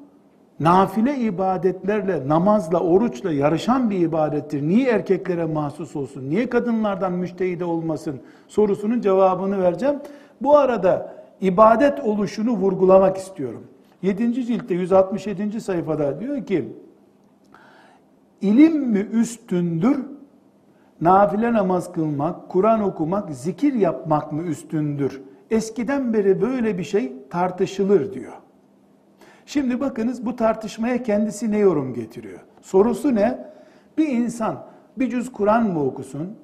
nafile 0.61 1.17
ibadetlerle, 1.17 2.29
namazla, 2.29 2.81
oruçla 2.81 3.33
yarışan 3.33 3.91
bir 3.91 3.99
ibadettir. 3.99 4.63
Niye 4.63 4.91
erkeklere 4.91 5.45
mahsus 5.45 5.97
olsun? 5.97 6.31
Niye 6.31 6.49
kadınlardan 6.49 7.13
müştehide 7.13 7.65
olmasın? 7.65 8.21
Sorusunun 8.49 9.01
cevabını 9.01 9.63
vereceğim. 9.63 9.97
Bu 10.41 10.57
arada 10.59 11.15
ibadet 11.41 12.01
oluşunu 12.01 12.51
vurgulamak 12.51 13.17
istiyorum. 13.17 13.65
7. 14.03 14.47
ciltte 14.47 14.75
167. 14.75 15.61
sayfada 15.61 16.21
diyor 16.21 16.47
ki, 16.47 16.69
ilim 18.41 18.77
mi 18.77 18.99
üstündür, 18.99 20.07
nafile 21.01 21.53
namaz 21.53 21.93
kılmak, 21.93 22.49
Kur'an 22.49 22.83
okumak, 22.83 23.31
zikir 23.31 23.75
yapmak 23.75 24.33
mı 24.33 24.43
üstündür? 24.43 25.23
Eskiden 25.51 26.13
beri 26.13 26.41
böyle 26.41 26.79
bir 26.79 26.85
şey 26.85 27.13
tartışılır 27.31 28.13
diyor. 28.13 28.33
Şimdi 29.47 29.81
bakınız 29.81 30.27
bu 30.27 30.37
tartışmaya 30.37 31.03
kendisi 31.03 31.51
ne 31.51 31.59
yorum 31.59 31.95
getiriyor? 31.95 32.41
Sorusu 32.63 33.15
ne? 33.15 33.49
Bir 33.99 34.09
insan 34.09 34.65
bir 34.99 35.11
cüz 35.11 35.33
Kur'an 35.33 35.71
mı 35.71 35.85
okusun? 35.85 36.37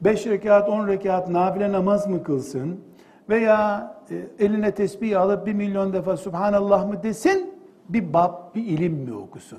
Beş 0.00 0.26
rekat, 0.26 0.68
on 0.68 0.88
rekat 0.88 1.28
nafile 1.28 1.72
namaz 1.72 2.06
mı 2.06 2.22
kılsın? 2.22 2.80
Veya 3.28 3.94
e, 4.10 4.44
eline 4.44 4.70
tesbih 4.70 5.20
alıp 5.20 5.46
bir 5.46 5.52
milyon 5.52 5.92
defa 5.92 6.16
Subhanallah 6.16 6.88
mı 6.88 7.02
desin? 7.02 7.54
Bir 7.88 8.12
bab, 8.12 8.54
bir 8.54 8.64
ilim 8.64 8.92
mi 8.92 9.14
okusun? 9.14 9.58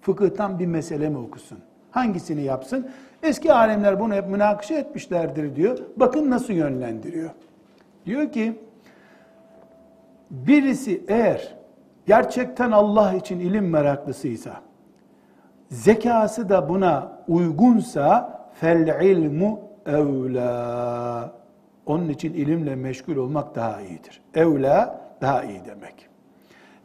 Fıkıhtan 0.00 0.58
bir 0.58 0.66
mesele 0.66 1.08
mi 1.08 1.18
okusun? 1.18 1.58
Hangisini 1.90 2.42
yapsın? 2.42 2.90
Eski 3.22 3.52
alemler 3.52 4.00
bunu 4.00 4.14
hep 4.14 4.28
münakışa 4.28 4.74
etmişlerdir 4.74 5.56
diyor. 5.56 5.78
Bakın 5.96 6.30
nasıl 6.30 6.52
yönlendiriyor. 6.52 7.30
Diyor 8.06 8.32
ki, 8.32 8.60
birisi 10.30 11.04
eğer 11.08 11.59
gerçekten 12.10 12.70
Allah 12.70 13.14
için 13.14 13.40
ilim 13.40 13.70
meraklısıysa, 13.70 14.50
zekası 15.68 16.48
da 16.48 16.68
buna 16.68 17.12
uygunsa, 17.28 18.40
fel 18.54 19.02
ilmu 19.02 19.60
evla. 19.86 21.32
Onun 21.86 22.08
için 22.08 22.34
ilimle 22.34 22.76
meşgul 22.76 23.16
olmak 23.16 23.54
daha 23.54 23.80
iyidir. 23.80 24.20
Evla 24.34 25.00
daha 25.20 25.42
iyi 25.42 25.64
demek. 25.64 26.08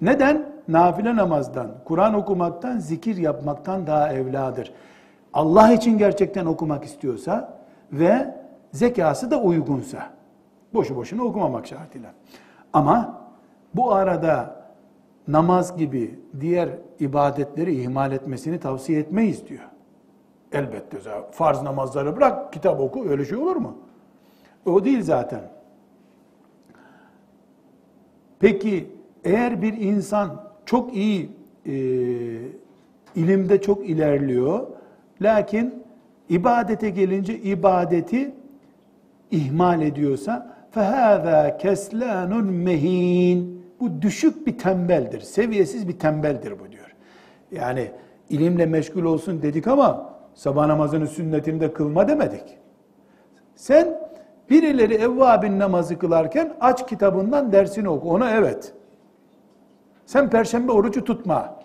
Neden? 0.01 0.45
Nafile 0.67 1.15
namazdan, 1.15 1.67
Kur'an 1.85 2.13
okumaktan, 2.13 2.77
zikir 2.77 3.17
yapmaktan 3.17 3.87
daha 3.87 4.13
evladır. 4.13 4.73
Allah 5.33 5.71
için 5.71 5.97
gerçekten 5.97 6.45
okumak 6.45 6.83
istiyorsa 6.83 7.57
ve 7.91 8.35
zekası 8.71 9.31
da 9.31 9.41
uygunsa. 9.41 10.09
Boşu 10.73 10.95
boşuna 10.95 11.23
okumamak 11.23 11.67
şartıyla. 11.67 12.09
Ama 12.73 13.21
bu 13.75 13.93
arada 13.93 14.64
namaz 15.28 15.76
gibi 15.76 16.18
diğer 16.40 16.68
ibadetleri 17.00 17.80
ihmal 17.80 18.12
etmesini 18.12 18.60
tavsiye 18.60 19.00
etmeyiz 19.00 19.48
diyor. 19.48 19.64
Elbette 20.52 20.98
farz 21.30 21.62
namazları 21.62 22.16
bırak 22.16 22.52
kitap 22.52 22.80
oku 22.80 23.08
öyle 23.08 23.24
şey 23.24 23.38
olur 23.38 23.56
mu? 23.56 23.76
O 24.66 24.84
değil 24.84 25.02
zaten. 25.02 25.40
Peki 28.38 28.90
eğer 29.24 29.62
bir 29.62 29.72
insan 29.72 30.50
çok 30.66 30.94
iyi 30.96 31.30
e, 31.66 31.72
ilimde 33.14 33.62
çok 33.62 33.88
ilerliyor 33.88 34.66
lakin 35.20 35.82
ibadete 36.28 36.90
gelince 36.90 37.38
ibadeti 37.38 38.34
ihmal 39.30 39.82
ediyorsa 39.82 40.56
فَهَذَا 40.74 41.58
كَسْلَانٌ 41.58 42.42
mehin 42.42 43.53
bu 43.79 44.01
düşük 44.01 44.47
bir 44.47 44.57
tembeldir, 44.57 45.21
seviyesiz 45.21 45.87
bir 45.87 45.99
tembeldir 45.99 46.59
bu 46.59 46.71
diyor. 46.71 46.95
Yani 47.51 47.91
ilimle 48.29 48.65
meşgul 48.65 49.03
olsun 49.03 49.41
dedik 49.41 49.67
ama 49.67 50.13
sabah 50.33 50.67
namazının 50.67 51.05
sünnetini 51.05 51.59
de 51.59 51.73
kılma 51.73 52.07
demedik. 52.07 52.57
Sen 53.55 54.05
Birileri 54.49 54.93
evvabin 54.93 55.59
namazı 55.59 55.97
kılarken 55.97 56.53
aç 56.61 56.87
kitabından 56.87 57.51
dersini 57.51 57.89
oku. 57.89 58.09
Ona 58.09 58.31
evet. 58.31 58.73
Sen 60.05 60.29
perşembe 60.29 60.71
orucu 60.71 61.03
tutma. 61.03 61.55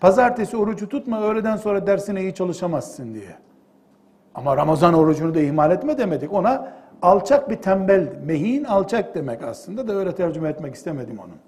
Pazartesi 0.00 0.56
orucu 0.56 0.88
tutma, 0.88 1.22
öğleden 1.22 1.56
sonra 1.56 1.86
dersine 1.86 2.20
iyi 2.20 2.34
çalışamazsın 2.34 3.14
diye. 3.14 3.36
Ama 4.34 4.56
Ramazan 4.56 4.94
orucunu 4.94 5.34
da 5.34 5.40
ihmal 5.40 5.70
etme 5.70 5.98
demedik. 5.98 6.32
Ona 6.32 6.72
alçak 7.04 7.50
bir 7.50 7.56
tembel, 7.56 8.12
mehin 8.24 8.64
alçak 8.64 9.14
demek 9.14 9.42
aslında 9.42 9.88
da 9.88 9.92
öyle 9.94 10.14
tercüme 10.14 10.48
etmek 10.48 10.74
istemedim 10.74 11.18
onun. 11.18 11.38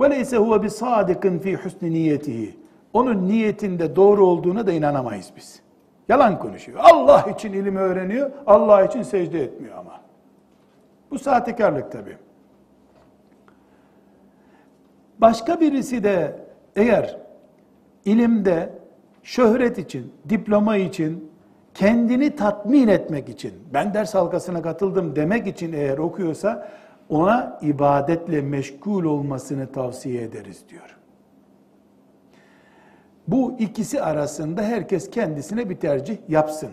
Ve 0.00 0.16
leyse 0.16 0.36
huve 0.36 0.62
bi 0.62 0.70
sadikin 0.70 1.38
fi 1.38 1.56
husni 1.56 1.92
niyetihi. 1.92 2.58
Onun 2.92 3.28
niyetinde 3.28 3.96
doğru 3.96 4.26
olduğuna 4.26 4.66
da 4.66 4.72
inanamayız 4.72 5.32
biz. 5.36 5.60
Yalan 6.08 6.38
konuşuyor. 6.38 6.80
Allah 6.82 7.20
için 7.36 7.52
ilim 7.52 7.76
öğreniyor, 7.76 8.30
Allah 8.46 8.84
için 8.84 9.02
secde 9.02 9.42
etmiyor 9.42 9.76
ama. 9.76 10.00
Bu 11.10 11.18
sahtekarlık 11.18 11.92
tabii. 11.92 12.16
Başka 15.18 15.60
birisi 15.60 16.04
de 16.04 16.36
eğer 16.76 17.18
ilimde 18.04 18.70
şöhret 19.22 19.78
için, 19.78 20.12
diploma 20.28 20.76
için, 20.76 21.27
kendini 21.77 22.35
tatmin 22.35 22.87
etmek 22.87 23.29
için, 23.29 23.53
ben 23.73 23.93
ders 23.93 24.13
halkasına 24.13 24.61
katıldım 24.61 25.15
demek 25.15 25.47
için 25.47 25.73
eğer 25.73 25.97
okuyorsa, 25.97 26.69
ona 27.09 27.59
ibadetle 27.61 28.41
meşgul 28.41 29.03
olmasını 29.03 29.71
tavsiye 29.71 30.21
ederiz 30.23 30.63
diyor. 30.69 30.97
Bu 33.27 33.55
ikisi 33.59 34.01
arasında 34.01 34.61
herkes 34.61 35.09
kendisine 35.09 35.69
bir 35.69 35.75
tercih 35.75 36.17
yapsın. 36.29 36.69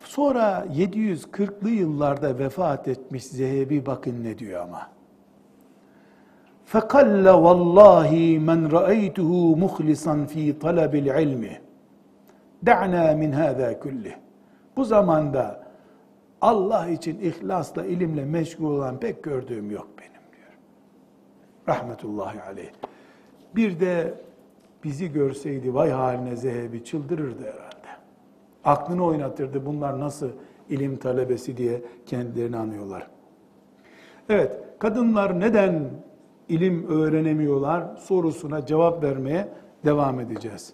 Sonra 0.00 0.66
740'lı 0.74 1.70
yıllarda 1.70 2.38
vefat 2.38 2.88
etmiş 2.88 3.24
Zehebi 3.24 3.86
bakın 3.86 4.24
ne 4.24 4.38
diyor 4.38 4.60
ama. 4.60 4.96
فَقَلَّ 6.72 7.26
وَاللّٰهِ 7.44 8.10
مَنْ 8.48 8.60
رَأَيْتُهُ 8.70 9.30
مُخْلِصًا 9.64 10.26
ف۪ي 10.26 10.58
طَلَبِ 10.58 10.92
الْعِلْمِ 11.04 11.44
Da'na 12.65 13.15
min 13.15 13.31
hâzâ 13.31 13.79
kullih. 13.79 14.13
Bu 14.77 14.85
zamanda 14.85 15.63
Allah 16.41 16.87
için 16.87 17.19
ihlasla, 17.19 17.85
ilimle 17.85 18.25
meşgul 18.25 18.71
olan 18.77 18.99
pek 18.99 19.23
gördüğüm 19.23 19.71
yok 19.71 19.87
benim 19.99 20.21
diyor. 20.31 20.53
Rahmetullahi 21.67 22.41
aleyh. 22.41 22.69
Bir 23.55 23.79
de 23.79 24.13
bizi 24.83 25.11
görseydi 25.11 25.73
vay 25.73 25.89
haline 25.89 26.35
Zehebi 26.35 26.83
çıldırırdı 26.83 27.43
herhalde. 27.43 27.87
Aklını 28.63 29.05
oynatırdı 29.05 29.65
bunlar 29.65 29.99
nasıl 29.99 30.29
ilim 30.69 30.97
talebesi 30.97 31.57
diye 31.57 31.81
kendilerini 32.05 32.57
anıyorlar. 32.57 33.07
Evet, 34.29 34.57
kadınlar 34.79 35.39
neden 35.39 35.89
ilim 36.49 36.87
öğrenemiyorlar 36.89 37.95
sorusuna 37.95 38.65
cevap 38.65 39.03
vermeye 39.03 39.47
devam 39.85 40.19
edeceğiz. 40.19 40.73